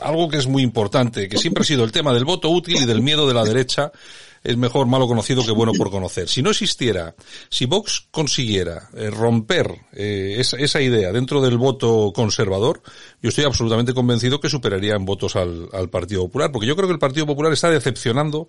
algo 0.00 0.28
que 0.28 0.38
es 0.38 0.46
muy 0.46 0.62
importante, 0.62 1.28
que 1.28 1.38
siempre 1.38 1.62
ha 1.62 1.66
sido 1.66 1.84
el 1.84 1.92
tema 1.92 2.12
del 2.12 2.24
voto 2.24 2.50
útil 2.50 2.82
y 2.82 2.86
del 2.86 3.02
miedo 3.02 3.28
de 3.28 3.34
la 3.34 3.44
derecha 3.44 3.92
es 4.42 4.56
mejor 4.56 4.86
malo 4.86 5.06
conocido 5.06 5.44
que 5.44 5.52
bueno 5.52 5.72
por 5.72 5.90
conocer. 5.90 6.28
Si 6.28 6.42
no 6.42 6.50
existiera, 6.50 7.14
si 7.48 7.66
Vox 7.66 8.06
consiguiera 8.10 8.88
eh, 8.94 9.10
romper 9.10 9.70
eh, 9.92 10.36
esa, 10.38 10.56
esa, 10.56 10.80
idea 10.80 11.12
dentro 11.12 11.40
del 11.40 11.58
voto 11.58 12.12
conservador, 12.14 12.82
yo 13.20 13.28
estoy 13.28 13.44
absolutamente 13.44 13.94
convencido 13.94 14.40
que 14.40 14.48
superaría 14.48 14.94
en 14.94 15.04
votos 15.04 15.36
al, 15.36 15.68
al 15.72 15.90
Partido 15.90 16.22
Popular, 16.22 16.52
porque 16.52 16.66
yo 16.66 16.76
creo 16.76 16.88
que 16.88 16.94
el 16.94 16.98
Partido 16.98 17.26
Popular 17.26 17.52
está 17.52 17.70
decepcionando 17.70 18.48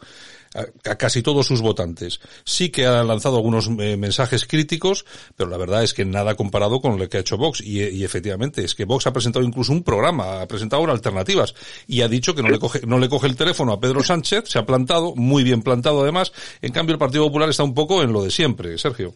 a, 0.54 0.95
casi 0.95 1.22
todos 1.22 1.47
sus 1.47 1.62
votantes. 1.62 2.20
Sí 2.43 2.70
que 2.70 2.86
ha 2.86 3.04
lanzado 3.04 3.38
algunos 3.38 3.70
eh, 3.80 3.95
mensajes 3.97 4.45
críticos, 4.45 5.06
pero 5.36 5.50
la 5.50 5.58
verdad 5.58 5.84
es 5.84 5.93
que 5.93 6.06
nada 6.06 6.36
comparado 6.36 6.82
con 6.82 6.97
lo 6.97 7.08
que 7.08 7.18
ha 7.18 7.22
hecho 7.22 7.38
Vox. 7.38 7.62
Y, 7.62 7.82
y, 7.84 8.04
efectivamente, 8.04 8.64
es 8.64 8.76
que 8.76 8.86
Vox 8.86 9.08
ha 9.08 9.14
presentado 9.14 9.45
incluso 9.45 9.72
un 9.72 9.84
programa, 9.84 10.41
ha 10.41 10.47
presentado 10.47 10.89
alternativas 10.89 11.54
y 11.88 12.02
ha 12.02 12.08
dicho 12.08 12.36
que 12.36 12.41
no 12.41 12.50
le 12.50 12.60
coge, 12.60 12.82
no 12.86 13.00
le 13.00 13.10
coge 13.10 13.28
el 13.28 13.36
teléfono 13.36 13.74
a 13.74 13.80
Pedro 13.80 14.04
Sánchez, 14.04 14.45
se 14.47 14.60
ha 14.60 14.66
plantado, 14.66 15.16
muy 15.16 15.43
bien 15.43 15.62
plantado 15.62 16.02
además. 16.02 16.32
En 16.62 16.72
cambio, 16.72 16.93
el 16.93 17.00
Partido 17.00 17.26
Popular 17.26 17.50
está 17.50 17.64
un 17.64 17.74
poco 17.74 18.02
en 18.04 18.14
lo 18.14 18.24
de 18.24 18.32
siempre, 18.32 18.78
Sergio. 18.78 19.14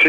Sí, 0.00 0.08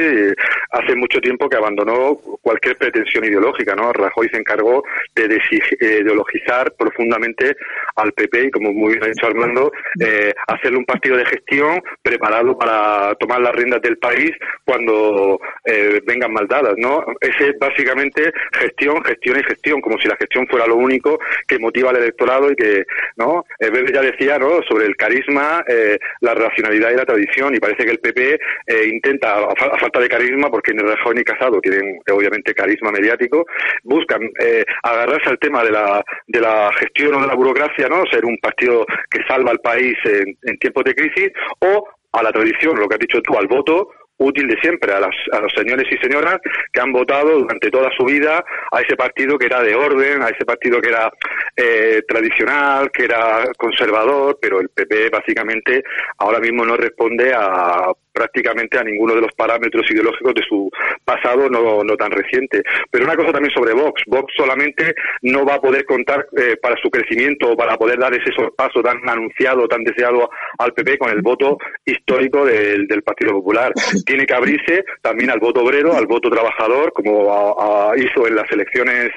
hace 0.72 0.96
mucho 0.96 1.20
tiempo 1.20 1.50
que 1.50 1.58
abandonó 1.58 2.16
cualquier 2.42 2.78
pretensión 2.78 3.26
ideológica, 3.26 3.76
¿no? 3.76 3.92
Rajoy 3.94 4.30
se 4.30 4.38
encargó 4.38 4.84
de 5.16 5.40
ideologizar 5.80 6.72
profundamente 6.74 7.56
al 7.96 8.12
PP 8.14 8.46
y, 8.46 8.52
como 8.52 8.72
muy 8.74 8.94
bien 8.94 9.04
ha 9.04 9.08
dicho 9.08 9.28
Armando, 9.28 9.72
eh, 10.00 10.34
hacerle 10.48 10.78
un 10.78 10.86
partido 10.86 11.18
de 11.18 11.26
gestión 11.26 11.82
preparado 12.02 12.58
para 12.58 13.16
tomar 13.16 13.42
las 13.42 13.56
riendas 13.56 13.82
del 13.82 13.98
país 13.98 14.32
cuando 14.66 15.40
eh, 15.66 16.02
vengan 16.06 16.34
maldadas, 16.34 16.76
¿no? 16.78 17.04
Ese 17.22 17.54
básicamente 17.60 18.32
gestión, 18.54 19.04
gestión 19.04 19.40
y 19.40 19.44
gestión, 19.44 19.82
como 19.82 20.00
si 20.00 20.08
la 20.08 20.16
gestión 20.18 20.48
fuera 20.48 20.68
lo 20.68 20.76
único 20.76 21.20
que 21.48 21.60
motiva 21.60 21.90
al 21.90 21.98
electorado 21.98 22.52
y 22.52 22.56
que, 22.56 22.86
¿no? 23.18 23.46
Bebe 23.60 23.92
ya 23.94 24.02
decía, 24.02 24.38
¿no? 24.38 24.62
Sobre 24.64 24.86
el 24.86 24.96
carisma, 24.96 25.64
eh, 25.68 25.98
la 26.22 26.34
racionalidad 26.34 26.92
y 26.92 26.96
la 26.96 27.06
tradición 27.06 27.56
y 27.56 27.60
parece 27.60 27.86
que 27.86 27.92
el 27.92 28.00
PP 28.00 28.40
eh, 28.68 28.88
intenta, 28.88 29.36
a, 29.36 29.78
falta 29.80 30.00
de 30.00 30.10
carisma, 30.10 30.50
porque 30.60 30.74
ni 30.74 30.84
Rajoy 30.84 31.16
ni 31.16 31.24
Casado 31.24 31.62
tienen 31.62 32.02
obviamente 32.12 32.54
carisma 32.54 32.92
mediático, 32.92 33.46
buscan 33.84 34.22
eh, 34.42 34.66
agarrarse 34.84 35.30
al 35.30 35.40
tema 35.40 35.64
de 35.64 35.72
la, 35.72 36.04
de 36.28 36.42
la 36.42 36.70
gestión 36.78 37.16
o 37.16 37.22
de 37.22 37.28
la 37.28 37.36
burocracia, 37.36 37.88
¿no? 37.88 38.04
Ser 38.12 38.26
un 38.26 38.38
partido 38.40 38.86
que 39.10 39.24
salva 39.26 39.52
al 39.52 39.60
país 39.60 39.96
en, 40.04 40.38
en 40.42 40.58
tiempos 40.58 40.84
de 40.84 40.96
crisis 40.96 41.30
o 41.62 41.88
a 42.12 42.24
la 42.24 42.32
tradición, 42.34 42.78
lo 42.78 42.90
que 42.90 42.96
has 42.96 43.00
dicho 43.00 43.22
tú, 43.22 43.38
al 43.38 43.48
voto 43.48 43.90
útil 44.20 44.48
de 44.48 44.60
siempre 44.60 44.92
a, 44.94 45.00
las, 45.00 45.16
a 45.32 45.40
los 45.40 45.52
señores 45.54 45.86
y 45.90 45.98
señoras 45.98 46.40
que 46.74 46.82
han 46.82 46.92
votado 46.92 47.40
durante 47.40 47.72
toda 47.72 47.90
su 47.98 48.04
vida 48.04 48.44
a 48.70 48.82
ese 48.82 48.98
partido 48.98 49.38
que 49.38 49.46
era 49.46 49.64
de 49.64 49.76
orden, 49.76 50.22
a 50.22 50.28
ese 50.28 50.44
partido 50.46 50.82
que 50.82 50.90
era 50.90 51.10
eh, 51.56 52.02
tradicional, 52.06 52.92
que 52.92 53.06
era 53.06 53.46
conservador, 53.58 54.38
pero 54.42 54.60
el 54.60 54.70
PP 54.70 55.10
básicamente 55.10 55.84
ahora 56.18 56.40
mismo 56.40 56.66
no 56.66 56.76
responde 56.76 57.34
a 57.34 57.94
prácticamente 58.12 58.78
a 58.78 58.84
ninguno 58.84 59.16
de 59.16 59.22
los 59.22 59.32
parámetros 59.34 59.90
ideológicos 59.90 60.34
de 60.34 60.44
su 60.48 60.70
pasado 61.04 61.50
no, 61.50 61.84
no 61.84 61.96
tan 61.96 62.12
reciente. 62.12 62.62
Pero 62.92 63.06
una 63.06 63.16
cosa 63.16 63.32
también 63.32 63.54
sobre 63.54 63.74
Vox. 63.74 64.02
Vox 64.08 64.34
solamente 64.36 64.96
no 65.22 65.46
va 65.46 65.56
a 65.56 65.62
poder 65.62 65.86
contar 65.86 66.28
eh, 66.38 66.58
para 66.62 66.76
su 66.82 66.90
crecimiento 66.90 67.52
o 67.52 67.58
para 67.58 67.78
poder 67.78 68.00
dar 68.00 68.14
ese 68.14 68.32
paso 68.56 68.82
tan 68.82 69.08
anunciado, 69.08 69.68
tan 69.68 69.84
deseado 69.84 70.30
al 70.58 70.74
PP 70.74 70.98
con 70.98 71.10
el 71.10 71.22
voto 71.22 71.58
histórico 71.86 72.46
del, 72.46 72.88
del 72.88 73.04
Partido 73.04 73.34
Popular. 73.34 73.74
Tiene 74.06 74.26
que 74.26 74.34
abrirse 74.34 74.84
también 75.02 75.30
al 75.30 75.40
voto 75.40 75.62
obrero, 75.62 75.96
al 75.96 76.08
voto 76.08 76.30
trabajador, 76.30 76.92
como 76.94 77.94
hizo 77.98 78.28
en 78.28 78.36
las 78.36 78.52
elecciones 78.52 79.12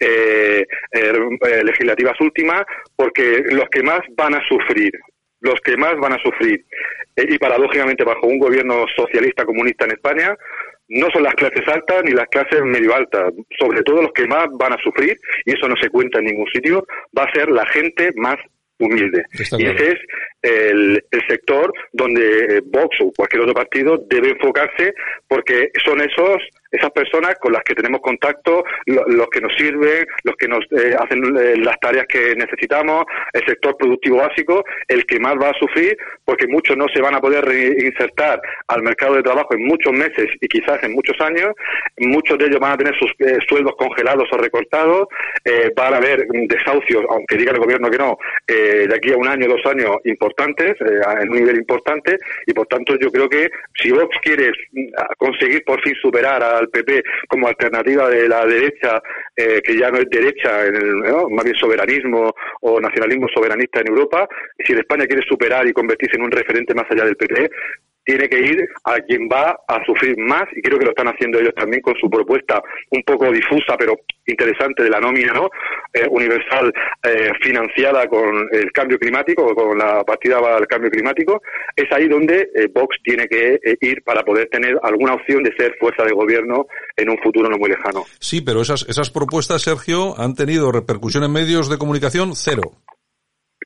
eh, 0.00 0.66
eh, 0.92 1.64
legislativas 1.64 2.20
últimas, 2.20 2.62
porque 2.94 3.44
los 3.50 3.68
que 3.70 3.82
más 3.82 4.00
van 4.16 4.34
a 4.34 4.48
sufrir 4.48 4.92
los 5.46 5.60
que 5.60 5.76
más 5.76 5.96
van 5.98 6.12
a 6.12 6.22
sufrir, 6.22 6.64
eh, 7.16 7.26
y 7.28 7.38
paradójicamente 7.38 8.04
bajo 8.04 8.26
un 8.26 8.38
gobierno 8.38 8.84
socialista 8.94 9.44
comunista 9.44 9.84
en 9.84 9.92
España, 9.92 10.36
no 10.88 11.08
son 11.12 11.22
las 11.22 11.34
clases 11.34 11.66
altas 11.66 12.02
ni 12.04 12.12
las 12.12 12.28
clases 12.28 12.62
medio 12.62 12.94
altas, 12.94 13.32
sobre 13.58 13.82
todo 13.82 14.02
los 14.02 14.12
que 14.12 14.26
más 14.26 14.46
van 14.58 14.72
a 14.72 14.82
sufrir, 14.82 15.16
y 15.44 15.52
eso 15.52 15.68
no 15.68 15.76
se 15.80 15.88
cuenta 15.88 16.18
en 16.18 16.26
ningún 16.26 16.46
sitio, 16.52 16.86
va 17.16 17.24
a 17.24 17.32
ser 17.32 17.48
la 17.50 17.66
gente 17.66 18.10
más 18.16 18.36
humilde. 18.78 19.24
y 19.58 19.66
ese 19.66 19.92
es 19.92 19.98
el, 20.46 21.02
sector 21.28 21.72
donde 21.92 22.62
Vox 22.66 23.00
o 23.00 23.10
cualquier 23.16 23.42
otro 23.42 23.54
partido 23.54 23.98
debe 24.08 24.30
enfocarse 24.30 24.94
porque 25.26 25.70
son 25.84 26.00
esos 26.00 26.40
esas 26.70 26.90
personas 26.90 27.36
con 27.40 27.52
las 27.52 27.62
que 27.62 27.74
tenemos 27.74 28.00
contacto, 28.00 28.64
los 28.86 29.28
que 29.28 29.40
nos 29.40 29.54
sirven, 29.56 30.06
los 30.24 30.36
que 30.36 30.48
nos 30.48 30.64
eh, 30.72 30.94
hacen 30.98 31.22
eh, 31.36 31.56
las 31.56 31.78
tareas 31.80 32.06
que 32.06 32.34
necesitamos, 32.34 33.04
el 33.32 33.44
sector 33.46 33.76
productivo 33.76 34.18
básico, 34.18 34.64
el 34.88 35.06
que 35.06 35.18
más 35.18 35.34
va 35.40 35.50
a 35.50 35.58
sufrir, 35.58 35.96
porque 36.24 36.46
muchos 36.46 36.76
no 36.76 36.86
se 36.88 37.00
van 37.00 37.14
a 37.14 37.20
poder 37.20 37.44
reinsertar 37.44 38.40
al 38.68 38.82
mercado 38.82 39.14
de 39.14 39.22
trabajo 39.22 39.54
en 39.54 39.66
muchos 39.66 39.92
meses 39.92 40.28
y 40.40 40.48
quizás 40.48 40.82
en 40.82 40.92
muchos 40.92 41.18
años, 41.20 41.54
muchos 41.98 42.38
de 42.38 42.46
ellos 42.46 42.60
van 42.60 42.72
a 42.72 42.76
tener 42.76 42.94
sus 42.98 43.10
eh, 43.20 43.38
sueldos 43.48 43.74
congelados 43.76 44.28
o 44.32 44.36
recortados, 44.36 45.08
van 45.76 45.94
a 45.94 45.96
haber 45.98 46.26
desahucios, 46.48 47.04
aunque 47.08 47.36
diga 47.36 47.52
el 47.52 47.58
gobierno 47.58 47.88
que 47.88 47.98
no, 47.98 48.18
de 48.46 48.92
aquí 48.94 49.12
a 49.12 49.16
un 49.16 49.28
año, 49.28 49.48
dos 49.48 49.64
años 49.66 49.96
importantes, 50.04 50.35
en 50.38 51.30
un 51.30 51.36
nivel 51.36 51.56
importante, 51.56 52.18
y 52.46 52.52
por 52.52 52.66
tanto 52.66 52.96
yo 52.98 53.10
creo 53.10 53.28
que 53.28 53.50
si 53.80 53.90
Vox 53.90 54.16
quiere 54.22 54.50
mm, 54.72 54.88
conseguir 55.18 55.64
por 55.64 55.80
fin 55.82 55.94
superar 56.00 56.42
al 56.42 56.68
PP 56.68 57.02
como 57.28 57.48
alternativa 57.48 58.08
de 58.08 58.28
la 58.28 58.44
derecha, 58.46 59.02
eh, 59.36 59.60
que 59.62 59.78
ya 59.78 59.90
no 59.90 59.98
es 59.98 60.08
derecha, 60.10 60.66
en 60.66 60.76
el, 60.76 60.94
más 61.30 61.44
bien 61.44 61.56
soberanismo 61.56 62.32
o 62.60 62.80
nacionalismo 62.80 63.28
soberanista 63.34 63.80
en 63.80 63.88
Europa, 63.88 64.28
si 64.64 64.72
España 64.72 65.06
quiere 65.06 65.22
superar 65.26 65.66
y 65.66 65.72
convertirse 65.72 66.16
en 66.16 66.22
un 66.22 66.30
referente 66.30 66.74
más 66.74 66.86
allá 66.90 67.04
del 67.04 67.16
PP, 67.16 67.50
tiene 68.06 68.28
que 68.28 68.38
ir 68.38 68.68
a 68.84 68.94
quien 69.00 69.28
va 69.28 69.58
a 69.68 69.84
sufrir 69.84 70.16
más 70.16 70.44
y 70.54 70.62
creo 70.62 70.78
que 70.78 70.86
lo 70.86 70.92
están 70.92 71.08
haciendo 71.08 71.38
ellos 71.38 71.54
también 71.54 71.82
con 71.82 71.94
su 71.96 72.08
propuesta 72.08 72.62
un 72.90 73.02
poco 73.02 73.30
difusa 73.30 73.76
pero 73.76 73.98
interesante 74.26 74.84
de 74.84 74.90
la 74.90 75.00
nómina 75.00 75.32
no 75.32 75.50
eh, 75.92 76.06
universal 76.08 76.72
eh, 77.02 77.32
financiada 77.42 78.06
con 78.06 78.48
el 78.52 78.72
cambio 78.72 78.98
climático 78.98 79.54
con 79.54 79.76
la 79.76 80.04
partida 80.04 80.40
para 80.40 80.58
el 80.58 80.66
cambio 80.66 80.90
climático. 80.90 81.42
Es 81.74 81.90
ahí 81.92 82.08
donde 82.08 82.48
eh, 82.54 82.68
Vox 82.72 82.96
tiene 83.02 83.26
que 83.26 83.54
eh, 83.54 83.76
ir 83.80 84.02
para 84.02 84.22
poder 84.22 84.48
tener 84.48 84.78
alguna 84.82 85.14
opción 85.14 85.42
de 85.42 85.54
ser 85.56 85.74
fuerza 85.78 86.04
de 86.04 86.12
gobierno 86.12 86.66
en 86.96 87.10
un 87.10 87.18
futuro 87.18 87.48
no 87.48 87.58
muy 87.58 87.70
lejano. 87.70 88.04
Sí 88.20 88.40
pero 88.40 88.62
esas 88.62 88.86
esas 88.88 89.10
propuestas 89.10 89.62
Sergio 89.62 90.18
han 90.18 90.34
tenido 90.34 90.70
repercusión 90.72 91.24
en 91.24 91.32
medios 91.32 91.68
de 91.68 91.78
comunicación 91.78 92.34
cero 92.34 92.72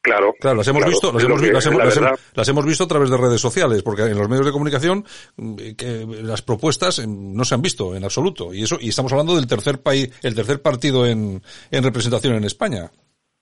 Claro. 0.02 0.34
Claro, 0.40 0.56
las 0.56 0.68
hemos 0.68 0.86
visto, 0.86 1.12
las 1.12 1.22
hemos, 1.24 1.42
las, 1.42 1.66
hemos, 1.66 1.84
las, 2.34 2.48
hemos, 2.48 2.64
visto 2.64 2.84
a 2.84 2.88
través 2.88 3.10
de 3.10 3.18
redes 3.18 3.40
sociales, 3.40 3.82
porque 3.82 4.02
en 4.02 4.16
los 4.16 4.28
medios 4.30 4.46
de 4.46 4.52
comunicación 4.52 5.04
mm, 5.36 5.56
que 5.76 6.06
las 6.22 6.40
propuestas 6.40 7.06
mm, 7.06 7.36
no 7.36 7.44
se 7.44 7.54
han 7.54 7.62
visto 7.62 7.94
en 7.94 8.04
absoluto. 8.04 8.54
Y 8.54 8.62
eso, 8.62 8.78
y 8.80 8.88
estamos 8.88 9.12
hablando 9.12 9.36
del 9.36 9.46
tercer 9.46 9.80
país, 9.82 10.10
el 10.22 10.34
tercer 10.34 10.62
partido 10.62 11.06
en, 11.06 11.42
en 11.70 11.84
representación 11.84 12.34
en 12.34 12.44
España 12.44 12.90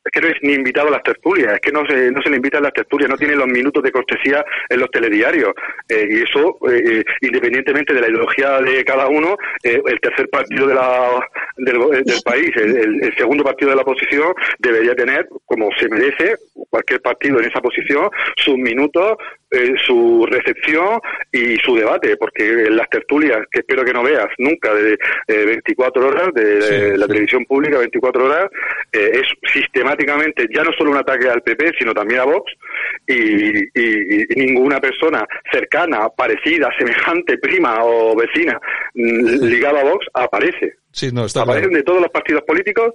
es 0.08 0.12
que 0.12 0.20
no 0.20 0.28
es 0.28 0.36
ni 0.42 0.54
invitado 0.54 0.88
a 0.88 0.92
las 0.92 1.02
tertulias, 1.02 1.54
es 1.54 1.60
que 1.60 1.72
no 1.72 1.84
se, 1.86 2.10
no 2.10 2.20
se 2.22 2.30
le 2.30 2.36
invita 2.36 2.58
a 2.58 2.62
las 2.62 2.72
tertulias, 2.72 3.10
no 3.10 3.16
tiene 3.16 3.36
los 3.36 3.46
minutos 3.46 3.82
de 3.82 3.92
cortesía 3.92 4.44
en 4.68 4.80
los 4.80 4.90
telediarios. 4.90 5.52
Eh, 5.88 6.06
y 6.10 6.22
eso, 6.22 6.58
eh, 6.70 7.00
eh, 7.00 7.04
independientemente 7.20 7.94
de 7.94 8.00
la 8.00 8.08
ideología 8.08 8.60
de 8.60 8.84
cada 8.84 9.08
uno, 9.08 9.36
el 9.62 10.00
tercer 10.00 10.28
partido 10.28 10.66
de 10.66 10.74
la, 10.74 11.20
del, 11.58 12.04
del 12.04 12.22
país, 12.24 12.50
el, 12.56 13.02
el, 13.02 13.16
segundo 13.16 13.44
partido 13.44 13.70
de 13.70 13.76
la 13.76 13.82
oposición, 13.82 14.32
debería 14.58 14.94
tener, 14.94 15.28
como 15.44 15.68
se 15.78 15.88
merece, 15.88 16.36
cualquier 16.70 17.00
partido 17.00 17.38
en 17.40 17.46
esa 17.46 17.60
posición, 17.60 18.10
sus 18.36 18.56
minutos 18.56 19.16
eh, 19.50 19.76
su 19.86 20.26
recepción 20.30 21.00
y 21.32 21.56
su 21.64 21.74
debate, 21.74 22.18
porque 22.18 22.66
en 22.66 22.76
las 22.76 22.86
tertulias, 22.90 23.46
que 23.50 23.60
espero 23.60 23.82
que 23.82 23.94
no 23.94 24.02
veas 24.02 24.26
nunca, 24.36 24.74
de, 24.74 24.98
24 25.26 26.06
horas, 26.06 26.34
de, 26.34 26.98
la 26.98 27.06
televisión 27.06 27.46
pública 27.46 27.78
24 27.78 28.26
horas, 28.26 28.50
eh, 28.92 29.10
es 29.14 29.50
sistemáticamente 29.50 30.46
ya 30.54 30.62
no 30.62 30.72
solo 30.74 30.90
un 30.90 30.98
ataque 30.98 31.30
al 31.30 31.40
PP, 31.40 31.72
sino 31.78 31.94
también 31.94 32.20
a 32.20 32.24
Vox, 32.24 32.52
y, 33.06 33.58
y, 33.58 34.26
y 34.28 34.34
ninguna 34.36 34.80
persona 34.80 35.26
cercana, 35.50 36.10
parecida, 36.14 36.68
semejante, 36.78 37.38
prima 37.38 37.82
o 37.84 38.14
vecina 38.14 38.60
mm, 38.92 39.46
ligada 39.46 39.80
a 39.80 39.84
Vox 39.84 40.06
aparece. 40.12 40.74
Sí, 40.98 41.10
no, 41.12 41.26
está 41.26 41.42
Aparecen 41.42 41.70
de 41.70 41.84
todos 41.84 42.02
los 42.02 42.10
partidos 42.10 42.42
políticos 42.42 42.92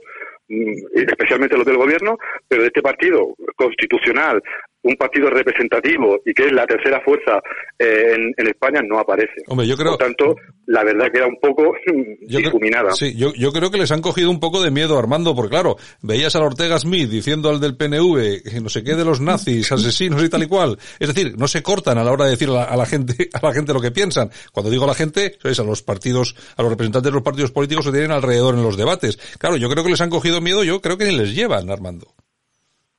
mm, 0.49 0.73
especialmente 0.93 1.55
los 1.55 1.65
del 1.65 1.77
gobierno, 1.77 2.17
pero 2.49 2.63
de 2.63 2.67
este 2.67 2.81
partido 2.81 3.33
constitucional, 3.55 4.43
un 4.83 4.95
partido 4.95 5.29
representativo 5.29 6.19
y 6.25 6.33
que 6.33 6.45
es 6.45 6.51
la 6.51 6.65
tercera 6.65 7.01
fuerza 7.01 7.41
eh, 7.79 8.15
en, 8.15 8.33
en, 8.37 8.47
España 8.47 8.81
no 8.87 8.99
aparece. 8.99 9.41
Hombre, 9.47 9.65
yo 9.65 9.75
creo... 9.75 9.97
Por 9.97 10.05
tanto, 10.05 10.35
la 10.67 10.83
verdad 10.83 11.11
queda 11.11 11.27
un 11.27 11.39
poco 11.39 11.73
yo 12.27 12.39
difuminada. 12.39 12.91
Creo, 12.91 12.95
sí, 12.95 13.15
yo, 13.15 13.33
yo 13.33 13.51
creo 13.51 13.71
que 13.71 13.77
les 13.77 13.91
han 13.91 14.01
cogido 14.01 14.29
un 14.29 14.39
poco 14.39 14.61
de 14.61 14.71
miedo, 14.71 14.97
Armando, 14.97 15.35
porque 15.35 15.51
claro, 15.51 15.77
veías 16.01 16.35
a 16.35 16.41
Ortega 16.41 16.77
Smith 16.79 17.09
diciendo 17.09 17.49
al 17.49 17.59
del 17.59 17.77
PNV 17.77 18.43
que 18.43 18.61
no 18.61 18.69
sé 18.69 18.83
qué 18.83 18.95
de 18.95 19.05
los 19.05 19.21
nazis, 19.21 19.71
asesinos 19.71 20.23
y 20.23 20.29
tal 20.29 20.43
y 20.43 20.47
cual. 20.47 20.77
Es 20.99 21.13
decir, 21.13 21.37
no 21.37 21.47
se 21.47 21.63
cortan 21.63 21.97
a 21.97 22.03
la 22.03 22.11
hora 22.11 22.25
de 22.25 22.31
decir 22.31 22.49
a 22.49 22.53
la, 22.53 22.63
a 22.63 22.75
la 22.75 22.85
gente 22.85 23.29
a 23.33 23.45
la 23.45 23.53
gente 23.53 23.73
lo 23.73 23.81
que 23.81 23.91
piensan. 23.91 24.29
Cuando 24.51 24.69
digo 24.69 24.83
a 24.83 24.87
la 24.87 24.95
gente, 24.95 25.37
es 25.43 25.59
a 25.59 25.63
los 25.63 25.81
partidos, 25.81 26.35
a 26.57 26.61
los 26.61 26.71
representantes 26.71 27.11
de 27.11 27.15
los 27.15 27.23
partidos 27.23 27.51
políticos 27.51 27.85
que 27.85 27.91
tienen 27.91 28.11
alrededor 28.11 28.55
en 28.55 28.63
los 28.63 28.77
debates. 28.77 29.17
Claro, 29.37 29.57
yo 29.57 29.69
creo 29.69 29.83
que 29.83 29.91
les 29.91 30.01
han 30.01 30.09
cogido 30.09 30.41
miedo, 30.41 30.63
yo 30.63 30.81
creo 30.81 30.97
que 30.97 31.05
ni 31.05 31.15
les 31.15 31.33
llevan, 31.33 31.69
Armando. 31.69 32.13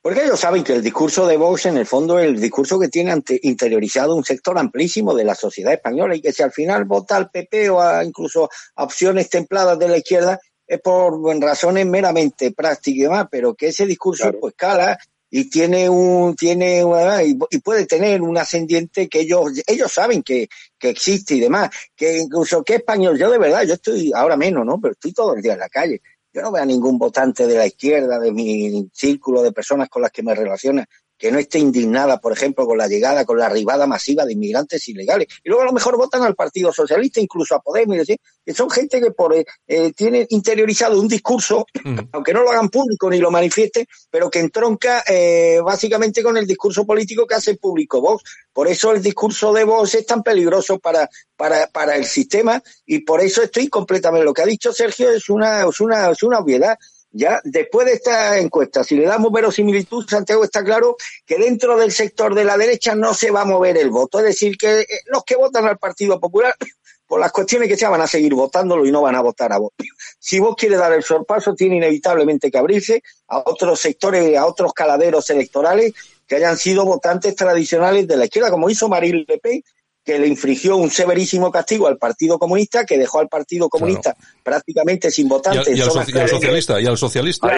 Porque 0.05 0.23
ellos 0.23 0.39
saben 0.39 0.63
que 0.63 0.73
el 0.73 0.83
discurso 0.83 1.25
de 1.25 1.35
Vox, 1.35 1.65
en 1.65 1.77
el 1.77 1.87
fondo, 1.87 2.19
es 2.19 2.27
el 2.27 2.39
discurso 2.39 2.79
que 2.79 2.89
tiene 2.89 3.11
ante, 3.11 3.39
interiorizado 3.41 4.13
un 4.13 4.23
sector 4.23 4.55
amplísimo 4.55 5.15
de 5.15 5.23
la 5.23 5.33
sociedad 5.33 5.73
española 5.73 6.15
y 6.15 6.21
que 6.21 6.31
si 6.31 6.43
al 6.43 6.51
final 6.51 6.85
vota 6.85 7.15
al 7.15 7.31
PP 7.31 7.71
o 7.71 7.81
a 7.81 8.05
incluso 8.05 8.47
a 8.75 8.83
opciones 8.83 9.31
templadas 9.31 9.79
de 9.79 9.87
la 9.87 9.97
izquierda, 9.97 10.39
es 10.67 10.79
por 10.79 11.19
razones 11.41 11.87
meramente 11.87 12.51
prácticas 12.51 12.99
y 12.99 13.01
demás, 13.01 13.27
pero 13.31 13.55
que 13.55 13.69
ese 13.69 13.87
discurso 13.87 14.25
claro. 14.25 14.39
pues 14.41 14.53
cala 14.55 14.95
y 15.31 15.49
tiene 15.49 15.89
un 15.89 16.35
tiene 16.35 16.83
una, 16.83 17.23
y, 17.23 17.35
y, 17.49 17.57
puede 17.57 17.87
tener 17.87 18.21
un 18.21 18.37
ascendiente 18.37 19.09
que 19.09 19.21
ellos 19.21 19.53
ellos 19.65 19.91
saben 19.91 20.21
que, 20.21 20.47
que 20.77 20.89
existe 20.89 21.33
y 21.33 21.39
demás 21.39 21.71
que 21.95 22.19
incluso 22.19 22.63
que 22.63 22.75
español 22.75 23.17
yo 23.17 23.31
de 23.31 23.39
verdad 23.39 23.63
yo 23.63 23.73
estoy 23.73 24.11
ahora 24.13 24.37
menos 24.37 24.63
no 24.67 24.79
pero 24.79 24.93
estoy 24.93 25.13
todo 25.13 25.33
el 25.33 25.41
día 25.41 25.53
en 25.53 25.59
la 25.59 25.69
calle 25.69 25.99
yo 26.35 26.41
no 26.41 26.51
veo 26.51 26.63
a 26.63 26.65
ningún 26.65 26.99
votante 26.99 27.47
de 27.47 27.55
la 27.55 27.65
izquierda, 27.65 28.19
de 28.19 28.29
mi 28.29 28.89
círculo 28.91 29.41
de 29.41 29.53
personas 29.53 29.87
con 29.87 30.01
las 30.01 30.11
que 30.11 30.21
me 30.21 30.35
relaciona, 30.35 30.85
que 31.17 31.31
no 31.31 31.39
esté 31.39 31.59
indignada, 31.59 32.19
por 32.19 32.33
ejemplo, 32.33 32.65
con 32.65 32.77
la 32.77 32.87
llegada, 32.87 33.25
con 33.25 33.37
la 33.37 33.45
arribada 33.45 33.87
masiva 33.87 34.25
de 34.25 34.33
inmigrantes 34.33 34.87
ilegales. 34.87 35.27
Y 35.43 35.49
luego 35.49 35.63
a 35.63 35.65
lo 35.65 35.73
mejor 35.73 35.97
votan 35.97 36.23
al 36.23 36.35
Partido 36.35 36.73
Socialista, 36.73 37.19
incluso 37.19 37.55
a 37.55 37.61
Podemos, 37.61 37.95
y 37.95 37.99
decir, 37.99 38.17
que 38.45 38.53
son 38.53 38.69
gente 38.69 39.01
que 39.01 39.11
por 39.11 39.33
eh, 39.33 39.45
eh 39.67 39.91
tiene 39.93 40.27
interiorizado 40.29 40.99
un 40.99 41.07
discurso, 41.07 41.65
mm. 41.83 41.99
aunque 42.11 42.33
no 42.33 42.43
lo 42.43 42.51
hagan 42.51 42.69
público 42.69 43.09
ni 43.09 43.19
lo 43.19 43.31
manifiesten, 43.31 43.85
pero 44.09 44.29
que 44.29 44.39
entronca 44.39 45.03
eh, 45.07 45.59
básicamente 45.63 46.21
con 46.21 46.37
el 46.37 46.45
discurso 46.45 46.85
político 46.85 47.25
que 47.25 47.35
hace 47.35 47.55
público 47.55 48.01
Vox. 48.01 48.23
Por 48.53 48.67
eso 48.67 48.91
el 48.91 49.01
discurso 49.01 49.51
de 49.53 49.63
Vox 49.63 49.95
es 49.95 50.05
tan 50.05 50.23
peligroso 50.23 50.79
para, 50.79 51.09
para, 51.35 51.67
para 51.67 51.95
el 51.95 52.05
sistema 52.05 52.61
y 52.85 52.99
por 52.99 53.21
eso 53.21 53.41
estoy 53.41 53.67
completamente, 53.67 54.25
lo 54.25 54.33
que 54.33 54.41
ha 54.41 54.45
dicho 54.45 54.71
Sergio 54.71 55.09
es 55.11 55.29
una, 55.29 55.65
es 55.67 55.79
una, 55.79 56.11
es 56.11 56.23
una 56.23 56.39
obviedad. 56.39 56.77
Ya 57.17 57.39
después 57.45 57.87
de 57.87 57.93
esta 57.93 58.37
encuesta, 58.37 58.83
si 58.83 58.97
le 58.97 59.05
damos 59.05 59.31
verosimilitud, 59.31 60.05
Santiago 60.05 60.43
está 60.43 60.65
claro 60.65 60.97
que 61.25 61.37
dentro 61.37 61.77
del 61.77 61.93
sector 61.93 62.35
de 62.35 62.43
la 62.43 62.57
derecha 62.57 62.93
no 62.93 63.13
se 63.13 63.31
va 63.31 63.43
a 63.43 63.45
mover 63.45 63.77
el 63.77 63.89
voto. 63.89 64.19
Es 64.19 64.25
decir, 64.25 64.57
que 64.57 64.81
eh, 64.81 64.87
los 65.05 65.23
que 65.23 65.37
votan 65.37 65.65
al 65.65 65.77
Partido 65.77 66.19
Popular, 66.19 66.53
por 67.07 67.21
las 67.21 67.31
cuestiones 67.31 67.69
que 67.69 67.77
se 67.77 67.87
van 67.87 68.01
a 68.01 68.07
seguir 68.07 68.33
votándolo 68.33 68.85
y 68.85 68.91
no 68.91 69.01
van 69.01 69.15
a 69.15 69.21
votar 69.21 69.53
a 69.53 69.59
vos. 69.59 69.71
Si 70.19 70.39
vos 70.39 70.57
quieres 70.57 70.77
dar 70.77 70.91
el 70.91 71.03
sorpaso, 71.03 71.55
tiene 71.55 71.77
inevitablemente 71.77 72.51
que 72.51 72.57
abrirse 72.57 73.01
a 73.29 73.43
otros 73.45 73.79
sectores, 73.79 74.35
a 74.37 74.45
otros 74.45 74.73
caladeros 74.73 75.29
electorales 75.29 75.93
que 76.27 76.35
hayan 76.35 76.57
sido 76.57 76.83
votantes 76.83 77.33
tradicionales 77.33 78.09
de 78.09 78.17
la 78.17 78.25
izquierda, 78.25 78.51
como 78.51 78.69
hizo 78.69 78.89
Marine 78.89 79.23
Le 79.25 79.37
Pen, 79.37 79.63
que 80.05 80.19
le 80.19 80.27
infligió 80.27 80.77
un 80.77 80.91
severísimo 80.91 81.51
castigo 81.51 81.87
al 81.87 81.97
Partido 81.97 82.37
Comunista, 82.37 82.85
que 82.85 82.97
dejó 82.97 83.19
al 83.19 83.27
Partido 83.27 83.67
Comunista 83.67 84.15
prácticamente 84.43 85.09
sin 85.09 85.27
votantes. 85.27 85.75
Y, 85.75 85.81
al, 85.81 85.91
socialista, 85.91 86.79
y 86.79 86.85
al 86.85 86.97
socialista. 86.97 87.57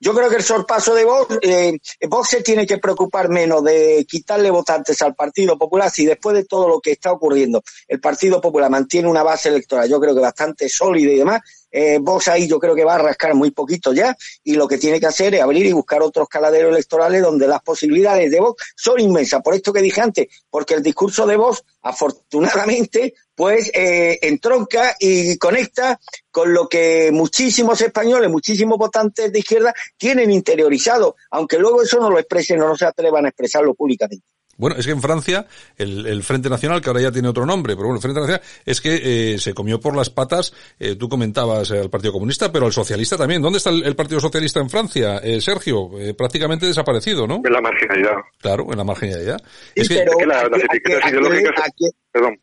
Yo 0.00 0.12
creo 0.12 0.28
que 0.28 0.36
el 0.36 0.42
sorpaso 0.42 0.94
de 0.94 1.04
Vox, 1.04 1.38
eh, 1.40 1.78
Vox 2.08 2.28
se 2.28 2.42
tiene 2.42 2.66
que 2.66 2.78
preocupar 2.78 3.30
menos 3.30 3.64
de 3.64 4.04
quitarle 4.06 4.50
votantes 4.50 5.00
al 5.00 5.14
Partido 5.14 5.56
Popular 5.56 5.90
si 5.90 6.04
después 6.04 6.36
de 6.36 6.44
todo 6.44 6.68
lo 6.68 6.78
que 6.78 6.92
está 6.92 7.10
ocurriendo 7.10 7.62
el 7.88 8.00
Partido 8.00 8.40
Popular 8.40 8.70
mantiene 8.70 9.08
una 9.08 9.22
base 9.22 9.48
electoral, 9.48 9.88
yo 9.88 9.98
creo 9.98 10.14
que 10.14 10.20
bastante 10.20 10.68
sólida 10.68 11.10
y 11.10 11.16
demás, 11.16 11.40
eh, 11.76 11.98
Vox 12.00 12.28
ahí 12.28 12.46
yo 12.46 12.60
creo 12.60 12.72
que 12.72 12.84
va 12.84 12.94
a 12.94 12.98
rascar 12.98 13.34
muy 13.34 13.50
poquito 13.50 13.92
ya 13.92 14.16
y 14.44 14.54
lo 14.54 14.68
que 14.68 14.78
tiene 14.78 15.00
que 15.00 15.06
hacer 15.06 15.34
es 15.34 15.42
abrir 15.42 15.66
y 15.66 15.72
buscar 15.72 16.02
otros 16.02 16.28
caladeros 16.28 16.70
electorales 16.70 17.20
donde 17.20 17.48
las 17.48 17.60
posibilidades 17.62 18.30
de 18.30 18.38
Vox 18.38 18.74
son 18.76 19.00
inmensas. 19.00 19.42
Por 19.42 19.54
esto 19.54 19.72
que 19.72 19.82
dije 19.82 20.00
antes, 20.00 20.28
porque 20.48 20.74
el 20.74 20.84
discurso 20.84 21.26
de 21.26 21.36
Vox, 21.36 21.64
afortunadamente, 21.82 23.14
pues 23.34 23.72
eh, 23.74 24.20
entronca 24.22 24.94
y 25.00 25.36
conecta 25.36 25.98
con 26.30 26.54
lo 26.54 26.68
que 26.68 27.10
muchísimos 27.12 27.80
españoles, 27.80 28.30
muchísimos 28.30 28.78
votantes 28.78 29.32
de 29.32 29.40
izquierda 29.40 29.74
tienen 29.96 30.30
interiorizado, 30.30 31.16
aunque 31.32 31.58
luego 31.58 31.82
eso 31.82 31.98
no 31.98 32.08
lo 32.08 32.20
expresen 32.20 32.62
o 32.62 32.68
no 32.68 32.76
se 32.76 32.86
atrevan 32.86 33.26
a 33.26 33.30
expresarlo 33.30 33.74
públicamente. 33.74 34.24
Bueno, 34.56 34.76
es 34.76 34.86
que 34.86 34.92
en 34.92 35.02
Francia, 35.02 35.46
el, 35.76 36.22
Frente 36.22 36.48
Nacional, 36.48 36.80
que 36.80 36.88
ahora 36.88 37.00
ya 37.00 37.12
tiene 37.12 37.28
otro 37.28 37.46
nombre, 37.46 37.74
pero 37.74 37.88
bueno, 37.88 37.96
el 37.96 38.02
Frente 38.02 38.20
Nacional, 38.20 38.42
es 38.64 38.80
que 38.80 39.34
eh, 39.34 39.38
se 39.38 39.54
comió 39.54 39.80
por 39.80 39.96
las 39.96 40.10
patas, 40.10 40.54
eh, 40.78 40.96
tú 40.96 41.08
comentabas 41.08 41.70
al 41.70 41.90
Partido 41.90 42.12
Comunista, 42.12 42.52
pero 42.52 42.66
al 42.66 42.72
socialista 42.72 43.16
también. 43.16 43.42
¿Dónde 43.42 43.58
está 43.58 43.70
el, 43.70 43.96
Partido 43.96 44.20
Socialista 44.20 44.60
en 44.60 44.70
Francia, 44.70 45.18
eh, 45.18 45.40
Sergio? 45.40 45.90
prácticamente 46.16 46.66
desaparecido, 46.66 47.26
¿no? 47.26 47.40
En 47.44 47.52
la 47.52 47.60
marginalidad. 47.60 48.16
Claro, 48.38 48.66
en 48.70 48.78
la 48.78 48.84
marginalidad. 48.84 49.40
es 49.74 49.88
que, 49.88 50.04
las 50.26 50.44
etiquetas 50.44 51.10
ideológicas... 51.10 51.70
Perdón. 52.12 52.38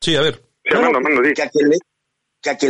Sí, 0.00 0.16
a 0.16 0.22
ver. 0.22 0.42
Sí, 0.64 0.74
no, 0.74 0.90
no, 0.90 1.00
no, 1.00 1.22
que 1.22 1.42
a 1.42 1.48
quien 1.48 1.68
le 1.68 1.76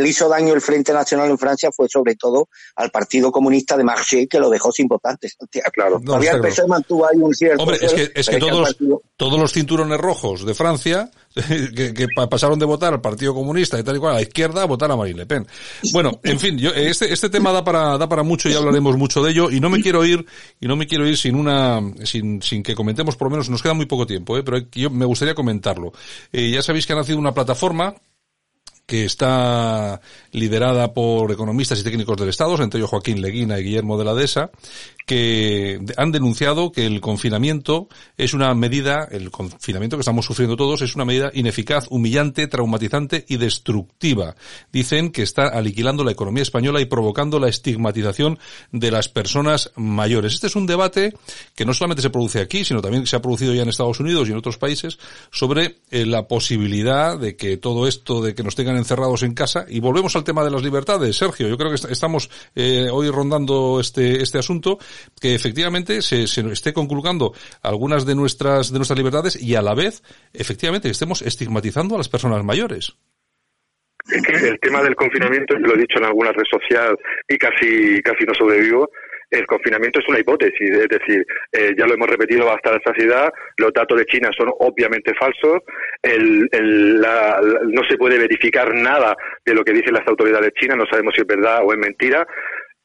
hizo 0.04 0.28
daño 0.28 0.54
el 0.54 0.60
Frente 0.60 0.92
Nacional 0.92 1.30
en 1.30 1.38
Francia 1.38 1.70
fue 1.72 1.88
sobre 1.88 2.14
todo 2.16 2.48
al 2.76 2.90
Partido 2.90 3.30
Comunista 3.32 3.76
de 3.76 3.84
Marché, 3.84 4.26
que 4.26 4.38
lo 4.38 4.50
dejó 4.50 4.72
sin 4.72 4.86
votantes. 4.86 5.36
Claro. 5.72 6.00
Todavía 6.04 6.32
el 6.32 6.40
PSOE 6.40 6.68
mantuvo 6.68 7.06
ahí 7.06 7.18
un 7.18 7.34
cierto... 7.34 7.62
Hombre, 7.62 7.78
es 7.80 7.92
que, 7.92 8.12
es 8.14 8.28
que 8.28 8.38
todos, 8.38 8.76
todos 9.16 9.38
los 9.38 9.52
cinturones 9.52 9.98
rojos 9.98 10.44
de 10.44 10.54
Francia, 10.54 11.10
que, 11.34 12.06
pasaron 12.30 12.58
de 12.58 12.64
votar 12.64 12.92
al 12.92 13.00
Partido 13.00 13.34
Comunista 13.34 13.78
y 13.78 13.82
tal 13.82 13.96
y 13.96 13.98
cual 13.98 14.12
a 14.12 14.16
la 14.16 14.22
izquierda 14.22 14.62
a 14.62 14.66
votar 14.66 14.90
a 14.90 14.96
Marine 14.96 15.20
Le 15.20 15.26
Pen. 15.26 15.46
Bueno, 15.92 16.20
en 16.22 16.38
fin, 16.38 16.58
yo, 16.58 16.70
este, 16.70 17.12
este 17.12 17.28
tema 17.28 17.52
da 17.52 17.64
para, 17.64 17.98
da 17.98 18.08
para 18.08 18.22
mucho 18.22 18.48
y 18.48 18.54
hablaremos 18.54 18.96
mucho 18.96 19.22
de 19.22 19.32
ello 19.32 19.50
y 19.50 19.60
no 19.60 19.70
me 19.70 19.82
quiero 19.82 20.04
ir, 20.04 20.24
y 20.60 20.66
no 20.66 20.76
me 20.76 20.86
quiero 20.86 21.06
ir 21.06 21.16
sin 21.16 21.34
una, 21.34 21.80
sin, 22.04 22.40
sin 22.42 22.62
que 22.62 22.74
comentemos 22.74 23.16
por 23.16 23.26
lo 23.26 23.30
menos, 23.30 23.50
nos 23.50 23.62
queda 23.62 23.74
muy 23.74 23.86
poco 23.86 24.06
tiempo, 24.06 24.36
¿eh? 24.38 24.42
pero 24.42 24.58
yo 24.72 24.90
me 24.90 25.04
gustaría 25.04 25.34
comentarlo. 25.34 25.92
Eh, 26.32 26.50
ya 26.50 26.62
sabéis 26.62 26.86
que 26.86 26.92
ha 26.92 26.96
nacido 26.96 27.18
una 27.18 27.34
plataforma 27.34 27.94
que 28.87 29.05
está 29.05 30.01
liderada 30.32 30.93
por 30.93 31.30
economistas 31.32 31.80
y 31.80 31.85
técnicos 31.85 32.16
del 32.16 32.28
Estado, 32.28 32.61
entre 32.62 32.78
ellos 32.78 32.91
Joaquín 32.91 33.22
Leguina 33.22 33.59
y 33.59 33.64
Guillermo 33.64 33.99
de 33.99 34.05
la 34.05 34.14
Dehesa, 34.14 34.51
que 35.07 35.80
han 35.97 36.12
denunciado 36.12 36.72
que 36.72 36.87
el 36.87 37.01
confinamiento 37.01 37.89
es 38.16 38.32
una 38.32 38.55
medida, 38.55 39.07
el 39.11 39.30
confinamiento 39.30 39.97
que 39.97 40.01
estamos 40.01 40.24
sufriendo 40.24 40.57
todos 40.57 40.82
es 40.82 40.95
una 40.95 41.05
medida 41.05 41.30
ineficaz, 41.35 41.87
humillante, 41.91 42.47
traumatizante 42.47 43.24
y 43.28 43.37
destructiva. 43.37 44.35
Dicen 44.72 45.11
que 45.11 45.22
está 45.22 45.49
aliquilando 45.49 46.05
la 46.05 46.12
economía 46.12 46.43
española 46.43 46.80
y 46.80 46.87
provocando 46.87 47.39
la 47.39 47.49
estigmatización 47.49 48.39
de 48.72 48.91
las 48.91 49.09
personas 49.09 49.72
mayores. 49.76 50.35
Este 50.35 50.47
es 50.47 50.57
un 50.57 50.66
debate 50.66 51.14
que 51.55 51.66
no 51.66 51.74
solamente 51.74 52.03
se 52.03 52.11
produce 52.11 52.41
aquí, 52.41 52.64
sino 52.64 52.80
también 52.80 53.03
que 53.03 53.11
se 53.11 53.16
ha 53.16 53.22
producido 53.22 53.53
ya 53.55 53.62
en 53.62 53.68
Estados 53.68 54.01
Unidos 54.01 54.28
y 54.28 54.32
en 54.32 54.39
otros 54.39 54.57
países 54.57 54.99
sobre 55.30 55.76
eh, 55.91 56.07
la 56.07 56.26
posibilidad 56.28 57.18
de 57.18 57.37
que 57.37 57.57
todo 57.59 57.87
esto 57.87 58.22
de 58.22 58.35
que 58.35 58.43
nos 58.43 58.55
tengan 58.55 58.73
encerrados 58.76 59.22
en 59.22 59.34
casa 59.34 59.66
y 59.68 59.80
volvemos 59.80 60.16
al 60.16 60.24
tema 60.24 60.44
de 60.44 60.50
las 60.50 60.62
libertades. 60.62 61.16
Sergio, 61.16 61.48
yo 61.48 61.56
creo 61.56 61.70
que 61.70 61.92
estamos 61.92 62.30
eh, 62.54 62.88
hoy 62.90 63.10
rondando 63.10 63.80
este, 63.80 64.22
este 64.22 64.38
asunto 64.38 64.78
que 65.20 65.34
efectivamente 65.34 66.02
se, 66.02 66.26
se 66.26 66.40
esté 66.52 66.72
conculcando 66.72 67.32
algunas 67.62 68.06
de 68.06 68.14
nuestras, 68.14 68.72
de 68.72 68.78
nuestras 68.78 68.98
libertades 68.98 69.40
y 69.40 69.54
a 69.54 69.62
la 69.62 69.74
vez, 69.74 70.02
efectivamente, 70.32 70.90
estemos 70.90 71.22
estigmatizando 71.22 71.94
a 71.94 71.98
las 71.98 72.08
personas 72.08 72.44
mayores. 72.44 72.96
El 74.06 74.60
tema 74.60 74.82
del 74.82 74.94
confinamiento, 74.94 75.54
lo 75.58 75.74
he 75.74 75.78
dicho 75.78 75.98
en 75.98 76.04
alguna 76.04 76.30
red 76.32 76.44
social 76.50 76.98
y 77.26 77.38
casi, 77.38 78.02
casi 78.02 78.24
no 78.24 78.34
sobrevivo, 78.34 78.90
el 79.30 79.46
confinamiento 79.46 80.00
es 80.00 80.08
una 80.08 80.20
hipótesis, 80.20 80.70
es 80.70 80.88
decir, 80.88 81.26
eh, 81.52 81.74
ya 81.76 81.86
lo 81.86 81.94
hemos 81.94 82.08
repetido 82.08 82.50
hasta 82.50 82.72
la 82.72 82.80
saciedad, 82.84 83.32
los 83.56 83.72
datos 83.72 83.98
de 83.98 84.06
China 84.06 84.30
son 84.36 84.50
obviamente 84.58 85.12
falsos, 85.14 85.62
el, 86.02 86.48
el, 86.52 87.00
la, 87.00 87.40
no 87.66 87.82
se 87.88 87.96
puede 87.96 88.18
verificar 88.18 88.74
nada 88.74 89.16
de 89.44 89.54
lo 89.54 89.64
que 89.64 89.72
dicen 89.72 89.94
las 89.94 90.06
autoridades 90.06 90.52
chinas, 90.54 90.76
no 90.76 90.86
sabemos 90.86 91.14
si 91.14 91.22
es 91.22 91.26
verdad 91.26 91.60
o 91.64 91.72
es 91.72 91.78
mentira, 91.78 92.26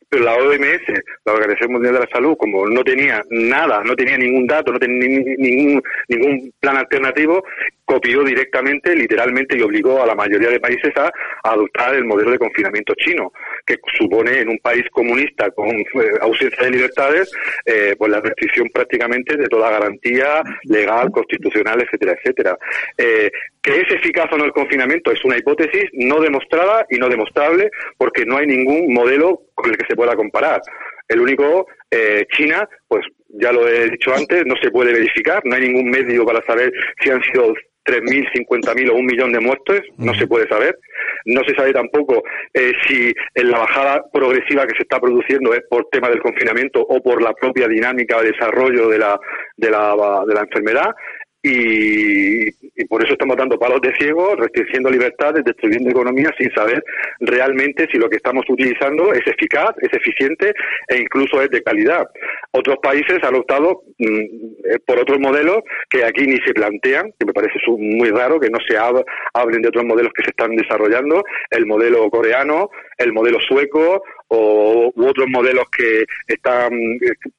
pero 0.10 0.24
la 0.24 0.36
OMS, 0.36 0.82
la 1.24 1.34
Organización 1.34 1.74
Mundial 1.74 1.94
de 1.94 2.00
la 2.00 2.10
Salud, 2.12 2.36
como 2.36 2.66
no 2.68 2.84
tenía 2.84 3.24
nada, 3.30 3.84
no 3.84 3.96
tenía 3.96 4.18
ningún 4.18 4.48
dato, 4.48 4.72
no 4.72 4.80
tenía 4.80 5.08
ningún, 5.38 5.84
ningún 6.08 6.52
plan 6.60 6.78
alternativo, 6.78 7.44
copió 7.90 8.24
directamente, 8.24 8.96
literalmente, 8.96 9.58
y 9.58 9.64
obligó 9.64 10.04
a 10.04 10.06
la 10.06 10.14
mayoría 10.14 10.50
de 10.50 10.60
países 10.60 10.96
a, 10.96 11.12
adoptar 11.44 11.96
el 11.96 12.06
modelo 12.06 12.30
de 12.30 12.38
confinamiento 12.38 12.94
chino, 12.94 13.34
que 13.66 13.78
supone 13.98 14.42
en 14.42 14.50
un 14.50 14.60
país 14.60 14.84
comunista 14.92 15.50
con 15.50 15.72
eh, 15.72 15.86
ausencia 16.22 16.66
de 16.66 16.70
libertades, 16.70 17.32
eh, 17.66 17.96
pues 17.98 18.12
la 18.12 18.22
restricción 18.22 18.70
prácticamente 18.70 19.36
de 19.36 19.48
toda 19.48 19.72
garantía 19.72 20.44
legal, 20.66 21.10
constitucional, 21.10 21.82
etcétera, 21.82 22.14
etcétera. 22.14 22.58
Eh, 22.96 23.32
que 23.60 23.82
es 23.82 23.92
eficaz 23.92 24.32
o 24.34 24.38
no 24.38 24.46
el 24.46 24.52
confinamiento 24.52 25.12
es 25.12 25.26
una 25.26 25.38
hipótesis 25.38 25.86
no 25.94 26.22
demostrada 26.22 26.86
y 26.92 26.98
no 26.98 27.10
demostrable 27.10 27.72
porque 27.98 28.24
no 28.24 28.38
hay 28.38 28.46
ningún 28.46 28.94
modelo 28.94 29.42
con 29.56 29.72
el 29.72 29.78
que 29.78 29.88
se 29.88 29.96
pueda 29.96 30.16
comparar. 30.16 30.62
El 31.08 31.22
único, 31.22 31.66
eh, 31.90 32.28
China, 32.38 32.70
pues 32.88 33.04
ya 33.30 33.52
lo 33.52 33.68
he 33.68 33.90
dicho 33.90 34.14
antes, 34.14 34.46
no 34.46 34.56
se 34.62 34.70
puede 34.70 34.94
verificar, 34.94 35.42
no 35.44 35.56
hay 35.56 35.64
ningún 35.64 35.90
medio 35.90 36.24
para 36.24 36.46
saber 36.46 36.72
si 37.02 37.10
han 37.10 37.22
sido 37.24 37.54
3.000, 37.92 38.32
50.000 38.48 38.90
o 38.90 38.96
un 38.96 39.06
millón 39.06 39.32
de 39.32 39.40
muertos, 39.40 39.82
no 39.98 40.14
se 40.14 40.28
puede 40.28 40.48
saber. 40.48 40.78
No 41.26 41.42
se 41.44 41.56
sabe 41.56 41.74
tampoco 41.74 42.24
eh, 42.54 42.72
si 42.88 43.14
en 43.36 43.52
la 43.52 43.60
bajada 43.60 44.04
progresiva 44.12 44.66
que 44.66 44.76
se 44.76 44.84
está 44.84 45.00
produciendo 45.00 45.54
es 45.54 45.62
por 45.70 45.88
tema 45.92 46.10
del 46.10 46.22
confinamiento 46.22 46.82
o 46.82 47.02
por 47.02 47.22
la 47.22 47.34
propia 47.34 47.68
dinámica 47.68 48.22
de 48.22 48.32
desarrollo 48.32 48.90
de 48.90 49.00
la, 49.00 49.20
de 49.58 49.70
la, 49.70 50.24
de 50.28 50.34
la 50.34 50.42
enfermedad 50.42 50.96
y, 51.42 52.52
por 52.88 53.04
eso 53.04 53.14
estamos 53.14 53.38
dando 53.38 53.58
palos 53.58 53.82
de 53.82 53.94
ciego, 53.96 54.36
restringiendo 54.36 54.90
libertades, 54.90 55.44
destruyendo 55.46 55.90
economía 55.90 56.34
sin 56.38 56.52
saber 56.54 56.84
realmente 57.20 57.88
si 57.92 57.98
lo 57.98 58.10
que 58.10 58.18
estamos 58.18 58.44
utilizando 58.50 59.14
es 59.14 59.26
eficaz, 59.26 59.72
es 59.82 59.94
eficiente 59.94 60.54
e 60.88 60.98
incluso 60.98 61.42
es 61.42 61.50
de 61.50 61.62
calidad. 61.62 62.08
Otros 62.52 62.78
países 62.82 63.20
han 63.24 63.36
optado 63.36 63.84
mm, 64.00 64.06
eh, 64.06 64.80
por 64.86 65.00
otros 65.00 65.20
modelos 65.20 65.60
que 65.90 66.04
aquí 66.04 66.26
ni 66.26 66.38
se 66.38 66.54
plantean, 66.54 67.14
que 67.18 67.26
me 67.26 67.34
parece 67.34 67.60
muy 67.68 68.10
raro 68.10 68.40
que 68.40 68.50
no 68.50 68.58
se 68.68 68.76
hablen 68.78 69.62
de 69.62 69.70
otros 69.70 69.86
modelos 69.86 70.12
que 70.14 70.24
se 70.24 70.32
están 70.32 70.56
desarrollando, 70.56 71.24
el 71.52 71.66
modelo 71.66 72.10
coreano, 72.10 72.70
el 72.98 73.14
modelo 73.14 73.40
sueco 73.40 74.04
o 74.30 74.92
u 74.96 75.08
otros 75.08 75.28
modelos 75.30 75.66
que 75.70 76.06
están, 76.28 76.70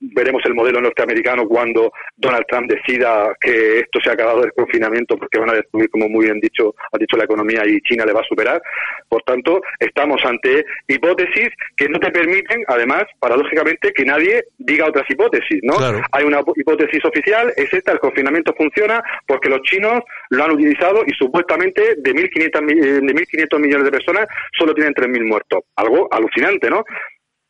veremos 0.01 0.43
el 0.45 0.55
modelo 0.55 0.81
norteamericano 0.81 1.47
cuando 1.47 1.93
Donald 2.17 2.45
Trump 2.49 2.71
decida 2.71 3.33
que 3.41 3.81
esto 3.81 3.99
se 4.03 4.11
ha 4.11 4.15
acabado 4.15 4.43
del 4.43 4.53
confinamiento 4.53 5.17
porque 5.17 5.39
van 5.39 5.51
a 5.51 5.55
destruir, 5.55 5.89
como 5.91 6.09
muy 6.09 6.27
bien 6.27 6.41
dicho, 6.41 6.75
ha 6.93 6.99
dicho 6.99 7.17
la 7.17 7.25
economía 7.25 7.63
y 7.67 7.81
China 7.81 8.05
le 8.05 8.13
va 8.13 8.21
a 8.21 8.29
superar. 8.29 8.63
Por 9.09 9.23
tanto, 9.23 9.61
estamos 9.79 10.21
ante 10.25 10.65
hipótesis 10.89 11.49
que 11.77 11.89
no 11.89 11.99
te 11.99 12.11
permiten, 12.11 12.63
además, 12.67 13.05
paradójicamente, 13.19 13.93
que 13.93 14.05
nadie 14.05 14.45
diga 14.59 14.87
otras 14.87 15.09
hipótesis, 15.09 15.61
¿no? 15.63 15.75
Hay 16.13 16.25
una 16.25 16.41
hipótesis 16.57 17.05
oficial, 17.05 17.53
es 17.57 17.73
esta, 17.73 17.93
el 17.93 17.99
confinamiento 17.99 18.53
funciona 18.57 19.03
porque 19.27 19.49
los 19.49 19.63
chinos 19.63 20.03
lo 20.31 20.45
han 20.45 20.53
utilizado 20.53 21.03
y 21.07 21.13
supuestamente 21.13 21.97
de 21.97 22.15
1.500, 22.15 22.67
de 22.67 23.15
1.500 23.15 23.59
millones 23.59 23.85
de 23.85 23.91
personas 23.91 24.27
solo 24.57 24.75
tienen 24.75 24.95
3.000 24.95 25.27
muertos. 25.27 25.61
Algo 25.77 26.09
alucinante, 26.11 26.71
¿no? 26.71 26.80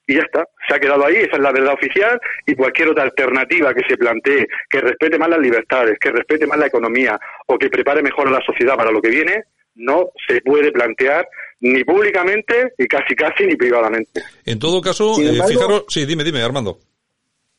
Y 0.06 0.14
ya 0.16 0.22
está, 0.22 0.44
se 0.66 0.74
ha 0.74 0.78
quedado 0.80 1.06
ahí, 1.06 1.16
esa 1.16 1.36
es 1.36 1.40
la 1.40 1.52
verdad 1.52 1.74
oficial 1.74 2.20
y 2.44 2.54
cualquier 2.54 2.88
otra 2.88 3.04
alternativa 3.04 3.72
que 3.72 3.84
se 3.88 3.96
plantee, 3.96 4.48
que 4.68 4.80
respete 4.80 5.18
más 5.18 5.28
las 5.28 5.38
libertades, 5.38 5.98
que 6.00 6.10
respete 6.10 6.46
más 6.46 6.58
la 6.58 6.66
economía 6.66 7.18
o 7.46 7.56
que 7.56 7.68
prepare 7.68 8.02
mejor 8.02 8.26
a 8.28 8.32
la 8.32 8.44
sociedad 8.44 8.76
para 8.76 8.90
lo 8.90 9.00
que 9.00 9.10
viene, 9.10 9.44
no 9.76 10.10
se 10.26 10.40
puede 10.40 10.72
plantear 10.72 11.28
ni 11.60 11.84
públicamente 11.84 12.72
y 12.76 12.86
casi 12.86 13.14
casi 13.14 13.46
ni 13.46 13.54
privadamente. 13.54 14.22
En 14.44 14.58
todo 14.58 14.80
caso, 14.80 15.14
eh, 15.20 15.40
fijaros, 15.46 15.84
sí, 15.88 16.04
dime, 16.06 16.24
dime, 16.24 16.42
Armando 16.42 16.80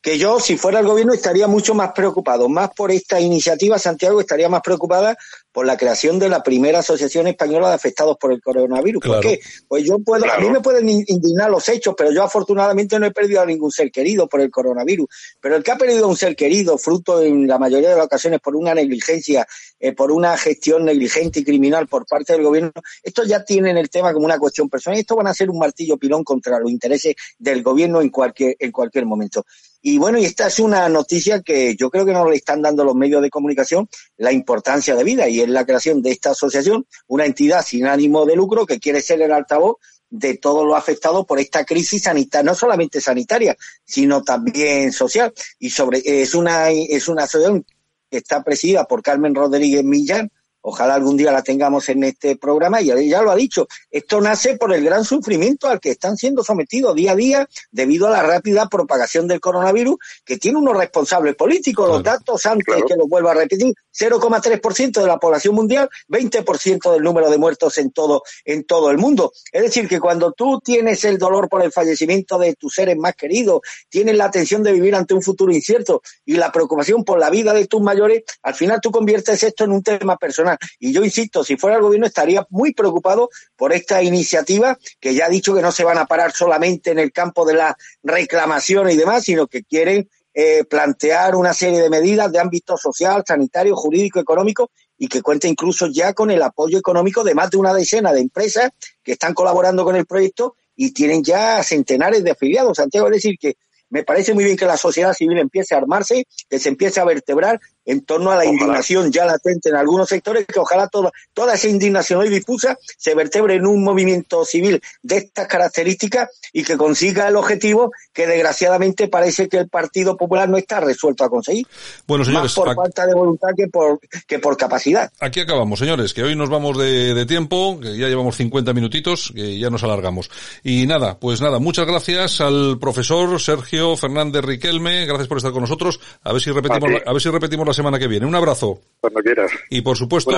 que 0.02 0.18
yo, 0.18 0.40
si 0.40 0.58
fuera 0.58 0.80
el 0.80 0.86
gobierno, 0.86 1.14
estaría 1.14 1.46
mucho 1.46 1.74
más 1.74 1.92
preocupado, 1.92 2.48
más 2.48 2.70
por 2.76 2.90
esta 2.90 3.20
iniciativa, 3.20 3.78
Santiago 3.78 4.20
estaría 4.20 4.48
más 4.48 4.60
preocupada 4.60 5.16
por 5.52 5.66
la 5.66 5.76
creación 5.76 6.18
de 6.18 6.28
la 6.28 6.42
primera 6.42 6.80
asociación 6.80 7.26
española 7.26 7.68
de 7.68 7.74
afectados 7.74 8.16
por 8.18 8.32
el 8.32 8.40
coronavirus. 8.40 9.02
¿Por 9.04 9.20
qué? 9.20 9.40
Pues 9.68 9.84
yo 9.84 9.98
puedo, 9.98 10.24
a 10.30 10.38
mí 10.38 10.48
me 10.48 10.60
pueden 10.60 10.88
indignar 10.88 11.50
los 11.50 11.68
hechos, 11.68 11.94
pero 11.96 12.10
yo 12.10 12.22
afortunadamente 12.22 12.98
no 12.98 13.06
he 13.06 13.10
perdido 13.10 13.42
a 13.42 13.46
ningún 13.46 13.70
ser 13.70 13.90
querido 13.90 14.28
por 14.28 14.40
el 14.40 14.50
coronavirus. 14.50 15.06
Pero 15.40 15.56
el 15.56 15.62
que 15.62 15.70
ha 15.70 15.76
perdido 15.76 16.06
a 16.06 16.08
un 16.08 16.16
ser 16.16 16.34
querido, 16.34 16.78
fruto 16.78 17.22
en 17.22 17.46
la 17.46 17.58
mayoría 17.58 17.90
de 17.90 17.96
las 17.96 18.06
ocasiones 18.06 18.40
por 18.40 18.56
una 18.56 18.74
negligencia, 18.74 19.46
eh, 19.78 19.92
por 19.92 20.10
una 20.10 20.36
gestión 20.38 20.84
negligente 20.84 21.40
y 21.40 21.44
criminal 21.44 21.86
por 21.86 22.06
parte 22.06 22.32
del 22.32 22.42
gobierno, 22.42 22.72
esto 23.02 23.24
ya 23.24 23.44
tienen 23.44 23.76
el 23.76 23.90
tema 23.90 24.12
como 24.12 24.24
una 24.24 24.38
cuestión 24.38 24.68
personal. 24.68 24.98
Esto 24.98 25.16
van 25.16 25.26
a 25.26 25.34
ser 25.34 25.50
un 25.50 25.58
martillo 25.58 25.98
pilón 25.98 26.24
contra 26.24 26.58
los 26.58 26.70
intereses 26.70 27.14
del 27.38 27.62
gobierno 27.62 28.00
en 28.00 28.08
cualquier, 28.08 28.56
en 28.58 28.72
cualquier 28.72 29.04
momento. 29.04 29.44
Y 29.84 29.98
bueno, 29.98 30.16
y 30.18 30.24
esta 30.24 30.46
es 30.46 30.60
una 30.60 30.88
noticia 30.88 31.42
que 31.42 31.74
yo 31.74 31.90
creo 31.90 32.06
que 32.06 32.12
no 32.12 32.30
le 32.30 32.36
están 32.36 32.62
dando 32.62 32.84
los 32.84 32.94
medios 32.94 33.20
de 33.20 33.30
comunicación 33.30 33.88
la 34.16 34.32
importancia 34.32 34.94
de 34.94 35.02
vida 35.02 35.28
y 35.28 35.40
es 35.40 35.48
la 35.48 35.66
creación 35.66 36.00
de 36.00 36.12
esta 36.12 36.30
asociación, 36.30 36.86
una 37.08 37.26
entidad 37.26 37.64
sin 37.66 37.86
ánimo 37.86 38.24
de 38.24 38.36
lucro 38.36 38.64
que 38.64 38.78
quiere 38.78 39.02
ser 39.02 39.20
el 39.22 39.32
altavoz 39.32 39.76
de 40.08 40.36
todos 40.36 40.64
los 40.64 40.76
afectados 40.76 41.26
por 41.26 41.40
esta 41.40 41.64
crisis 41.64 42.02
sanitaria, 42.02 42.44
no 42.44 42.54
solamente 42.54 43.00
sanitaria, 43.00 43.56
sino 43.84 44.22
también 44.22 44.92
social. 44.92 45.32
Y 45.58 45.70
sobre, 45.70 46.02
es 46.04 46.34
una, 46.34 46.70
es 46.70 47.08
una 47.08 47.24
asociación 47.24 47.64
que 48.08 48.18
está 48.18 48.44
presidida 48.44 48.84
por 48.84 49.02
Carmen 49.02 49.34
Rodríguez 49.34 49.82
Millán, 49.82 50.30
Ojalá 50.62 50.94
algún 50.94 51.16
día 51.16 51.32
la 51.32 51.42
tengamos 51.42 51.88
en 51.88 52.04
este 52.04 52.36
programa 52.36 52.80
y 52.80 52.86
ya 53.08 53.22
lo 53.22 53.30
ha 53.30 53.36
dicho. 53.36 53.66
Esto 53.90 54.20
nace 54.20 54.56
por 54.56 54.72
el 54.72 54.84
gran 54.84 55.04
sufrimiento 55.04 55.68
al 55.68 55.80
que 55.80 55.90
están 55.90 56.16
siendo 56.16 56.44
sometidos 56.44 56.94
día 56.94 57.12
a 57.12 57.16
día 57.16 57.48
debido 57.70 58.06
a 58.06 58.10
la 58.10 58.22
rápida 58.22 58.68
propagación 58.68 59.26
del 59.26 59.40
coronavirus 59.40 59.96
que 60.24 60.38
tiene 60.38 60.58
unos 60.58 60.76
responsables 60.76 61.34
políticos. 61.34 61.88
Los 61.88 62.02
datos 62.02 62.46
antes 62.46 62.76
que 62.86 62.96
lo 62.96 63.08
vuelvo 63.08 63.28
a 63.30 63.34
repetir, 63.34 63.74
0,3% 63.92 65.00
de 65.00 65.06
la 65.06 65.18
población 65.18 65.54
mundial, 65.54 65.90
20% 66.08 66.92
del 66.92 67.02
número 67.02 67.28
de 67.28 67.38
muertos 67.38 67.76
en 67.78 67.90
todo 67.90 68.22
en 68.44 68.64
todo 68.64 68.90
el 68.90 68.98
mundo. 68.98 69.32
Es 69.50 69.62
decir, 69.62 69.88
que 69.88 69.98
cuando 70.00 70.32
tú 70.32 70.60
tienes 70.64 71.04
el 71.04 71.18
dolor 71.18 71.48
por 71.48 71.62
el 71.62 71.72
fallecimiento 71.72 72.38
de 72.38 72.54
tus 72.54 72.74
seres 72.74 72.96
más 72.96 73.14
queridos, 73.14 73.62
tienes 73.88 74.16
la 74.16 74.30
tensión 74.30 74.62
de 74.62 74.72
vivir 74.72 74.94
ante 74.94 75.14
un 75.14 75.22
futuro 75.22 75.52
incierto 75.52 76.02
y 76.24 76.34
la 76.34 76.52
preocupación 76.52 77.04
por 77.04 77.18
la 77.18 77.30
vida 77.30 77.52
de 77.52 77.66
tus 77.66 77.82
mayores, 77.82 78.22
al 78.42 78.54
final 78.54 78.80
tú 78.80 78.90
conviertes 78.90 79.42
esto 79.42 79.64
en 79.64 79.72
un 79.72 79.82
tema 79.82 80.16
personal 80.16 80.51
y 80.78 80.92
yo 80.92 81.04
insisto, 81.04 81.44
si 81.44 81.56
fuera 81.56 81.76
el 81.76 81.82
gobierno 81.82 82.06
estaría 82.06 82.46
muy 82.50 82.72
preocupado 82.72 83.28
por 83.56 83.72
esta 83.72 84.02
iniciativa 84.02 84.78
que 85.00 85.14
ya 85.14 85.26
ha 85.26 85.28
dicho 85.28 85.54
que 85.54 85.62
no 85.62 85.72
se 85.72 85.84
van 85.84 85.98
a 85.98 86.06
parar 86.06 86.32
solamente 86.32 86.90
en 86.90 86.98
el 86.98 87.12
campo 87.12 87.44
de 87.44 87.54
la 87.54 87.76
reclamación 88.02 88.90
y 88.90 88.96
demás, 88.96 89.24
sino 89.24 89.46
que 89.46 89.62
quieren 89.64 90.08
eh, 90.34 90.64
plantear 90.64 91.36
una 91.36 91.52
serie 91.52 91.80
de 91.80 91.90
medidas 91.90 92.32
de 92.32 92.38
ámbito 92.38 92.78
social, 92.78 93.22
sanitario, 93.26 93.76
jurídico, 93.76 94.18
económico 94.18 94.70
y 94.96 95.08
que 95.08 95.20
cuenta 95.20 95.46
incluso 95.46 95.88
ya 95.88 96.14
con 96.14 96.30
el 96.30 96.40
apoyo 96.42 96.78
económico 96.78 97.22
de 97.22 97.34
más 97.34 97.50
de 97.50 97.58
una 97.58 97.74
decena 97.74 98.12
de 98.12 98.20
empresas 98.20 98.70
que 99.02 99.12
están 99.12 99.34
colaborando 99.34 99.84
con 99.84 99.94
el 99.94 100.06
proyecto 100.06 100.56
y 100.74 100.92
tienen 100.92 101.22
ya 101.22 101.62
centenares 101.62 102.24
de 102.24 102.30
afiliados. 102.30 102.78
Santiago, 102.78 103.08
es 103.08 103.14
decir, 103.14 103.36
que 103.38 103.56
me 103.90 104.04
parece 104.04 104.32
muy 104.32 104.44
bien 104.44 104.56
que 104.56 104.64
la 104.64 104.78
sociedad 104.78 105.12
civil 105.12 105.38
empiece 105.38 105.74
a 105.74 105.78
armarse, 105.78 106.24
que 106.48 106.58
se 106.58 106.70
empiece 106.70 106.98
a 106.98 107.04
vertebrar 107.04 107.60
en 107.84 108.04
torno 108.04 108.30
a 108.30 108.36
la 108.36 108.44
indignación 108.44 109.10
ya 109.10 109.24
latente 109.24 109.68
en 109.68 109.76
algunos 109.76 110.08
sectores, 110.08 110.46
que 110.46 110.58
ojalá 110.58 110.88
toda, 110.88 111.10
toda 111.34 111.54
esa 111.54 111.68
indignación 111.68 112.20
hoy 112.20 112.28
difusa 112.28 112.78
se 112.96 113.14
vertebre 113.14 113.54
en 113.54 113.66
un 113.66 113.82
movimiento 113.82 114.44
civil 114.44 114.80
de 115.02 115.16
estas 115.18 115.46
características 115.46 116.30
y 116.52 116.64
que 116.64 116.76
consiga 116.76 117.28
el 117.28 117.36
objetivo 117.36 117.92
que 118.12 118.26
desgraciadamente 118.26 119.08
parece 119.08 119.48
que 119.48 119.58
el 119.58 119.68
Partido 119.68 120.16
Popular 120.16 120.48
no 120.48 120.56
está 120.56 120.80
resuelto 120.80 121.24
a 121.24 121.30
conseguir. 121.30 121.66
Bueno, 122.06 122.24
señores, 122.24 122.56
Más 122.56 122.66
por 122.66 122.74
falta 122.74 123.06
de 123.06 123.14
voluntad 123.14 123.48
que 123.56 123.68
por, 123.68 124.00
que 124.26 124.38
por 124.38 124.56
capacidad. 124.56 125.10
Aquí 125.20 125.40
acabamos, 125.40 125.78
señores, 125.78 126.12
que 126.12 126.22
hoy 126.22 126.36
nos 126.36 126.50
vamos 126.50 126.78
de, 126.78 127.14
de 127.14 127.26
tiempo, 127.26 127.78
que 127.80 127.96
ya 127.96 128.08
llevamos 128.08 128.36
50 128.36 128.72
minutitos, 128.72 129.32
que 129.34 129.58
ya 129.58 129.70
nos 129.70 129.82
alargamos. 129.82 130.30
Y 130.62 130.86
nada, 130.86 131.18
pues 131.18 131.40
nada, 131.40 131.58
muchas 131.58 131.86
gracias 131.86 132.40
al 132.40 132.78
profesor 132.78 133.40
Sergio 133.40 133.96
Fernández 133.96 134.44
Riquelme, 134.44 135.06
gracias 135.06 135.28
por 135.28 135.38
estar 135.38 135.52
con 135.52 135.62
nosotros. 135.62 136.00
A 136.22 136.32
ver 136.32 136.42
si 136.42 136.50
repetimos, 136.50 136.90
a 137.04 137.12
ver 137.12 137.22
si 137.22 137.30
repetimos 137.30 137.66
semana 137.72 137.98
que 137.98 138.08
viene. 138.08 138.26
Un 138.26 138.34
abrazo. 138.34 138.80
Cuando 139.00 139.20
quieras. 139.20 139.50
Y 139.70 139.82
por 139.82 139.96
supuesto, 139.96 140.32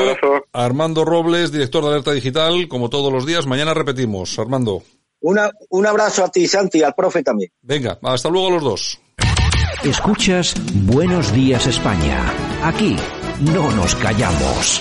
Armando 0.52 1.04
Robles, 1.04 1.52
director 1.52 1.82
de 1.84 1.90
Alerta 1.90 2.12
Digital, 2.12 2.68
como 2.68 2.90
todos 2.90 3.12
los 3.12 3.26
días. 3.26 3.46
Mañana 3.46 3.74
repetimos. 3.74 4.38
Armando. 4.38 4.82
Una, 5.20 5.50
un 5.70 5.86
abrazo 5.86 6.24
a 6.24 6.30
ti, 6.30 6.46
Santi, 6.46 6.78
y 6.78 6.82
al 6.82 6.94
profe 6.94 7.22
también. 7.22 7.50
Venga, 7.62 7.98
hasta 8.02 8.28
luego 8.28 8.48
a 8.48 8.50
los 8.50 8.62
dos. 8.62 9.00
Escuchas 9.82 10.54
Buenos 10.86 11.32
Días 11.32 11.66
España. 11.66 12.32
Aquí 12.62 12.96
no 13.52 13.70
nos 13.72 13.94
callamos. 13.96 14.80